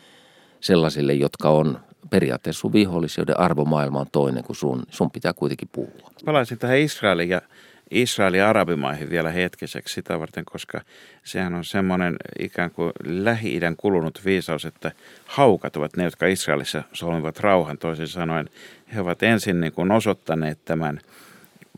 sellaisille, 0.61 1.13
jotka 1.13 1.49
on 1.51 1.81
periaatteessa 2.11 2.61
sun 2.61 2.73
vihollisia, 2.73 3.25
arvomaailma 3.37 4.01
on 4.01 4.07
toinen 4.13 4.45
kuin 4.45 4.57
sun, 4.57 4.83
sun 4.91 5.11
pitää 5.11 5.33
kuitenkin 5.33 5.69
puhua. 5.73 6.11
Palaisin 6.25 6.59
tähän 6.59 6.79
Israelin 6.79 7.29
ja 7.29 7.41
Israelin 7.93 8.45
arabimaihin 8.45 9.11
vielä 9.11 9.31
hetkiseksi 9.31 9.95
sitä 9.95 10.21
varten, 10.21 10.45
koska 10.45 10.81
sehän 11.25 11.55
on 11.55 11.65
semmoinen 11.65 12.17
ikään 12.39 12.71
kuin 12.71 12.93
Lähi-idän 13.05 13.77
kulunut 13.77 14.21
viisaus, 14.25 14.65
että 14.65 14.93
haukat 15.27 15.77
ovat 15.77 15.97
ne, 15.97 16.05
jotka 16.05 16.27
Israelissa 16.27 16.83
solmivat 16.93 17.41
rauhan. 17.41 17.79
Toisin 17.79 18.09
sanoen 18.09 18.49
he 18.95 19.01
ovat 19.01 19.23
ensin 19.23 19.61
niin 19.61 19.73
kuin 19.73 19.91
osoittaneet 19.91 20.65
tämän 20.65 21.01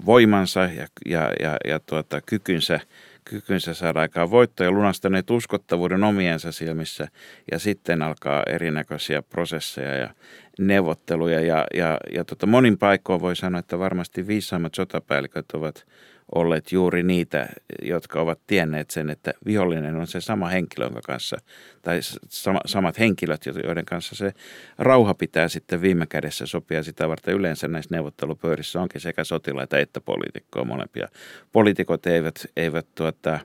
voimansa 0.06 0.60
ja, 0.60 0.86
ja, 1.06 1.32
ja, 1.40 1.56
ja 1.64 1.80
tuota, 1.80 2.20
kykynsä 2.20 2.80
kykynsä 3.24 3.74
saada 3.74 4.00
aikaan 4.00 4.30
voittoja, 4.30 4.70
lunastaneet 4.70 5.30
uskottavuuden 5.30 6.04
omiensa 6.04 6.52
silmissä 6.52 7.08
ja 7.52 7.58
sitten 7.58 8.02
alkaa 8.02 8.42
erinäköisiä 8.48 9.22
prosesseja 9.22 9.96
ja 9.96 10.10
neuvotteluja. 10.58 11.40
Ja, 11.40 11.66
ja, 11.74 11.98
ja 12.14 12.24
tota, 12.24 12.46
monin 12.46 12.78
paikkoon 12.78 13.20
voi 13.20 13.36
sanoa, 13.36 13.58
että 13.58 13.78
varmasti 13.78 14.26
viisaimmat 14.26 14.74
sotapäälliköt 14.74 15.46
ovat 15.52 15.86
olleet 16.34 16.72
juuri 16.72 17.02
niitä, 17.02 17.48
jotka 17.82 18.20
ovat 18.20 18.38
tienneet 18.46 18.90
sen, 18.90 19.10
että 19.10 19.34
vihollinen 19.46 19.96
on 19.96 20.06
se 20.06 20.20
sama 20.20 20.48
henkilö, 20.48 20.84
jonka 20.84 21.00
kanssa, 21.06 21.36
tai 21.82 21.98
sama, 22.28 22.60
samat 22.66 22.98
henkilöt, 22.98 23.46
joiden 23.46 23.84
kanssa 23.84 24.14
se 24.14 24.32
rauha 24.78 25.14
pitää 25.14 25.48
sitten 25.48 25.82
viime 25.82 26.06
kädessä 26.06 26.46
sopia 26.46 26.82
sitä 26.82 27.08
varten. 27.08 27.34
Yleensä 27.34 27.68
näissä 27.68 27.94
neuvottelupöydissä 27.94 28.80
onkin 28.80 29.00
sekä 29.00 29.24
sotilaita 29.24 29.78
että 29.78 30.00
poliitikkoja 30.00 30.64
molempia. 30.64 31.08
Poliitikot 31.52 32.06
eivät, 32.06 32.46
eivät 32.56 32.86
tuota, 32.94 33.38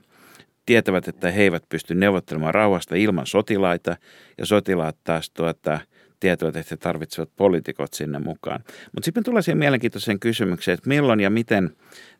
tietävät, 0.66 1.08
että 1.08 1.30
he 1.30 1.42
eivät 1.42 1.64
pysty 1.68 1.94
neuvottelemaan 1.94 2.54
rauhasta 2.54 2.94
ilman 2.94 3.26
sotilaita, 3.26 3.96
ja 4.38 4.46
sotilaat 4.46 4.96
taas 5.04 5.30
tuota, 5.30 5.80
tietävät, 6.20 6.56
että 6.56 6.74
he 6.74 6.76
tarvitsevat 6.76 7.30
poliitikot 7.36 7.92
sinne 7.92 8.18
mukaan. 8.18 8.60
Mutta 8.66 9.04
sitten 9.04 9.24
tulee 9.24 9.42
siihen 9.42 9.58
mielenkiintoiseen 9.58 10.20
kysymykseen, 10.20 10.74
että 10.74 10.88
milloin 10.88 11.20
ja 11.20 11.30
miten 11.30 11.70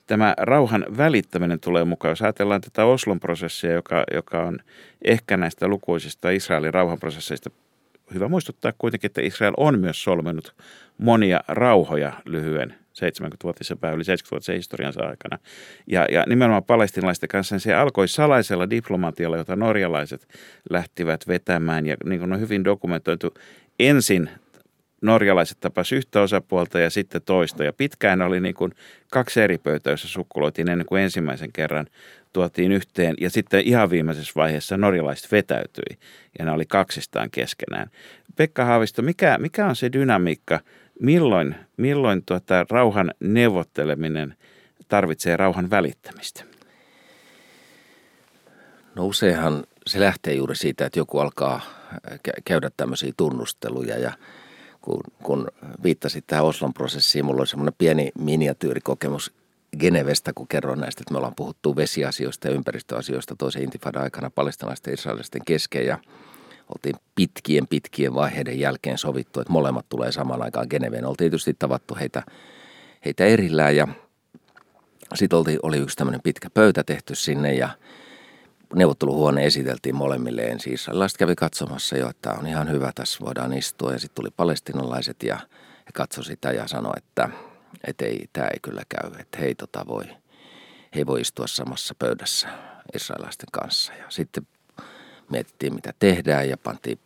tämä 0.06 0.34
rauhan 0.38 0.86
välittäminen 0.96 1.60
tulee 1.60 1.84
mukaan. 1.84 2.12
Jos 2.12 2.22
ajatellaan 2.22 2.60
tätä 2.60 2.84
Oslon 2.84 3.20
prosessia, 3.20 3.72
joka, 3.72 4.04
joka 4.14 4.42
on 4.42 4.58
ehkä 5.04 5.36
näistä 5.36 5.68
lukuisista 5.68 6.30
Israelin 6.30 6.74
rauhanprosesseista, 6.74 7.50
hyvä 8.14 8.28
muistuttaa 8.28 8.72
kuitenkin, 8.78 9.08
että 9.08 9.20
Israel 9.20 9.54
on 9.56 9.78
myös 9.78 10.02
solminut 10.02 10.54
monia 10.98 11.40
rauhoja 11.48 12.12
lyhyen 12.24 12.74
70-vuotisen 13.00 13.78
päivän, 13.78 13.96
yli 13.96 14.04
70-vuotisen 14.04 14.56
historiansa 14.56 15.00
aikana. 15.00 15.38
Ja, 15.86 16.06
ja 16.10 16.24
nimenomaan 16.28 16.64
palestinalaisten 16.64 17.28
kanssa 17.28 17.54
niin 17.54 17.60
se 17.60 17.74
alkoi 17.74 18.08
salaisella 18.08 18.70
diplomatialla, 18.70 19.36
jota 19.36 19.56
norjalaiset 19.56 20.28
lähtivät 20.70 21.28
vetämään. 21.28 21.86
Ja 21.86 21.96
niin 22.04 22.20
kuin 22.20 22.32
on 22.32 22.40
hyvin 22.40 22.64
dokumentoitu, 22.64 23.34
ensin 23.88 24.30
norjalaiset 25.02 25.60
tapas 25.60 25.92
yhtä 25.92 26.20
osapuolta 26.20 26.80
ja 26.80 26.90
sitten 26.90 27.22
toista. 27.22 27.64
Ja 27.64 27.72
pitkään 27.72 28.22
oli 28.22 28.40
niin 28.40 28.54
kuin 28.54 28.72
kaksi 29.10 29.40
eri 29.40 29.58
pöytää, 29.58 29.90
joissa 29.90 30.08
sukkuloitiin 30.08 30.70
ennen 30.70 30.86
kuin 30.86 31.02
ensimmäisen 31.02 31.52
kerran 31.52 31.86
tuotiin 32.32 32.72
yhteen. 32.72 33.14
Ja 33.20 33.30
sitten 33.30 33.62
ihan 33.64 33.90
viimeisessä 33.90 34.32
vaiheessa 34.36 34.76
norjalaiset 34.76 35.32
vetäytyi 35.32 35.98
ja 36.38 36.44
ne 36.44 36.50
oli 36.50 36.66
kaksistaan 36.66 37.30
keskenään. 37.30 37.90
Pekka 38.36 38.64
Haavisto, 38.64 39.02
mikä, 39.02 39.38
mikä 39.38 39.66
on 39.66 39.76
se 39.76 39.92
dynamiikka, 39.92 40.60
milloin, 41.00 41.54
milloin 41.76 42.22
tuota, 42.26 42.66
rauhan 42.70 43.14
neuvotteleminen 43.20 44.34
tarvitsee 44.88 45.36
rauhan 45.36 45.70
välittämistä? 45.70 46.44
No 48.94 49.06
useinhan 49.06 49.64
se 49.86 50.00
lähtee 50.00 50.34
juuri 50.34 50.56
siitä, 50.56 50.86
että 50.86 50.98
joku 50.98 51.18
alkaa 51.18 51.79
käydä 52.44 52.70
tämmöisiä 52.76 53.12
tunnusteluja 53.16 53.98
ja– 53.98 54.12
kun, 54.80 55.00
kun 55.22 55.48
viittasit 55.82 56.26
tähän 56.26 56.44
Oslon 56.44 56.74
prosessiin, 56.74 57.24
mulla 57.24 57.40
oli 57.40 57.46
semmoinen 57.46 57.74
pieni 57.78 58.12
miniatyyrikokemus 58.18 59.32
Genevestä, 59.78 60.32
kun 60.34 60.48
kerron 60.48 60.80
näistä, 60.80 61.02
että 61.02 61.12
me 61.12 61.18
ollaan 61.18 61.34
puhuttu 61.34 61.76
vesiasioista 61.76 62.48
ja 62.48 62.54
ympäristöasioista 62.54 63.36
toisen 63.36 63.62
intifadan 63.62 64.02
aikana 64.02 64.30
palestinaisten 64.30 64.90
ja 64.90 64.94
israelisten 64.94 65.42
kesken 65.46 65.86
ja 65.86 65.98
oltiin 66.74 66.96
pitkien 67.14 67.66
pitkien 67.66 68.14
vaiheiden 68.14 68.60
jälkeen 68.60 68.98
sovittu, 68.98 69.40
että 69.40 69.52
molemmat 69.52 69.88
tulee 69.88 70.12
samaan 70.12 70.42
aikaan 70.42 70.66
Geneveen. 70.70 71.04
Oltiin 71.04 71.30
tietysti 71.30 71.56
tavattu 71.58 71.96
heitä, 72.00 72.22
heitä 73.04 73.24
erillään 73.24 73.76
ja 73.76 73.88
sitten 75.14 75.38
oli, 75.62 75.78
yksi 75.78 75.96
tämmöinen 75.96 76.20
pitkä 76.22 76.50
pöytä 76.50 76.84
tehty 76.84 77.14
sinne 77.14 77.54
ja– 77.54 77.68
neuvotteluhuone 78.74 79.46
esiteltiin 79.46 79.94
molemmille 79.94 80.42
ensin. 80.42 80.74
Israelilaiset 80.74 81.18
kävi 81.18 81.36
katsomassa 81.36 81.96
jo, 81.96 82.08
että 82.08 82.32
on 82.32 82.46
ihan 82.46 82.70
hyvä, 82.70 82.92
tässä 82.94 83.24
voidaan 83.24 83.52
istua. 83.52 83.92
Ja 83.92 83.98
sitten 83.98 84.22
tuli 84.22 84.30
palestinalaiset 84.36 85.22
ja 85.22 85.36
he 85.86 85.90
katsoi 85.94 86.24
sitä 86.24 86.52
ja 86.52 86.68
sanoi, 86.68 86.92
että, 86.96 87.28
että 87.84 88.04
ei, 88.04 88.28
tämä 88.32 88.46
ei 88.46 88.58
kyllä 88.62 88.82
käy, 88.88 89.10
että 89.20 89.38
he 89.38 89.46
ei, 89.46 89.54
tota 89.54 89.86
voi, 89.86 90.04
he 90.94 91.06
voi 91.06 91.20
istua 91.20 91.46
samassa 91.46 91.94
pöydässä 91.98 92.48
israelilaisten 92.94 93.48
kanssa. 93.52 93.92
Ja 93.92 94.04
sitten 94.08 94.46
mietittiin, 95.30 95.74
mitä 95.74 95.92
tehdään 95.98 96.48
ja 96.48 96.56
pantiin 96.56 96.98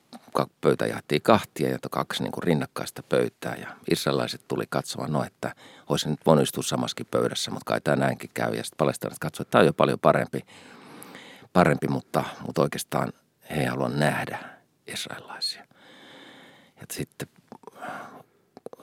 pöytä 0.60 0.86
jaettiin 0.86 1.22
kahtia 1.22 1.68
ja 1.68 1.78
kaksi 1.90 2.22
niin 2.22 2.32
kuin 2.32 2.42
rinnakkaista 2.42 3.02
pöytää. 3.02 3.56
Ja 3.60 3.68
israelilaiset 3.90 4.48
tuli 4.48 4.64
katsomaan, 4.68 5.12
no 5.12 5.24
että 5.24 5.54
olisi 5.88 6.08
nyt 6.08 6.20
voinut 6.26 6.42
istua 6.42 6.62
samassakin 6.62 7.06
pöydässä, 7.10 7.50
mutta 7.50 7.64
kai 7.64 7.80
tämä 7.80 7.96
näinkin 7.96 8.30
käy. 8.34 8.54
Ja 8.54 8.64
sitten 8.64 8.76
palestinalaiset 8.78 9.20
katsoivat, 9.20 9.46
että 9.46 9.52
tämä 9.52 9.62
on 9.62 9.66
jo 9.66 9.72
paljon 9.72 9.98
parempi 9.98 10.40
parempi, 11.54 11.88
mutta, 11.88 12.24
mutta 12.46 12.62
oikeastaan 12.62 13.12
he 13.50 13.60
ei 13.60 13.66
halua 13.66 13.88
nähdä 13.88 14.38
israelilaisia. 14.86 15.64
Ja 16.80 16.86
sitten 16.92 17.28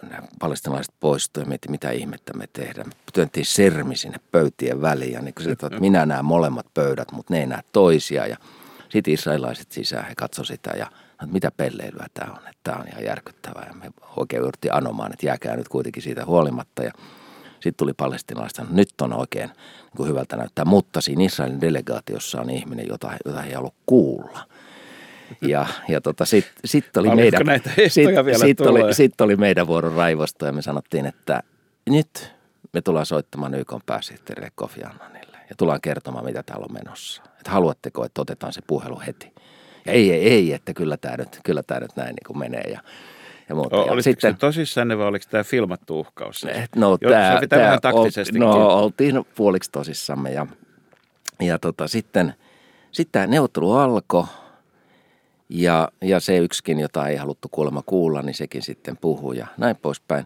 nämä 0.01 0.27
palestinalaiset 0.39 0.93
poistuivat 0.99 1.45
ja 1.45 1.49
mietti, 1.49 1.69
mitä 1.69 1.91
ihmettä 1.91 2.33
me 2.33 2.47
tehdään. 2.53 2.87
Me 2.87 2.93
työntiin 3.13 3.45
sermi 3.45 3.95
sinne 3.95 4.17
pöytien 4.31 4.81
väliin 4.81 5.11
ja 5.11 5.21
niin 5.21 5.33
kuin 5.33 5.49
että 5.49 5.69
minä 5.79 6.05
näen 6.05 6.25
molemmat 6.25 6.65
pöydät, 6.73 7.11
mutta 7.11 7.33
ne 7.33 7.39
ei 7.39 7.47
näe 7.47 7.61
toisia. 7.71 8.27
Ja 8.27 8.37
sitten 8.89 9.13
israelilaiset 9.13 9.71
sisään, 9.71 10.07
he 10.07 10.15
katsoivat 10.15 10.47
sitä 10.47 10.71
ja 10.77 10.87
että 11.11 11.33
mitä 11.33 11.51
pelleilyä 11.57 12.07
tämä 12.13 12.31
on, 12.31 12.37
että 12.37 12.59
tämä 12.63 12.77
on 12.77 12.87
ihan 12.87 13.03
järkyttävää. 13.03 13.65
Ja 13.67 13.73
me 13.73 13.91
oikein 14.15 14.43
yritti 14.43 14.69
anomaan, 14.69 15.13
että 15.13 15.25
jääkää 15.25 15.55
nyt 15.55 15.69
kuitenkin 15.69 16.03
siitä 16.03 16.25
huolimatta. 16.25 16.83
Ja 16.83 16.91
sitten 17.63 17.77
tuli 17.77 17.93
palestinalaista, 17.93 18.65
nyt 18.71 18.89
on 19.01 19.13
oikein 19.13 19.49
niin 19.49 19.97
kuin 19.97 20.09
hyvältä 20.09 20.37
näyttää. 20.37 20.65
Mutta 20.65 21.01
siinä 21.01 21.23
Israelin 21.23 21.61
delegaatiossa 21.61 22.41
on 22.41 22.49
ihminen, 22.49 22.87
jota, 22.87 23.11
jota 23.25 23.41
he 23.41 23.47
ei 23.47 23.53
halua 23.53 23.73
kuulla. 23.85 24.47
Ja, 25.41 25.65
ja 25.87 26.01
tota, 26.01 26.25
sitten 26.25 26.53
sit 26.65 26.97
oli, 26.97 27.15
meidän, 27.15 27.41
sit, 27.87 27.93
sit 28.41 28.61
oli, 28.61 28.93
sit 28.93 29.21
oli 29.21 29.35
meidän 29.35 29.67
vuoro 29.67 29.95
raivosta 29.95 30.45
ja 30.45 30.51
me 30.51 30.61
sanottiin, 30.61 31.05
että 31.05 31.43
nyt 31.89 32.31
me 32.73 32.81
tullaan 32.81 33.05
soittamaan 33.05 33.53
YK 33.53 33.73
pääsihteerille 33.85 34.51
Kofi 34.55 34.83
Annanille 34.83 35.37
ja 35.49 35.55
tullaan 35.57 35.81
kertomaan, 35.81 36.25
mitä 36.25 36.43
täällä 36.43 36.65
on 36.69 36.73
menossa. 36.73 37.23
Että 37.39 37.51
haluatteko, 37.51 38.05
että 38.05 38.21
otetaan 38.21 38.53
se 38.53 38.61
puhelu 38.67 39.01
heti. 39.07 39.33
Ja 39.85 39.91
ei, 39.91 40.13
ei, 40.13 40.29
ei, 40.29 40.53
että 40.53 40.73
kyllä 40.73 40.97
tämä 40.97 41.17
nyt, 41.17 41.39
kyllä 41.43 41.63
tämä 41.63 41.79
nyt 41.79 41.95
näin 41.95 42.15
niin 42.15 42.27
kuin 42.27 42.39
menee. 42.39 42.63
Ja, 42.71 42.81
ja 43.51 43.55
muuta. 43.55 43.77
O, 43.77 43.81
oliko 43.81 44.01
sitten, 44.01 44.33
se 44.33 44.37
tosissaan 44.39 44.97
vai 44.97 45.07
oliko 45.07 45.25
tämä 45.29 45.43
filmattu 45.43 45.99
uhkaus? 45.99 46.45
No, 46.75 46.97
tämä, 46.97 47.37
se 47.39 47.47
tämä, 47.47 47.77
taktisesti. 47.81 48.39
No, 48.39 48.67
oltiin 48.67 49.25
puoliksi 49.35 49.71
tosissamme 49.71 50.31
ja, 50.31 50.47
ja 51.41 51.59
tota, 51.59 51.87
sitten, 51.87 52.33
sitten 52.91 53.11
tämä 53.11 53.27
neuvottelu 53.27 53.71
alkoi 53.71 54.23
ja, 55.49 55.89
ja 56.01 56.19
se 56.19 56.37
yksikin, 56.37 56.79
jota 56.79 57.07
ei 57.07 57.15
haluttu 57.15 57.47
kuulemma 57.51 57.83
kuulla, 57.85 58.21
niin 58.21 58.35
sekin 58.35 58.61
sitten 58.61 58.97
puhui 58.97 59.37
ja 59.37 59.47
näin 59.57 59.75
poispäin. 59.75 60.25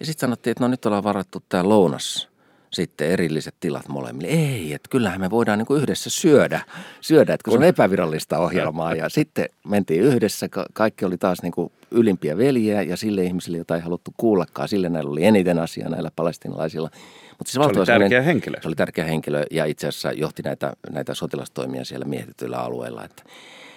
Ja 0.00 0.06
sitten 0.06 0.20
sanottiin, 0.20 0.52
että 0.52 0.64
no 0.64 0.68
nyt 0.68 0.86
ollaan 0.86 1.04
varattu 1.04 1.42
tämä 1.48 1.68
lounas 1.68 2.28
sitten 2.74 3.08
erilliset 3.10 3.54
tilat 3.60 3.88
molemmille. 3.88 4.28
Ei, 4.28 4.74
että 4.74 4.88
kyllähän 4.90 5.20
me 5.20 5.30
voidaan 5.30 5.58
niin 5.58 5.66
kuin 5.66 5.82
yhdessä 5.82 6.10
syödä, 6.10 6.60
syödä 7.00 7.34
että 7.34 7.44
kun 7.44 7.52
se 7.52 7.58
on 7.58 7.64
epävirallista 7.64 8.38
ohjelmaa. 8.38 8.94
Ja 8.94 9.08
sitten 9.08 9.48
mentiin 9.68 10.00
yhdessä, 10.00 10.48
kaikki 10.72 11.04
oli 11.04 11.18
taas 11.18 11.42
niin 11.42 11.52
kuin 11.52 11.72
ylimpiä 11.90 12.36
veljiä 12.36 12.82
ja 12.82 12.96
sille 12.96 13.22
ihmisille, 13.22 13.58
jota 13.58 13.76
ei 13.76 13.82
haluttu 13.82 14.14
kuullakaan, 14.16 14.68
sille 14.68 14.88
näillä 14.88 15.10
oli 15.10 15.24
eniten 15.24 15.58
asiaa 15.58 15.88
näillä 15.88 16.10
palestinalaisilla. 16.16 16.90
Mutta 17.38 17.52
se, 17.52 17.52
se 17.52 17.60
oli 17.60 17.86
tärkeä 17.86 18.22
henkilö. 18.22 18.56
Se 18.62 18.68
oli 18.68 18.76
tärkeä 18.76 19.04
henkilö 19.04 19.44
ja 19.50 19.64
itse 19.64 19.88
asiassa 19.88 20.12
johti 20.12 20.42
näitä, 20.42 20.72
näitä 20.90 21.14
sotilastoimia 21.14 21.84
siellä 21.84 22.04
miehityillä 22.04 22.58
alueilla. 22.58 23.04
Että 23.04 23.22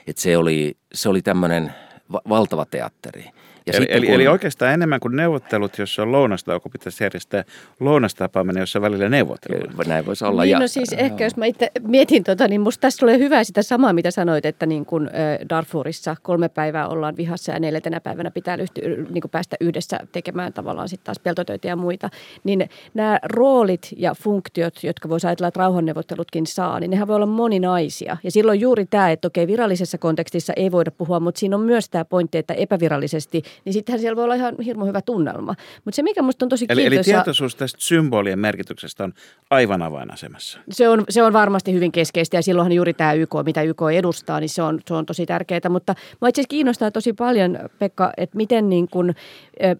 että 0.07 0.21
se 0.21 0.37
oli, 0.37 0.77
se 0.93 1.09
oli 1.09 1.21
tämmöinen 1.21 1.73
va- 2.11 2.21
valtava 2.29 2.65
teatteri. 2.65 3.25
Ja 3.67 3.73
eli, 3.77 3.87
eli, 3.89 4.05
kun... 4.05 4.15
eli 4.15 4.27
oikeastaan 4.27 4.73
enemmän 4.73 4.99
kuin 4.99 5.15
neuvottelut, 5.15 5.77
jossa 5.77 6.01
on 6.01 6.11
lounastauko, 6.11 6.69
pitäisi 6.69 7.03
järjestää 7.03 7.43
lounastapaaminen, 7.79 8.61
jossa 8.61 8.81
välillä 8.81 9.09
neuvotellaan. 9.09 9.87
Näin 9.87 10.05
voisi 10.05 10.25
olla. 10.25 10.41
Niin, 10.41 10.51
ja... 10.51 10.59
no 10.59 10.67
siis 10.67 10.93
ehkä 10.93 11.23
jos 11.23 11.37
mä 11.37 11.45
itse 11.45 11.71
mietin, 11.81 12.23
tota, 12.23 12.47
niin 12.47 12.61
musta 12.61 12.81
tässä 12.81 12.99
tulee 12.99 13.17
hyvää 13.17 13.43
sitä 13.43 13.61
samaa, 13.61 13.93
mitä 13.93 14.11
sanoit, 14.11 14.45
että 14.45 14.65
niin 14.65 14.85
kun 14.85 15.09
Darfurissa 15.49 16.15
kolme 16.21 16.49
päivää 16.49 16.87
ollaan 16.87 17.17
vihassa 17.17 17.51
ja 17.51 17.59
neljäntenä 17.59 17.99
päivänä 17.99 18.31
pitää 18.31 18.57
lyhty, 18.57 18.81
niin 19.09 19.21
kuin 19.21 19.31
päästä 19.31 19.55
yhdessä 19.61 19.99
tekemään 20.11 20.53
tavallaan 20.53 20.89
sitten 20.89 21.05
taas 21.05 21.19
peltotöitä 21.19 21.67
ja 21.67 21.75
muita. 21.75 22.09
Niin 22.43 22.69
nämä 22.93 23.19
roolit 23.23 23.89
ja 23.97 24.15
funktiot, 24.15 24.83
jotka 24.83 25.09
voisi 25.09 25.27
ajatella, 25.27 25.47
että 25.47 25.59
rauhanneuvottelutkin 25.59 26.47
saa, 26.47 26.79
niin 26.79 26.91
nehän 26.91 27.07
voi 27.07 27.15
olla 27.15 27.25
moninaisia. 27.25 28.17
Ja 28.23 28.31
silloin 28.31 28.59
juuri 28.59 28.85
tämä, 28.85 29.11
että 29.11 29.27
okei 29.27 29.47
virallisessa 29.47 29.97
kontekstissa 29.97 30.53
ei 30.55 30.71
voida 30.71 30.91
puhua, 30.91 31.19
mutta 31.19 31.39
siinä 31.39 31.55
on 31.55 31.61
myös 31.61 31.89
tämä 31.89 32.05
pointti, 32.05 32.37
että 32.37 32.53
epävirallisesti– 32.53 33.43
niin 33.65 33.73
sittenhän 33.73 33.99
siellä 33.99 34.15
voi 34.15 34.23
olla 34.23 34.35
ihan 34.35 34.55
hirmu 34.65 34.85
hyvä 34.85 35.01
tunnelma. 35.01 35.55
Mutta 35.85 35.95
se, 35.95 36.03
mikä 36.03 36.21
musta 36.21 36.45
on 36.45 36.49
tosi 36.49 36.65
eli, 36.69 36.81
kiintoisa... 36.81 37.11
Eli 37.11 37.15
tietoisuus 37.15 37.55
tästä 37.55 37.77
symbolien 37.81 38.39
merkityksestä 38.39 39.03
on 39.03 39.13
aivan 39.49 39.81
avainasemassa. 39.81 40.59
Se 40.69 40.89
on, 40.89 41.03
se 41.09 41.23
on 41.23 41.33
varmasti 41.33 41.73
hyvin 41.73 41.91
keskeistä 41.91 42.37
ja 42.37 42.41
silloinhan 42.41 42.71
juuri 42.71 42.93
tämä 42.93 43.13
YK, 43.13 43.31
mitä 43.45 43.61
YK 43.61 43.81
edustaa, 43.93 44.39
niin 44.39 44.49
se 44.49 44.61
on, 44.61 44.79
se 44.87 44.93
on 44.93 45.05
tosi 45.05 45.25
tärkeää. 45.25 45.69
Mutta 45.69 45.95
mä 46.21 46.29
itse 46.29 46.41
asiassa 46.41 46.49
kiinnostaa 46.49 46.91
tosi 46.91 47.13
paljon, 47.13 47.59
Pekka, 47.79 48.13
että 48.17 48.37
miten, 48.37 48.69
niin 48.69 48.87
kun, 48.91 49.13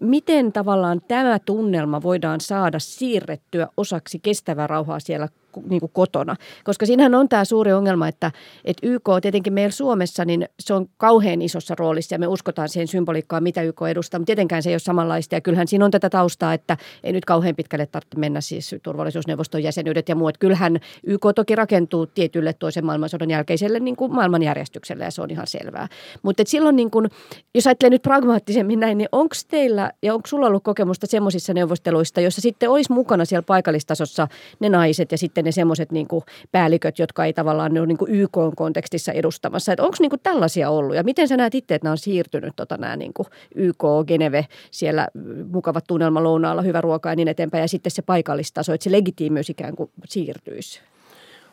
miten 0.00 0.52
tavallaan 0.52 1.00
tämä 1.08 1.38
tunnelma 1.38 2.02
voidaan 2.02 2.40
saada 2.40 2.78
siirrettyä 2.78 3.68
osaksi 3.76 4.18
kestävää 4.18 4.66
rauhaa 4.66 5.00
siellä 5.00 5.28
niin 5.68 5.80
kuin 5.80 5.92
kotona. 5.92 6.36
Koska 6.64 6.86
siinähän 6.86 7.14
on 7.14 7.28
tämä 7.28 7.44
suuri 7.44 7.72
ongelma, 7.72 8.08
että, 8.08 8.32
että 8.64 8.86
YK 8.86 9.08
tietenkin 9.22 9.52
meillä 9.52 9.72
Suomessa, 9.72 10.24
niin 10.24 10.48
se 10.60 10.74
on 10.74 10.88
kauhean 10.96 11.42
isossa 11.42 11.74
roolissa 11.78 12.14
ja 12.14 12.18
me 12.18 12.26
uskotaan 12.26 12.68
siihen 12.68 12.88
symboliikkaan, 12.88 13.42
mitä 13.42 13.62
YK 13.62 13.82
edustaa, 13.90 14.20
mutta 14.20 14.26
tietenkään 14.26 14.62
se 14.62 14.70
ei 14.70 14.74
ole 14.74 14.78
samanlaista. 14.78 15.34
Ja 15.34 15.40
kyllähän 15.40 15.68
siinä 15.68 15.84
on 15.84 15.90
tätä 15.90 16.10
taustaa, 16.10 16.54
että 16.54 16.76
ei 17.04 17.12
nyt 17.12 17.24
kauhean 17.24 17.56
pitkälle 17.56 17.86
tarvitse 17.86 18.18
mennä 18.18 18.40
siis 18.40 18.74
turvallisuusneuvoston 18.82 19.62
jäsenyydet 19.62 20.08
ja 20.08 20.16
muut. 20.16 20.38
Kyllähän 20.38 20.80
YK 21.04 21.26
toki 21.34 21.54
rakentuu 21.54 22.06
tietylle 22.06 22.52
toisen 22.52 22.86
maailmansodan 22.86 23.30
jälkeiselle 23.30 23.80
niin 23.80 23.96
kuin 23.96 24.14
maailmanjärjestykselle 24.14 25.04
ja 25.04 25.10
se 25.10 25.22
on 25.22 25.30
ihan 25.30 25.46
selvää. 25.46 25.88
Mutta 26.22 26.42
silloin, 26.46 26.76
niin 26.76 26.90
kuin, 26.90 27.08
jos 27.54 27.66
ajattelee 27.66 27.90
nyt 27.90 28.02
pragmaattisemmin 28.02 28.80
näin, 28.80 28.98
niin 28.98 29.08
onko 29.12 29.34
teillä 29.48 29.92
ja 30.02 30.14
onko 30.14 30.26
sulla 30.26 30.46
ollut 30.46 30.64
kokemusta 30.64 31.06
semmoisissa 31.06 31.54
neuvosteluista, 31.54 32.20
jossa 32.20 32.40
sitten 32.40 32.70
olisi 32.70 32.92
mukana 32.92 33.24
siellä 33.24 33.42
paikallistasossa 33.42 34.28
ne 34.60 34.68
naiset 34.68 35.12
ja 35.12 35.18
sitten 35.18 35.44
ne 35.48 35.52
semmoiset 35.52 35.92
niin 35.92 36.08
päälliköt, 36.52 36.98
jotka 36.98 37.24
ei 37.24 37.32
tavallaan 37.32 37.78
ole 37.78 37.86
niin 37.86 37.98
YK-kontekstissa 38.08 39.12
edustamassa. 39.12 39.72
Onko 39.78 39.96
niin 40.00 40.10
tällaisia 40.22 40.70
ollut 40.70 40.96
ja 40.96 41.02
miten 41.02 41.28
sä 41.28 41.36
näet 41.36 41.54
itse, 41.54 41.74
että 41.74 41.86
nämä 41.86 41.92
on 41.92 41.98
siirtynyt 41.98 42.52
tota, 42.56 42.76
nämä 42.76 42.96
niin 42.96 43.12
YK, 43.54 43.84
Geneve, 44.06 44.46
siellä 44.70 45.08
mukavat 45.52 45.84
tunnelma 45.88 46.22
lounaalla, 46.22 46.62
hyvä 46.62 46.80
ruoka 46.80 47.08
ja 47.08 47.16
niin 47.16 47.28
eteenpäin 47.28 47.62
ja 47.62 47.68
sitten 47.68 47.90
se 47.90 48.02
paikallistaso, 48.02 48.72
että 48.72 48.84
se 48.84 48.92
legitiimiys 48.92 49.50
ikään 49.50 49.76
kuin 49.76 49.90
siirtyisi? 50.08 50.80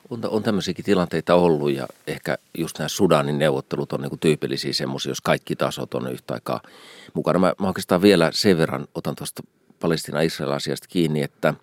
On, 0.09 0.19
on 0.29 0.43
tämmöisiäkin 0.43 0.85
tilanteita 0.85 1.35
ollut 1.35 1.71
ja 1.71 1.87
ehkä 2.07 2.37
just 2.57 2.79
nämä 2.79 2.87
Sudanin 2.87 3.39
neuvottelut 3.39 3.93
on 3.93 4.01
niin 4.01 4.19
tyypillisiä 4.19 4.73
semmoisia, 4.73 5.09
jos 5.09 5.21
kaikki 5.21 5.55
tasot 5.55 5.93
on 5.93 6.11
yhtä 6.11 6.33
aikaa 6.33 6.61
mukana. 7.13 7.39
Mä, 7.39 7.53
mä 7.59 7.67
oikeastaan 7.67 8.01
vielä 8.01 8.29
sen 8.33 8.57
verran 8.57 8.87
otan 8.95 9.15
tuosta 9.15 9.43
Palestina-Israel-asiasta 9.79 10.87
kiinni, 10.89 11.23
että, 11.23 11.53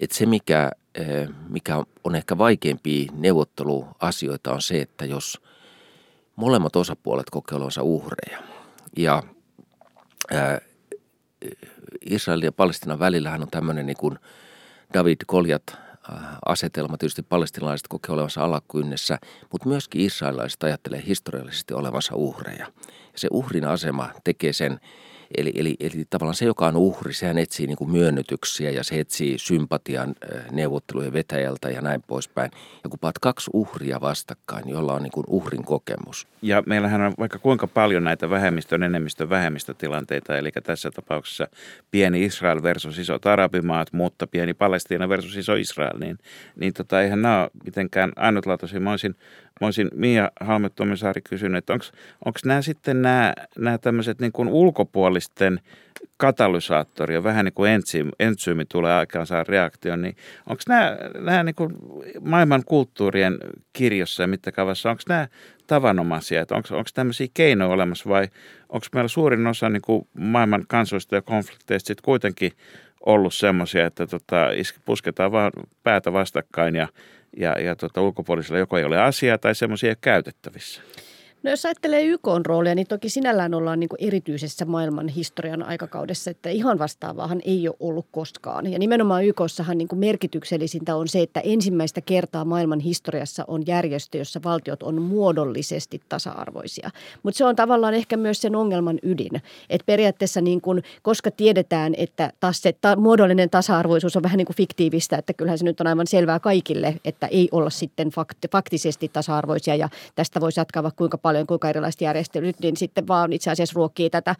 että 0.00 0.16
se 0.16 0.26
mikä 0.26 0.70
Eh, 0.94 1.28
mikä 1.48 1.84
on 2.04 2.14
ehkä 2.14 2.38
vaikeimpia 2.38 3.12
neuvotteluasioita 3.12 4.52
on 4.52 4.62
se, 4.62 4.80
että 4.80 5.04
jos 5.04 5.40
molemmat 6.36 6.76
osapuolet 6.76 7.30
kokee 7.30 7.56
olevansa 7.56 7.82
uhreja 7.82 8.42
ja 8.96 9.22
ää, 10.30 10.60
Israelin 12.00 12.44
ja 12.44 12.52
Palestinan 12.52 12.98
välillähän 12.98 13.42
on 13.42 13.50
tämmöinen 13.50 13.86
niin 13.86 13.96
kuin 13.96 14.18
David 14.94 15.16
Koljat 15.26 15.76
asetelma. 16.46 16.98
Tietysti 16.98 17.22
palestinalaiset 17.22 17.88
kokee 17.88 18.12
olevansa 18.12 18.44
alakynnessä, 18.44 19.18
mutta 19.52 19.68
myöskin 19.68 20.00
israelilaiset 20.00 20.62
ajattelee 20.62 21.02
historiallisesti 21.06 21.74
olevansa 21.74 22.14
uhreja. 22.14 22.66
Ja 23.12 23.18
se 23.18 23.28
uhrin 23.30 23.64
asema 23.64 24.10
tekee 24.24 24.52
sen 24.52 24.80
Eli, 25.36 25.52
eli, 25.54 25.76
eli 25.80 26.04
tavallaan 26.10 26.34
se, 26.34 26.44
joka 26.44 26.66
on 26.66 26.76
uhri, 26.76 27.12
sehän 27.12 27.38
etsii 27.38 27.66
niin 27.66 27.76
kuin 27.76 27.90
myönnytyksiä 27.90 28.70
ja 28.70 28.84
se 28.84 29.00
etsii 29.00 29.38
sympatian 29.38 30.14
neuvottelujen 30.50 31.12
vetäjältä 31.12 31.70
ja 31.70 31.80
näin 31.80 32.02
poispäin. 32.06 32.50
Ja 32.84 32.90
kun 32.90 32.98
paat 32.98 33.18
kaksi 33.18 33.50
uhria 33.52 34.00
vastakkain, 34.00 34.68
jolla 34.68 34.94
on 34.94 35.02
niin 35.02 35.12
kuin 35.12 35.24
uhrin 35.28 35.64
kokemus. 35.64 36.26
Ja 36.42 36.62
meillähän 36.66 37.00
on 37.00 37.12
vaikka 37.18 37.38
kuinka 37.38 37.66
paljon 37.66 38.04
näitä 38.04 38.30
vähemmistön, 38.30 38.82
enemmistön, 38.82 39.30
vähemmistötilanteita, 39.30 40.36
eli 40.36 40.50
tässä 40.62 40.90
tapauksessa 40.90 41.48
pieni 41.90 42.24
Israel 42.24 42.62
versus 42.62 42.98
isot 42.98 43.26
arabimaat, 43.26 43.92
mutta 43.92 44.26
pieni 44.26 44.54
Palestiina 44.54 45.08
versus 45.08 45.36
iso 45.36 45.54
Israel, 45.54 45.98
niin, 45.98 46.18
niin 46.56 46.72
tota, 46.72 47.02
eihän 47.02 47.22
nämä 47.22 47.42
ole 47.42 47.50
mitenkään 47.64 48.12
ainutlaatuisia. 48.16 48.80
Mä 48.80 48.90
olisin 48.90 49.16
Mä 49.60 49.66
olisin 49.66 49.90
Mia 49.94 50.30
Halme-Tomisaari 50.40 51.20
kysynyt, 51.28 51.58
että 51.58 51.72
onko 52.24 52.38
nämä 52.44 52.62
sitten 52.62 53.02
nämä, 53.02 53.34
nämä 53.58 53.78
tämmöiset 53.78 54.20
niin 54.20 54.32
kuin 54.32 54.48
ulkopuolisten 54.48 55.60
katalysaattori 56.16 57.14
ja 57.14 57.24
vähän 57.24 57.44
niin 57.44 57.52
kuin 57.52 57.70
ensyymi, 57.70 58.10
ensyymi 58.20 58.64
tulee 58.64 58.92
aikaansa 58.92 59.44
reaktio, 59.44 59.96
niin 59.96 60.16
onko 60.46 60.62
nämä, 60.68 60.96
nämä 61.18 61.42
niin 61.42 61.54
kuin 61.54 61.74
maailman 62.20 62.62
kulttuurien 62.66 63.38
kirjossa 63.72 64.22
ja 64.22 64.26
mittakaavassa, 64.26 64.90
onko 64.90 65.02
nämä 65.08 65.28
tavanomaisia, 65.66 66.40
että 66.40 66.54
onko, 66.54 66.68
onko 66.70 66.90
tämmöisiä 66.94 67.26
keinoja 67.34 67.70
olemassa 67.70 68.10
vai 68.10 68.28
onko 68.68 68.86
meillä 68.94 69.08
suurin 69.08 69.46
osa 69.46 69.68
niin 69.68 69.82
kuin 69.82 70.08
maailman 70.14 70.64
kansoista 70.68 71.14
ja 71.14 71.22
konflikteista 71.22 71.86
sitten 71.86 72.04
kuitenkin 72.04 72.52
ollut 73.06 73.34
semmoisia, 73.34 73.86
että 73.86 74.06
tota, 74.06 74.46
pusketaan 74.84 75.32
vaan 75.32 75.52
päätä 75.82 76.12
vastakkain 76.12 76.74
ja 76.74 76.88
ja, 77.36 77.60
ja 77.60 77.76
tota, 77.76 78.00
ulkopuolisella 78.00 78.58
joko 78.58 78.78
ei 78.78 78.84
ole 78.84 79.02
asiaa 79.02 79.38
tai 79.38 79.54
semmoisia 79.54 79.94
käytettävissä? 80.00 80.82
No 81.42 81.50
jos 81.50 81.66
ajattelee 81.66 82.04
YK 82.04 82.26
roolia, 82.46 82.74
niin 82.74 82.86
toki 82.86 83.08
sinällään 83.08 83.54
ollaan 83.54 83.80
niin 83.80 83.88
kuin 83.88 84.04
erityisessä 84.04 84.64
maailman 84.64 85.08
historian 85.08 85.62
aikakaudessa, 85.62 86.30
että 86.30 86.48
ihan 86.48 86.78
vastaavaahan 86.78 87.40
ei 87.44 87.68
ole 87.68 87.76
ollut 87.80 88.06
koskaan. 88.10 88.72
Ja 88.72 88.78
nimenomaan 88.78 89.24
YKssahan 89.24 89.78
niin 89.78 89.88
kuin 89.88 89.98
merkityksellisintä 89.98 90.96
on 90.96 91.08
se, 91.08 91.20
että 91.22 91.40
ensimmäistä 91.40 92.00
kertaa 92.00 92.44
maailman 92.44 92.80
historiassa 92.80 93.44
on 93.48 93.62
järjestö, 93.66 94.18
jossa 94.18 94.40
valtiot 94.44 94.82
on 94.82 95.02
muodollisesti 95.02 96.00
tasa-arvoisia. 96.08 96.90
Mutta 97.22 97.38
se 97.38 97.44
on 97.44 97.56
tavallaan 97.56 97.94
ehkä 97.94 98.16
myös 98.16 98.40
sen 98.40 98.56
ongelman 98.56 98.98
ydin. 99.02 99.42
Että 99.70 99.86
periaatteessa 99.86 100.40
niin 100.40 100.60
kuin, 100.60 100.82
koska 101.02 101.30
tiedetään, 101.30 101.94
että 101.96 102.32
taas 102.40 102.62
se 102.62 102.74
ta- 102.80 102.96
muodollinen 102.96 103.50
tasa-arvoisuus 103.50 104.16
on 104.16 104.22
vähän 104.22 104.38
niin 104.38 104.46
kuin 104.46 104.56
fiktiivistä, 104.56 105.16
että 105.16 105.32
kyllähän 105.32 105.58
se 105.58 105.64
nyt 105.64 105.80
on 105.80 105.86
aivan 105.86 106.06
selvää 106.06 106.40
kaikille, 106.40 106.96
että 107.04 107.26
ei 107.26 107.48
olla 107.52 107.70
sitten 107.70 108.08
fakt- 108.08 108.48
faktisesti 108.52 109.08
tasa-arvoisia 109.08 109.74
ja 109.74 109.88
tästä 110.14 110.40
voisi 110.40 110.60
jatkaa 110.60 110.82
vaikka 110.82 110.98
kuinka 110.98 111.18
paljon, 111.18 111.29
kuinka 111.46 111.68
erilaiset 111.68 112.00
järjestelyt, 112.00 112.60
niin 112.62 112.76
sitten 112.76 113.08
vaan 113.08 113.32
itse 113.32 113.50
asiassa 113.50 113.76
ruokkii 113.76 114.10
tätä 114.10 114.34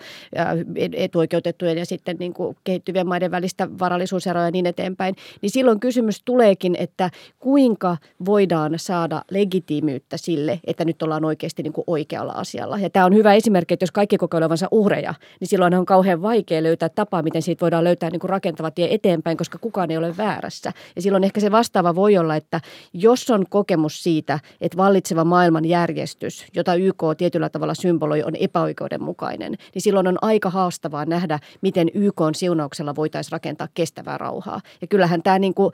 etuoikeutettujen 0.92 1.78
ja 1.78 1.86
sitten 1.86 2.16
niin 2.18 2.34
kuin 2.34 2.56
kehittyvien 2.64 3.06
maiden 3.06 3.30
välistä 3.30 3.68
varallisuuseroja 3.78 4.46
ja 4.46 4.50
niin 4.50 4.66
eteenpäin. 4.66 5.14
Niin 5.42 5.50
silloin 5.50 5.80
kysymys 5.80 6.22
tuleekin, 6.24 6.76
että 6.78 7.10
kuinka 7.38 7.96
voidaan 8.24 8.72
saada 8.76 9.22
legitiimiyttä 9.30 10.16
sille, 10.16 10.60
että 10.64 10.84
nyt 10.84 11.02
ollaan 11.02 11.24
oikeasti 11.24 11.62
niin 11.62 11.72
kuin 11.72 11.84
oikealla 11.86 12.32
asialla. 12.32 12.78
Ja 12.78 12.90
tämä 12.90 13.06
on 13.06 13.14
hyvä 13.14 13.34
esimerkki, 13.34 13.74
että 13.74 13.82
jos 13.82 13.92
kaikki 13.92 14.18
kokeilevansa 14.18 14.68
uhreja, 14.70 15.14
niin 15.40 15.48
silloin 15.48 15.74
on 15.74 15.86
kauhean 15.86 16.22
vaikea 16.22 16.62
löytää 16.62 16.88
tapaa, 16.88 17.22
miten 17.22 17.42
siitä 17.42 17.60
voidaan 17.60 17.84
löytää 17.84 18.10
niin 18.10 18.20
kuin 18.20 18.30
rakentava 18.30 18.70
tie 18.70 18.94
eteenpäin, 18.94 19.36
koska 19.36 19.58
kukaan 19.58 19.90
ei 19.90 19.96
ole 19.96 20.16
väärässä. 20.16 20.72
Ja 20.96 21.02
silloin 21.02 21.24
ehkä 21.24 21.40
se 21.40 21.50
vastaava 21.50 21.94
voi 21.94 22.18
olla, 22.18 22.36
että 22.36 22.60
jos 22.92 23.30
on 23.30 23.44
kokemus 23.50 24.02
siitä, 24.02 24.40
että 24.60 24.76
vallitseva 24.76 25.24
maailmanjärjestys, 25.24 26.46
jota 26.54 26.74
YK 26.80 27.02
tietyllä 27.16 27.48
tavalla 27.48 27.74
symboloi, 27.74 28.22
on 28.22 28.36
epäoikeudenmukainen, 28.36 29.54
niin 29.74 29.82
silloin 29.82 30.06
on 30.06 30.18
aika 30.22 30.50
haastavaa 30.50 31.04
nähdä, 31.04 31.38
miten 31.60 31.90
YK 31.94 32.20
siunauksella 32.34 32.96
voitaisiin 32.96 33.32
rakentaa 33.32 33.68
kestävää 33.74 34.18
rauhaa. 34.18 34.60
Ja 34.80 34.86
kyllähän 34.86 35.22
tämä 35.22 35.38
niin 35.38 35.54
kuin 35.54 35.72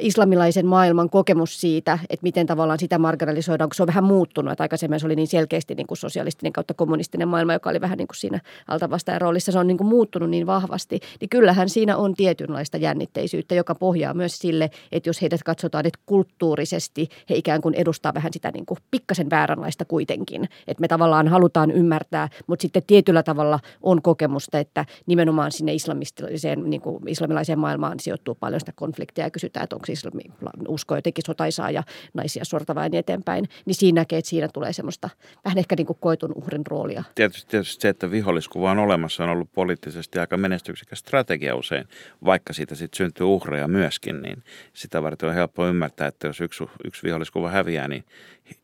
islamilaisen 0.00 0.66
maailman 0.66 1.10
kokemus 1.10 1.60
siitä, 1.60 1.98
että 2.10 2.24
miten 2.24 2.46
tavallaan 2.46 2.78
sitä 2.78 2.98
marginalisoidaan, 2.98 3.70
kun 3.70 3.74
se 3.74 3.82
on 3.82 3.86
vähän 3.86 4.04
muuttunut, 4.04 4.52
että 4.52 4.64
aikaisemmin 4.64 5.00
se 5.00 5.06
oli 5.06 5.16
niin 5.16 5.28
selkeästi 5.28 5.74
niin 5.74 5.86
kuin 5.86 5.98
sosialistinen 5.98 6.52
kautta 6.52 6.74
kommunistinen 6.74 7.28
maailma, 7.28 7.52
joka 7.52 7.70
oli 7.70 7.80
vähän 7.80 7.98
niin 7.98 8.08
kuin 8.08 8.16
siinä 8.16 8.40
altavastaajan 8.68 9.20
roolissa, 9.20 9.52
se 9.52 9.58
on 9.58 9.66
niin 9.66 9.78
kuin 9.78 9.88
muuttunut 9.88 10.30
niin 10.30 10.46
vahvasti, 10.46 11.00
niin 11.20 11.28
kyllähän 11.28 11.68
siinä 11.68 11.96
on 11.96 12.14
tietynlaista 12.14 12.76
jännitteisyyttä, 12.76 13.54
joka 13.54 13.74
pohjaa 13.74 14.14
myös 14.14 14.38
sille, 14.38 14.70
että 14.92 15.08
jos 15.08 15.22
heidät 15.22 15.42
katsotaan, 15.42 15.86
että 15.86 16.00
kulttuurisesti 16.06 17.08
he 17.30 17.34
ikään 17.34 17.60
kuin 17.60 17.74
edustaa 17.74 18.14
vähän 18.14 18.32
sitä 18.32 18.50
niin 18.50 18.66
kuin 18.66 18.78
pikkasen 18.90 19.30
vääränlaista 19.30 19.84
kuitenkin, 19.84 20.39
että 20.44 20.80
me 20.80 20.88
tavallaan 20.88 21.28
halutaan 21.28 21.70
ymmärtää, 21.70 22.28
mutta 22.46 22.62
sitten 22.62 22.82
tietyllä 22.86 23.22
tavalla 23.22 23.60
on 23.82 24.02
kokemusta, 24.02 24.58
että 24.58 24.84
nimenomaan 25.06 25.52
sinne 25.52 25.74
islamistilaiseen, 25.74 26.70
niin 26.70 26.80
kuin 26.80 27.08
islamilaiseen 27.08 27.58
maailmaan 27.58 28.00
sijoittuu 28.00 28.34
paljon 28.34 28.60
sitä 28.60 28.72
konfliktia 28.74 29.24
ja 29.24 29.30
kysytään, 29.30 29.64
että 29.64 29.76
onko 29.76 29.86
islami 29.88 30.22
usko 30.68 30.96
jotenkin 30.96 31.24
sotaisaa 31.26 31.70
ja 31.70 31.82
naisia 32.14 32.44
sortavaa 32.44 32.84
ja 32.84 32.88
niin 32.88 32.98
eteenpäin, 32.98 33.48
niin 33.66 33.74
siinä 33.74 34.00
näkee, 34.00 34.18
että 34.18 34.28
siinä 34.28 34.48
tulee 34.48 34.72
semmoista 34.72 35.10
vähän 35.44 35.58
ehkä 35.58 35.76
niin 35.76 35.86
kuin 35.86 35.98
koetun 36.00 36.32
uhrin 36.34 36.66
roolia. 36.66 37.04
Tietysti, 37.14 37.50
tietysti 37.50 37.82
se, 37.82 37.88
että 37.88 38.10
viholliskuva 38.10 38.70
on 38.70 38.78
olemassa, 38.78 39.24
on 39.24 39.30
ollut 39.30 39.52
poliittisesti 39.52 40.18
aika 40.18 40.36
menestyksekäs 40.36 40.98
strategia 40.98 41.56
usein, 41.56 41.88
vaikka 42.24 42.52
siitä 42.52 42.74
sitten 42.74 42.96
syntyy 42.96 43.26
uhreja 43.26 43.68
myöskin, 43.68 44.22
niin 44.22 44.42
sitä 44.72 45.02
varten 45.02 45.28
on 45.28 45.34
helppo 45.34 45.66
ymmärtää, 45.66 46.08
että 46.08 46.26
jos 46.26 46.40
yksi, 46.40 46.64
yksi 46.84 47.02
viholliskuva 47.02 47.50
häviää, 47.50 47.88
niin 47.88 48.04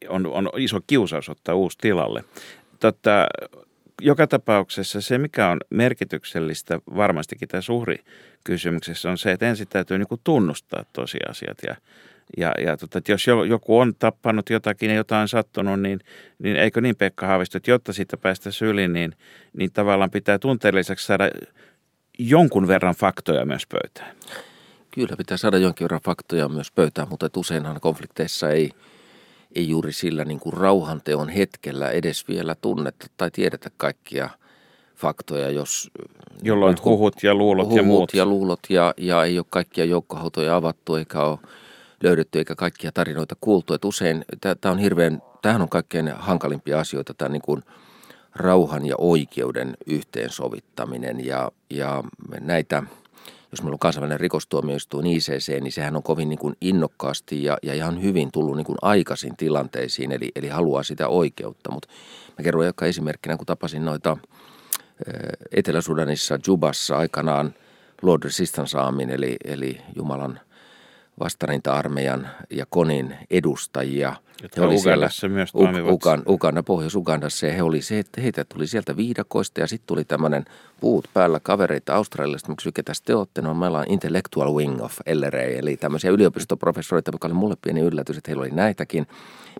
on, 0.09 0.27
on 0.27 0.51
iso 0.57 0.81
kiusaus 0.87 1.29
ottaa 1.29 1.55
uusi 1.55 1.79
tilalle. 1.79 2.25
Totta, 2.81 3.27
joka 4.03 4.27
tapauksessa 4.27 5.01
se, 5.01 5.19
mikä 5.19 5.49
on 5.49 5.59
merkityksellistä 5.71 6.81
varmastikin 6.97 7.49
tässä 7.49 7.73
uhrikysymyksessä, 7.73 9.11
on 9.11 9.19
se, 9.19 9.33
että 9.33 9.49
ensin 9.49 9.69
täytyy 9.69 9.99
niin 9.99 10.21
tunnustaa 10.25 10.85
tosiasiat 10.93 11.59
ja 11.67 11.77
ja, 12.37 12.53
ja 12.65 12.77
tota, 12.77 12.99
että 12.99 13.13
jos 13.13 13.27
joku 13.49 13.79
on 13.79 13.95
tappanut 13.95 14.51
jotakin 14.51 14.91
ja 14.91 14.97
jotain 14.97 15.29
sattunut, 15.29 15.81
niin, 15.81 16.01
niin 16.39 16.57
eikö 16.57 16.81
niin 16.81 16.97
Pekka 16.97 17.27
Haavisto, 17.27 17.59
että 17.59 17.71
jotta 17.71 17.93
siitä 17.93 18.17
päästä 18.17 18.51
syliin, 18.51 18.93
niin, 18.93 19.13
niin 19.53 19.73
tavallaan 19.73 20.11
pitää 20.11 20.39
tunteen 20.39 20.75
lisäksi 20.75 21.07
saada 21.07 21.31
jonkun 22.19 22.69
verran 22.69 22.95
faktoja 22.95 23.45
myös 23.45 23.67
pöytään. 23.67 24.17
Kyllä 24.91 25.17
pitää 25.17 25.37
saada 25.37 25.59
jonkin 25.59 25.85
verran 25.85 26.01
faktoja 26.05 26.49
myös 26.49 26.73
pöytään, 26.73 27.09
mutta 27.09 27.31
useinhan 27.37 27.81
konflikteissa 27.81 28.51
ei, 28.51 28.71
ei 29.57 29.69
juuri 29.69 29.93
sillä 29.93 30.25
niin 30.25 30.41
kuin 30.41 30.53
rauhanteon 30.53 31.29
hetkellä 31.29 31.91
edes 31.91 32.29
vielä 32.29 32.55
tunnetta 32.55 33.07
tai 33.17 33.31
tiedetä 33.31 33.71
kaikkia 33.77 34.31
faktoja, 34.97 35.51
jos... 35.51 35.91
Jolloin 36.43 36.77
huhut 36.85 37.23
ja 37.23 37.35
luulot 37.35 37.67
huhut 37.67 37.77
ja 37.77 37.83
muut. 37.83 38.15
ja 38.15 38.27
luulot 38.27 38.61
ja, 38.69 38.95
ja 38.97 39.25
ei 39.25 39.39
ole 39.39 39.47
kaikkia 39.51 39.85
joukkohautoja 39.85 40.57
avattu 40.57 40.95
eikä 40.95 41.21
ole 41.21 41.39
löydetty 42.03 42.39
eikä 42.39 42.55
kaikkia 42.55 42.93
tarinoita 42.93 43.37
kuultu. 43.41 43.75
Että 43.75 43.89
usein 43.89 44.25
tämä 44.61 44.73
on 44.73 44.79
hirveän, 44.79 45.23
tämähän 45.43 45.63
on 45.63 45.69
kaikkein 45.69 46.09
hankalimpia 46.09 46.81
asioita, 46.81 47.15
tämä 47.15 47.29
niin 47.29 47.43
kuin 47.43 47.63
rauhan 48.35 48.87
ja 48.87 48.95
oikeuden 48.99 49.77
yhteensovittaminen 49.87 51.27
ja, 51.27 51.53
ja 51.71 52.05
näitä– 52.41 52.83
jos 53.57 53.63
meillä 53.63 53.75
on 53.75 53.79
kansainvälinen 53.79 54.21
rikostuomioistuin 54.21 55.07
ICC, 55.07 55.61
niin 55.61 55.73
sehän 55.73 55.97
on 55.97 56.03
kovin 56.03 56.29
niin 56.29 56.39
kuin 56.39 56.57
innokkaasti 56.61 57.45
ja, 57.45 57.59
ja 57.63 57.75
ihan 57.75 58.03
hyvin 58.03 58.33
tullut 58.33 58.57
niin 58.57 58.65
kuin 58.67 58.79
aikaisin 58.83 59.37
tilanteisiin, 59.37 60.13
eli, 60.13 60.33
eli 60.37 60.49
haluaa 60.49 60.83
sitä 60.83 61.09
oikeutta. 61.09 61.71
Mutta 61.73 61.89
mä 62.39 62.43
kerron 62.43 62.67
joka 62.67 62.87
esimerkkinä, 62.87 63.37
kun 63.37 63.47
tapasin 63.47 63.85
noita 63.85 64.17
Etelä-Sudanissa, 65.53 66.39
Jubassa 66.47 66.99
aikanaan 66.99 67.55
Lord 68.03 68.23
Resistance 68.23 68.79
Armin, 68.79 69.11
eli, 69.11 69.37
eli 69.45 69.81
Jumalan 69.97 70.41
vastarinta-armeijan 71.21 72.29
ja 72.51 72.67
Konin 72.71 73.15
edustajia. 73.31 74.17
Jotka 74.43 74.61
he 74.61 74.67
oli 74.67 74.79
siellä, 74.79 75.09
myös 75.29 75.53
toimivat. 75.53 75.93
Ugan, 75.93 76.23
Uganda, 76.29 76.63
Pohjois-Ugandassa 76.63 77.47
ja 77.47 77.53
he 77.53 77.63
oli 77.63 77.83
se, 77.83 77.99
että 77.99 78.21
heitä 78.21 78.45
tuli 78.45 78.67
sieltä 78.67 78.97
viidakoista 78.97 79.61
ja 79.61 79.67
sitten 79.67 79.87
tuli 79.87 80.05
tämmöinen 80.05 80.45
puut 80.81 81.09
päällä 81.15 81.41
kavereita 81.41 81.95
Australiasta. 81.95 82.49
Mä 82.49 82.57
kysyin, 82.57 82.73
ketä 82.73 82.93
te 83.05 83.15
olette? 83.15 83.43
No, 83.43 83.55
meillä 83.55 83.79
on 83.79 83.85
Intellectual 83.89 84.55
Wing 84.55 84.83
of 84.83 84.99
LRA, 85.15 85.43
eli 85.43 85.77
tämmöisiä 85.77 86.11
yliopistoprofessoreita, 86.11 87.13
mikä 87.13 87.27
oli 87.27 87.35
mulle 87.35 87.57
pieni 87.63 87.81
yllätys, 87.81 88.17
että 88.17 88.31
heillä 88.31 88.41
oli 88.41 88.51
näitäkin. 88.51 89.07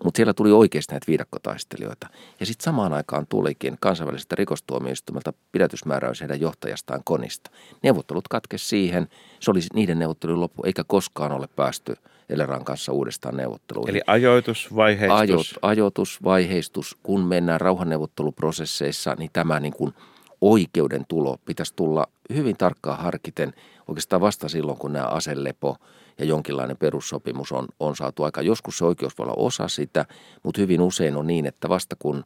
Mutta 0.03 0.17
siellä 0.17 0.33
tuli 0.33 0.51
oikeasti 0.51 0.93
näitä 0.93 1.07
viidakkotaistelijoita. 1.07 2.07
Ja 2.39 2.45
sitten 2.45 2.63
samaan 2.63 2.93
aikaan 2.93 3.27
tulikin 3.29 3.77
kansainvälisestä 3.79 4.35
rikostuomioistuimelta 4.35 5.33
pidätysmääräys 5.51 6.21
heidän 6.21 6.41
johtajastaan 6.41 7.01
Konista. 7.03 7.51
Neuvottelut 7.83 8.27
katkesi 8.27 8.67
siihen. 8.67 9.07
Se 9.39 9.51
oli 9.51 9.59
niiden 9.73 9.99
neuvottelujen 9.99 10.39
loppu, 10.41 10.63
eikä 10.65 10.83
koskaan 10.87 11.31
ole 11.31 11.47
päästy 11.55 11.95
Eleran 12.29 12.65
kanssa 12.65 12.91
uudestaan 12.91 13.37
neuvotteluihin. 13.37 13.89
Eli 13.89 14.01
ajoitus, 14.07 14.75
vaiheistus. 14.75 15.19
Ajot, 15.19 15.45
ajoitus, 15.61 16.23
vaiheistus. 16.23 16.97
Kun 17.03 17.21
mennään 17.21 17.61
rauhanneuvotteluprosesseissa, 17.61 19.15
niin 19.19 19.29
tämä 19.33 19.59
niin 19.59 19.73
kuin 19.73 19.93
oikeuden 20.41 21.05
tulo 21.07 21.37
pitäisi 21.45 21.73
tulla 21.75 22.07
hyvin 22.33 22.57
tarkkaan 22.57 22.99
harkiten 22.99 23.53
oikeastaan 23.87 24.21
vasta 24.21 24.49
silloin, 24.49 24.77
kun 24.77 24.93
nämä 24.93 25.05
aselepo 25.05 25.75
ja 26.17 26.25
jonkinlainen 26.25 26.77
perussopimus 26.77 27.51
on, 27.51 27.67
on 27.79 27.95
saatu 27.95 28.23
aika. 28.23 28.41
Joskus 28.41 28.77
se 28.77 28.85
oikeus 28.85 29.17
voi 29.17 29.23
olla 29.23 29.33
osa 29.37 29.67
sitä, 29.67 30.05
mutta 30.43 30.61
hyvin 30.61 30.81
usein 30.81 31.17
on 31.17 31.27
niin, 31.27 31.45
että 31.45 31.69
vasta 31.69 31.95
kun 31.99 32.23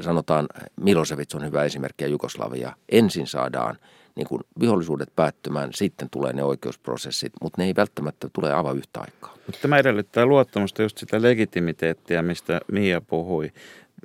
sanotaan, 0.00 0.46
Milosevic 0.80 1.34
on 1.34 1.44
hyvä 1.44 1.64
esimerkki 1.64 2.04
ja 2.04 2.08
Jugoslavia, 2.08 2.72
ensin 2.88 3.26
saadaan 3.26 3.78
niin 4.16 4.26
kuin 4.26 4.40
vihollisuudet 4.60 5.16
päättymään, 5.16 5.70
sitten 5.74 6.10
tulee 6.10 6.32
ne 6.32 6.42
oikeusprosessit, 6.44 7.32
mutta 7.42 7.62
ne 7.62 7.66
ei 7.66 7.74
välttämättä 7.76 8.28
tule 8.32 8.52
aivan 8.54 8.76
yhtä 8.76 9.00
aikaa. 9.00 9.34
Mutta 9.46 9.60
tämä 9.62 9.78
edellyttää 9.78 10.26
luottamusta, 10.26 10.82
just 10.82 10.98
sitä 10.98 11.22
legitimiteettiä, 11.22 12.22
mistä 12.22 12.60
Mia 12.72 13.00
puhui. 13.00 13.52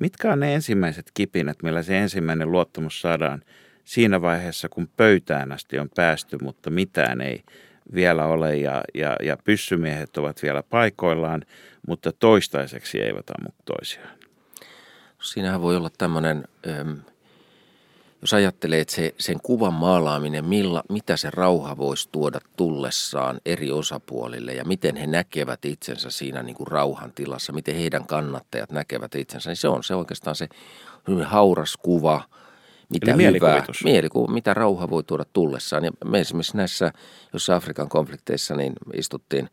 Mitkä 0.01 0.33
on 0.33 0.39
ne 0.39 0.53
ensimmäiset 0.53 1.11
kipinät, 1.13 1.57
millä 1.63 1.83
se 1.83 1.97
ensimmäinen 1.97 2.51
luottamus 2.51 3.01
saadaan 3.01 3.43
siinä 3.83 4.21
vaiheessa, 4.21 4.69
kun 4.69 4.89
pöytään 4.97 5.51
asti 5.51 5.79
on 5.79 5.89
päästy, 5.95 6.37
mutta 6.41 6.69
mitään 6.69 7.21
ei 7.21 7.43
vielä 7.93 8.25
ole 8.25 8.57
ja, 8.57 8.81
ja, 8.93 9.15
ja 9.23 9.37
pyssymiehet 9.43 10.17
ovat 10.17 10.43
vielä 10.43 10.63
paikoillaan, 10.63 11.41
mutta 11.87 12.11
toistaiseksi 12.11 13.01
eivät 13.01 13.29
ammu 13.29 13.49
toisiaan? 13.65 14.17
Siinähän 15.21 15.61
voi 15.61 15.75
olla 15.75 15.89
tämmöinen 15.97 16.43
jos 18.21 18.33
ajattelee, 18.33 18.79
että 18.79 18.95
se, 18.95 19.15
sen 19.19 19.37
kuvan 19.43 19.73
maalaaminen, 19.73 20.45
milla, 20.45 20.83
mitä 20.89 21.17
se 21.17 21.29
rauha 21.31 21.77
voisi 21.77 22.09
tuoda 22.11 22.39
tullessaan 22.57 23.41
eri 23.45 23.71
osapuolille 23.71 24.53
ja 24.53 24.65
miten 24.65 24.95
he 24.95 25.07
näkevät 25.07 25.65
itsensä 25.65 26.09
siinä 26.09 26.43
niin 26.43 26.55
kuin 26.55 26.67
rauhan 26.67 27.11
tilassa, 27.11 27.53
miten 27.53 27.75
heidän 27.75 28.07
kannattajat 28.07 28.71
näkevät 28.71 29.15
itsensä, 29.15 29.49
niin 29.49 29.57
se 29.57 29.67
on 29.67 29.83
se 29.83 29.95
oikeastaan 29.95 30.35
se 30.35 30.49
hyvin 31.07 31.25
hauras 31.25 31.77
kuva, 31.77 32.23
mitä 32.89 33.11
Eli 33.11 33.33
hyvää, 33.33 33.65
mielikuva, 33.83 34.33
mitä 34.33 34.53
rauha 34.53 34.89
voi 34.89 35.03
tuoda 35.03 35.25
tullessaan. 35.33 35.83
Ja 35.83 35.91
me 36.05 36.19
esimerkiksi 36.19 36.57
näissä, 36.57 36.91
jos 37.33 37.49
Afrikan 37.49 37.89
konflikteissa, 37.89 38.55
niin 38.55 38.73
istuttiin 38.93 39.49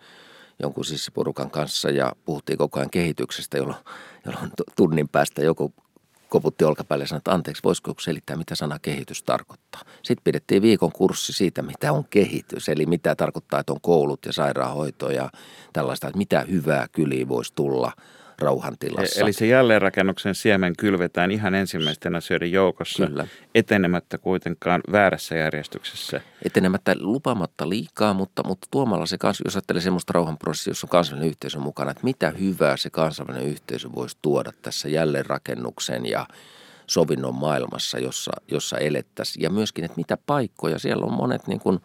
jonkun 0.63 0.85
sissiporukan 0.85 1.51
kanssa 1.51 1.91
ja 1.91 2.13
puhuttiin 2.25 2.59
koko 2.59 2.79
ajan 2.79 2.91
kehityksestä, 2.91 3.59
jolloin, 3.59 3.79
jolloin 4.27 4.51
tunnin 4.77 5.09
päästä 5.09 5.43
joku 5.43 5.75
koputti 6.29 6.65
olkapäälle 6.65 7.03
ja 7.03 7.09
sanoi, 7.09 7.19
että 7.19 7.33
anteeksi, 7.33 7.63
voisiko 7.63 7.95
selittää, 8.01 8.37
mitä 8.37 8.55
sana 8.55 8.79
kehitys 8.79 9.23
tarkoittaa. 9.23 9.81
Sitten 10.03 10.25
pidettiin 10.25 10.63
viikon 10.63 10.93
kurssi 10.93 11.33
siitä, 11.33 11.63
mitä 11.63 11.93
on 11.93 12.05
kehitys, 12.11 12.69
eli 12.69 12.87
mitä 12.87 13.15
tarkoittaa, 13.15 13.61
että 13.61 13.73
on 13.73 13.81
koulut 13.81 14.27
ja 14.27 14.33
sairaanhoito 14.33 15.11
ja 15.11 15.31
tällaista, 15.73 16.07
että 16.07 16.19
mitä 16.19 16.41
hyvää 16.41 16.87
kyliä 16.93 17.29
voisi 17.29 17.53
tulla– 17.55 17.93
rauhantilassa. 18.39 19.21
Eli 19.21 19.33
se 19.33 19.47
jälleenrakennuksen 19.47 20.35
siemen 20.35 20.73
kylvetään 20.79 21.31
ihan 21.31 21.55
ensimmäisten 21.55 22.15
asioiden 22.15 22.53
joukossa, 22.53 23.07
Kyllä. 23.07 23.27
etenemättä 23.55 24.19
kuitenkaan 24.19 24.81
väärässä 24.93 25.37
järjestyksessä. 25.37 26.21
Etenemättä 26.45 26.95
lupamatta 27.01 27.69
liikaa, 27.69 28.15
mutta, 28.15 28.43
mutta 28.47 28.69
tuomalla 28.71 29.07
se, 29.07 29.17
jos 29.45 29.57
ajattelee 29.57 29.83
semmoista 29.83 30.13
rauhanprosessia, 30.13 30.71
jossa 30.71 30.85
on 30.85 30.89
kansainvälinen 30.89 31.31
yhteisö 31.31 31.59
mukana, 31.59 31.91
että 31.91 32.05
mitä 32.05 32.31
hyvää 32.31 32.77
se 32.77 32.91
kansainvälinen 32.91 33.49
yhteisö 33.49 33.89
voisi 33.95 34.17
tuoda 34.23 34.53
tässä 34.63 34.89
jälleenrakennuksen 34.89 36.07
ja 36.07 36.27
sovinnon 36.87 37.35
maailmassa, 37.35 37.99
jossa, 37.99 38.33
jossa 38.51 38.79
elettäisiin. 38.79 39.43
Ja 39.43 39.51
myöskin, 39.51 39.85
että 39.85 39.97
mitä 39.97 40.19
paikkoja, 40.27 40.79
siellä 40.79 41.07
on 41.07 41.13
monet 41.13 41.47
niin 41.47 41.61
kuin 41.61 41.79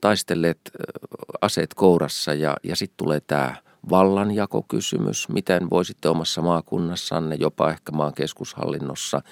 taistelleet 0.00 0.60
aseet 1.40 1.74
kourassa 1.74 2.34
ja, 2.34 2.56
ja 2.62 2.76
sitten 2.76 2.96
tulee 2.96 3.20
tämä– 3.20 3.54
vallanjakokysymys, 3.90 5.28
miten 5.28 5.70
voisitte 5.70 6.08
omassa 6.08 6.42
maakunnassanne, 6.42 7.34
jopa 7.34 7.70
ehkä 7.70 7.92
maan 7.92 8.14
keskushallinnossa, 8.14 9.22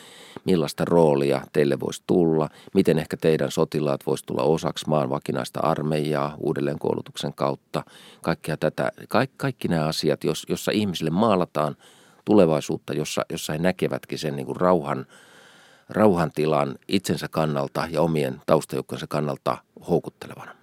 millaista 0.45 0.85
roolia 0.85 1.43
teille 1.53 1.81
voisi 1.81 2.03
tulla, 2.07 2.49
miten 2.75 2.99
ehkä 2.99 3.17
teidän 3.17 3.51
sotilaat 3.51 4.07
voisi 4.07 4.27
tulla 4.27 4.43
osaksi 4.43 4.89
maan 4.89 5.11
vakinaista 5.11 5.61
armeijaa 5.61 6.35
uudelleenkoulutuksen 6.39 7.35
kautta. 7.35 7.85
Kaikkea 8.23 8.57
tätä, 8.57 8.93
kaikki, 9.09 9.35
kaikki 9.37 9.69
nämä 9.69 9.87
asiat, 9.87 10.25
jos, 10.25 10.47
jossa 10.49 10.73
ihmisille 10.73 11.11
maalataan 11.11 11.77
tulevaisuutta, 12.25 12.93
jossa, 12.93 13.23
jossa 13.31 13.53
he 13.53 13.59
näkevätkin 13.59 14.19
sen 14.19 14.37
niin 14.37 14.47
kuin 14.47 14.57
rauhan, 14.57 15.07
rauhantilan 15.89 16.79
itsensä 16.89 17.29
kannalta 17.31 17.89
ja 17.91 18.03
omien 18.03 18.41
taustajoukkojensa 18.47 19.07
kannalta 19.07 19.59
houkuttelevana. 19.89 20.55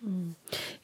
Mm. 0.00 0.34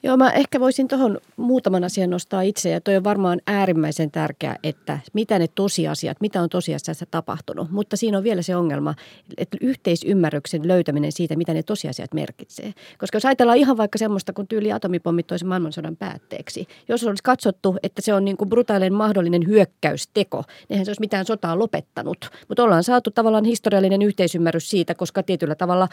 Joo, 0.02 0.16
mä 0.16 0.30
ehkä 0.30 0.60
voisin 0.60 0.88
tuohon 0.88 1.18
muutaman 1.36 1.84
asian 1.84 2.10
nostaa 2.10 2.42
itse 2.42 2.70
ja 2.70 2.80
toi 2.80 2.96
on 2.96 3.04
varmaan 3.04 3.40
äärimmäisen 3.46 4.10
tärkeää, 4.10 4.56
että 4.62 4.98
mitä 5.12 5.38
ne 5.38 5.46
tosiasiat, 5.54 6.20
mitä 6.20 6.42
on 6.42 6.48
tosiasiassa 6.48 7.06
tapahtunut. 7.10 7.70
Mutta 7.70 7.96
siinä 7.96 8.18
on 8.18 8.24
vielä 8.24 8.42
se 8.42 8.56
ongelma, 8.56 8.94
että 9.38 9.56
yhteisymmärryksen 9.60 10.68
löytäminen 10.68 11.12
siitä, 11.12 11.36
mitä 11.36 11.54
ne 11.54 11.62
tosiasiat 11.62 12.14
merkitsee. 12.14 12.74
Koska 12.98 13.16
jos 13.16 13.24
ajatellaan 13.24 13.58
ihan 13.58 13.76
vaikka 13.76 13.98
semmoista, 13.98 14.32
kun 14.32 14.48
tyyli 14.48 14.72
atomipommit 14.72 15.26
toisen 15.26 15.48
maailmansodan 15.48 15.96
päätteeksi. 15.96 16.66
Jos 16.88 17.04
olisi 17.04 17.22
katsottu, 17.22 17.76
että 17.82 18.02
se 18.02 18.14
on 18.14 18.24
niin 18.24 18.36
kuin 18.36 18.48
brutaalinen 18.50 18.94
mahdollinen 18.94 19.46
hyökkäysteko, 19.46 20.36
niin 20.36 20.66
eihän 20.70 20.84
se 20.84 20.90
olisi 20.90 21.00
mitään 21.00 21.24
sotaa 21.24 21.58
lopettanut. 21.58 22.30
Mutta 22.48 22.62
ollaan 22.62 22.84
saatu 22.84 23.10
tavallaan 23.10 23.44
historiallinen 23.44 24.02
yhteisymmärrys 24.02 24.70
siitä, 24.70 24.94
koska 24.94 25.22
tietyllä 25.22 25.54
tavalla, 25.54 25.88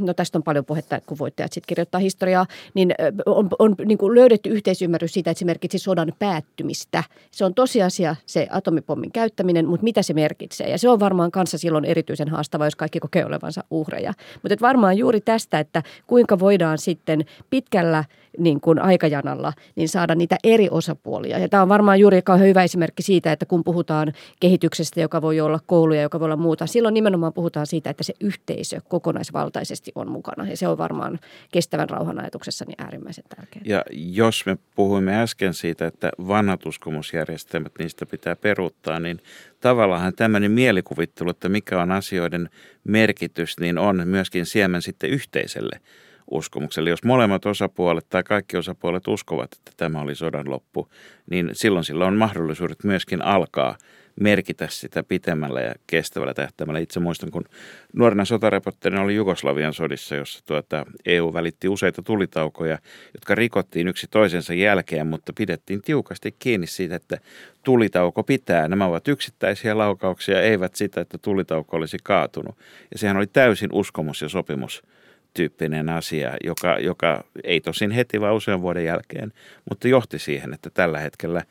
no 0.00 0.14
tästä 0.14 0.38
on 0.38 0.42
paljon 0.42 0.64
puhetta, 0.64 1.00
kun 1.00 1.18
voittajat 1.18 1.52
sitten 1.52 1.68
kirjoittaa 1.68 1.98
historiaa, 1.98 2.46
niin 2.74 2.93
on, 3.26 3.48
on 3.58 3.74
niin 3.84 3.98
kuin 3.98 4.14
löydetty 4.14 4.50
yhteisymmärrys 4.50 5.12
siitä, 5.12 5.30
että 5.30 5.38
se 5.38 5.44
merkitsi 5.44 5.78
sodan 5.78 6.12
päättymistä. 6.18 7.04
Se 7.30 7.44
on 7.44 7.54
tosiasia 7.54 8.16
se 8.26 8.46
atomipommin 8.50 9.12
käyttäminen, 9.12 9.66
mutta 9.66 9.84
mitä 9.84 10.02
se 10.02 10.14
merkitsee? 10.14 10.70
Ja 10.70 10.78
se 10.78 10.88
on 10.88 11.00
varmaan 11.00 11.30
kanssa 11.30 11.58
silloin 11.58 11.84
erityisen 11.84 12.28
haastava, 12.28 12.64
jos 12.64 12.76
kaikki 12.76 13.00
kokee 13.00 13.24
olevansa 13.24 13.64
uhreja. 13.70 14.12
Mutta 14.42 14.56
varmaan 14.60 14.98
juuri 14.98 15.20
tästä, 15.20 15.58
että 15.58 15.82
kuinka 16.06 16.38
voidaan 16.38 16.78
sitten 16.78 17.24
pitkällä– 17.50 18.04
niin 18.38 18.60
kuin 18.60 18.82
aikajanalla, 18.82 19.52
niin 19.76 19.88
saada 19.88 20.14
niitä 20.14 20.36
eri 20.44 20.68
osapuolia. 20.70 21.38
Ja 21.38 21.48
tämä 21.48 21.62
on 21.62 21.68
varmaan 21.68 22.00
juuri 22.00 22.20
hyvä 22.38 22.62
esimerkki 22.62 23.02
siitä, 23.02 23.32
että 23.32 23.46
kun 23.46 23.64
puhutaan 23.64 24.12
kehityksestä, 24.40 25.00
joka 25.00 25.22
voi 25.22 25.40
olla 25.40 25.60
kouluja, 25.66 26.02
joka 26.02 26.20
voi 26.20 26.24
olla 26.24 26.36
muuta, 26.36 26.66
silloin 26.66 26.94
nimenomaan 26.94 27.32
puhutaan 27.32 27.66
siitä, 27.66 27.90
että 27.90 28.04
se 28.04 28.14
yhteisö 28.20 28.80
kokonaisvaltaisesti 28.88 29.92
on 29.94 30.10
mukana. 30.10 30.48
Ja 30.48 30.56
se 30.56 30.68
on 30.68 30.78
varmaan 30.78 31.18
kestävän 31.52 31.90
rauhan 31.90 32.20
ajatuksessa 32.20 32.64
niin 32.68 32.83
äärimmäisen 32.84 33.24
tärkeää. 33.36 33.62
Ja 33.64 33.84
jos 33.90 34.46
me 34.46 34.56
puhuimme 34.74 35.22
äsken 35.22 35.54
siitä, 35.54 35.86
että 35.86 36.10
vanhat 36.28 36.66
uskomusjärjestelmät, 36.66 37.72
niistä 37.78 38.06
pitää 38.06 38.36
peruuttaa, 38.36 39.00
niin 39.00 39.20
tavallaan 39.60 40.14
tämmöinen 40.14 40.50
mielikuvittelu, 40.50 41.30
että 41.30 41.48
mikä 41.48 41.82
on 41.82 41.92
asioiden 41.92 42.50
merkitys, 42.84 43.60
niin 43.60 43.78
on 43.78 44.08
myöskin 44.08 44.46
siemen 44.46 44.82
sitten 44.82 45.10
yhteiselle 45.10 45.80
uskomukselle. 46.30 46.90
Jos 46.90 47.04
molemmat 47.04 47.46
osapuolet 47.46 48.06
tai 48.08 48.22
kaikki 48.22 48.56
osapuolet 48.56 49.08
uskovat, 49.08 49.52
että 49.52 49.72
tämä 49.76 50.00
oli 50.00 50.14
sodan 50.14 50.50
loppu, 50.50 50.88
niin 51.30 51.50
silloin 51.52 51.84
sillä 51.84 52.06
on 52.06 52.16
mahdollisuudet 52.16 52.84
myöskin 52.84 53.22
alkaa 53.22 53.76
merkitä 54.20 54.68
sitä 54.70 55.02
pitemmällä 55.02 55.60
ja 55.60 55.74
kestävällä 55.86 56.34
tähtäimellä. 56.34 56.80
Itse 56.80 57.00
muistan, 57.00 57.30
kun 57.30 57.44
nuorena 57.92 58.24
sotareportterina 58.24 59.02
oli 59.02 59.14
Jugoslavian 59.14 59.72
sodissa, 59.72 60.16
jossa 60.16 60.40
tuota 60.46 60.86
EU 61.06 61.32
välitti 61.32 61.68
useita 61.68 62.02
tulitaukoja, 62.02 62.78
jotka 63.14 63.34
rikottiin 63.34 63.88
yksi 63.88 64.06
toisensa 64.10 64.54
jälkeen, 64.54 65.06
mutta 65.06 65.32
pidettiin 65.32 65.82
tiukasti 65.82 66.34
kiinni 66.38 66.66
siitä, 66.66 66.96
että 66.96 67.18
tulitauko 67.64 68.22
pitää. 68.22 68.68
Nämä 68.68 68.86
ovat 68.86 69.08
yksittäisiä 69.08 69.78
laukauksia, 69.78 70.42
eivät 70.42 70.74
sitä, 70.74 71.00
että 71.00 71.18
tulitauko 71.18 71.76
olisi 71.76 71.96
kaatunut. 72.02 72.58
Ja 72.92 72.98
sehän 72.98 73.16
oli 73.16 73.26
täysin 73.26 73.70
uskomus 73.72 74.22
ja 74.22 74.28
sopimus 74.28 74.82
tyyppinen 75.34 75.88
asia, 75.88 76.36
joka, 76.44 76.78
joka 76.78 77.24
ei 77.44 77.60
tosin 77.60 77.90
heti, 77.90 78.20
vaan 78.20 78.34
usean 78.34 78.62
vuoden 78.62 78.84
jälkeen, 78.84 79.32
mutta 79.70 79.88
johti 79.88 80.18
siihen, 80.18 80.54
että 80.54 80.70
tällä 80.70 80.98
hetkellä 80.98 81.42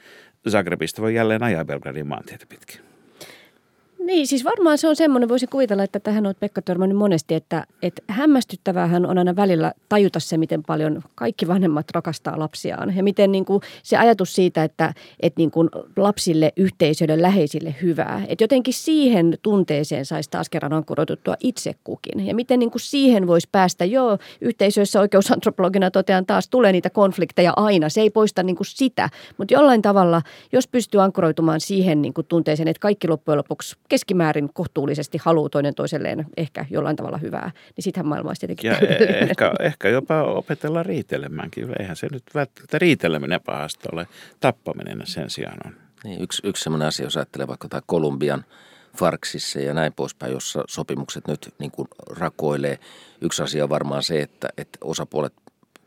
Zagrebista 0.49 1.01
voi 1.01 1.15
jälleen 1.15 1.43
ajaa 1.43 1.65
Belgradin 1.65 2.07
maantietä 2.07 2.45
pitkin. 2.49 2.92
Niin, 4.05 4.27
siis 4.27 4.43
varmaan 4.43 4.77
se 4.77 4.87
on 4.87 4.95
semmoinen, 4.95 5.29
voisin 5.29 5.49
kuvitella, 5.49 5.83
että 5.83 5.99
tähän 5.99 6.25
on 6.25 6.33
Pekka 6.39 6.61
törmännyt 6.61 6.97
monesti, 6.97 7.35
että, 7.35 7.65
että 7.81 8.01
hämmästyttävähän 8.07 9.05
on 9.05 9.17
aina 9.17 9.35
välillä 9.35 9.73
tajuta 9.89 10.19
se, 10.19 10.37
miten 10.37 10.63
paljon 10.63 11.01
kaikki 11.15 11.47
vanhemmat 11.47 11.85
rakastaa 11.91 12.39
lapsiaan. 12.39 12.95
Ja 12.95 13.03
miten 13.03 13.31
niin 13.31 13.45
kuin 13.45 13.61
se 13.83 13.97
ajatus 13.97 14.35
siitä, 14.35 14.63
että, 14.63 14.93
että 15.19 15.39
niin 15.39 15.51
kuin 15.51 15.69
lapsille, 15.97 16.53
yhteisöille, 16.57 17.21
läheisille 17.21 17.75
hyvää. 17.81 18.21
Että 18.27 18.43
jotenkin 18.43 18.73
siihen 18.73 19.37
tunteeseen 19.41 20.05
saisi 20.05 20.29
taas 20.29 20.49
kerran 20.49 20.73
ankkuroituttua 20.73 21.35
itse 21.39 21.75
kukin. 21.83 22.27
Ja 22.27 22.35
miten 22.35 22.59
niin 22.59 22.71
kuin 22.71 22.81
siihen 22.81 23.27
voisi 23.27 23.49
päästä, 23.51 23.85
joo, 23.85 24.17
yhteisöissä 24.41 24.99
oikeusantropologina 24.99 25.91
totean 25.91 26.25
taas, 26.25 26.49
tulee 26.49 26.71
niitä 26.71 26.89
konflikteja 26.89 27.53
aina. 27.55 27.89
Se 27.89 28.01
ei 28.01 28.09
poista 28.09 28.43
niin 28.43 28.55
kuin 28.55 28.67
sitä, 28.67 29.09
mutta 29.37 29.53
jollain 29.53 29.81
tavalla, 29.81 30.21
jos 30.51 30.67
pystyy 30.67 31.01
ankkuroitumaan 31.01 31.59
siihen 31.59 32.01
niin 32.01 32.13
kuin 32.13 32.27
tunteeseen, 32.27 32.67
että 32.67 32.81
kaikki 32.81 33.07
loppujen 33.07 33.37
lopuksi 33.37 33.75
keskimäärin 33.93 34.49
kohtuullisesti 34.53 35.17
haluaa 35.21 35.49
toinen 35.49 35.75
toiselleen 35.75 36.25
ehkä 36.37 36.65
jollain 36.69 36.95
tavalla 36.95 37.17
hyvää, 37.17 37.51
niin 37.75 37.83
sittenhän 37.83 38.07
maailma 38.07 38.29
olisi 38.29 38.39
tietenkin 38.39 38.67
ja 38.71 38.77
e- 38.99 39.27
ehkä, 39.29 39.51
ehkä 39.59 39.89
jopa 39.89 40.23
opetella 40.23 40.83
riitelemäänkin. 40.83 41.69
Eihän 41.79 41.95
se 41.95 42.07
nyt 42.11 42.23
välttämättä 42.35 42.79
riiteleminen 42.79 43.41
pahasta 43.45 43.89
ole. 43.91 44.07
Tappaminen 44.39 45.01
sen 45.03 45.29
sijaan 45.29 45.57
on. 45.65 45.73
Niin, 46.03 46.21
yksi, 46.21 46.41
yksi 46.47 46.63
sellainen 46.63 46.87
asia, 46.87 47.05
jos 47.05 47.17
ajattelee 47.17 47.47
vaikka 47.47 47.67
tämä 47.67 47.81
Kolumbian 47.85 48.45
Farksissa 48.97 49.59
ja 49.59 49.73
näin 49.73 49.93
poispäin, 49.93 50.31
jossa 50.31 50.63
sopimukset 50.67 51.27
nyt 51.27 51.53
niin 51.59 51.71
kuin 51.71 51.87
rakoilee. 52.09 52.79
Yksi 53.21 53.43
asia 53.43 53.63
on 53.63 53.69
varmaan 53.69 54.03
se, 54.03 54.21
että, 54.21 54.49
että 54.57 54.79
osapuolet 54.81 55.33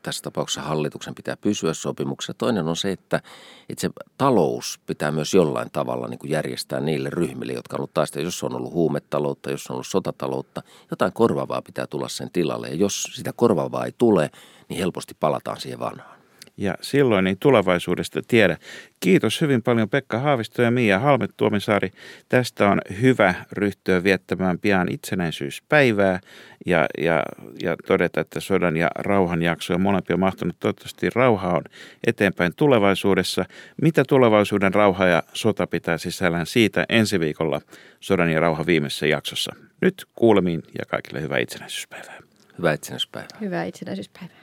tässä 0.07 0.23
tapauksessa 0.23 0.63
hallituksen 0.63 1.15
pitää 1.15 1.37
pysyä 1.37 1.75
sopimuksessa. 1.75 2.35
Toinen 2.35 2.69
on 2.69 2.77
se, 2.77 2.93
että, 2.93 3.21
että 3.69 3.81
se 3.81 3.91
talous 4.19 4.81
pitää 4.87 5.11
myös 5.13 5.35
jollain 5.35 5.71
tavalla 5.71 6.09
niin 6.09 6.19
kuin 6.19 6.31
järjestää 6.31 6.81
niille 6.81 7.11
ryhmille, 7.11 7.53
jotka 7.53 7.77
on 7.77 7.81
ollut 7.81 7.95
taistelua. 7.95 8.25
Jos 8.25 8.43
on 8.43 8.55
ollut 8.55 8.73
huumetaloutta, 8.73 9.51
jos 9.51 9.67
on 9.67 9.75
ollut 9.75 9.87
sotataloutta, 9.87 10.63
jotain 10.91 11.13
korvaavaa 11.13 11.63
pitää 11.63 11.87
tulla 11.87 12.09
sen 12.09 12.31
tilalle. 12.31 12.69
Ja 12.69 12.75
jos 12.75 13.03
sitä 13.03 13.33
korvaavaa 13.33 13.85
ei 13.85 13.93
tule, 13.99 14.31
niin 14.69 14.79
helposti 14.79 15.17
palataan 15.21 15.61
siihen 15.61 15.79
vanhaan 15.79 16.16
ja 16.57 16.75
silloin 16.81 17.27
ei 17.27 17.37
tulevaisuudesta 17.41 18.21
tiedä. 18.29 18.57
Kiitos 19.01 19.41
hyvin 19.41 19.63
paljon 19.63 19.89
Pekka 19.89 20.19
Haavisto 20.19 20.63
ja 20.63 20.71
Mia 20.71 20.99
Halmet-Tuomisaari. 20.99 21.91
Tästä 22.29 22.69
on 22.69 22.81
hyvä 23.01 23.35
ryhtyä 23.53 24.03
viettämään 24.03 24.59
pian 24.59 24.93
itsenäisyyspäivää 24.93 26.21
ja, 26.67 26.87
ja, 26.99 27.23
ja 27.63 27.77
todeta, 27.87 28.21
että 28.21 28.41
sodan 28.41 28.77
ja 28.77 28.91
rauhan 28.99 29.43
jaksoja 29.43 29.79
molempia 29.79 30.17
on 30.17 30.21
mahtunut. 30.21 30.57
Toivottavasti 30.61 31.11
rauha 31.15 31.49
on 31.49 31.63
eteenpäin 32.07 32.53
tulevaisuudessa. 32.57 33.45
Mitä 33.83 34.05
tulevaisuuden 34.09 34.75
rauha 34.75 35.07
ja 35.07 35.23
sota 35.33 35.67
pitää 35.67 35.99
sisällään 35.99 36.47
siitä 36.47 36.85
ensi 36.89 37.21
viikolla 37.21 37.61
sodan 38.01 38.31
ja 38.31 38.41
rauhan 38.41 38.67
viimeisessä 38.67 39.07
jaksossa. 39.07 39.53
Nyt 39.81 40.07
kuulemiin 40.15 40.63
ja 40.79 40.85
kaikille 40.89 41.21
hyvää 41.23 41.39
itsenäisyyspäivää. 41.39 42.19
Hyvää 42.59 42.73
itsenäisyyspäivää. 42.73 43.39
Hyvää 43.41 43.65
itsenäisyyspäivää. 43.65 44.37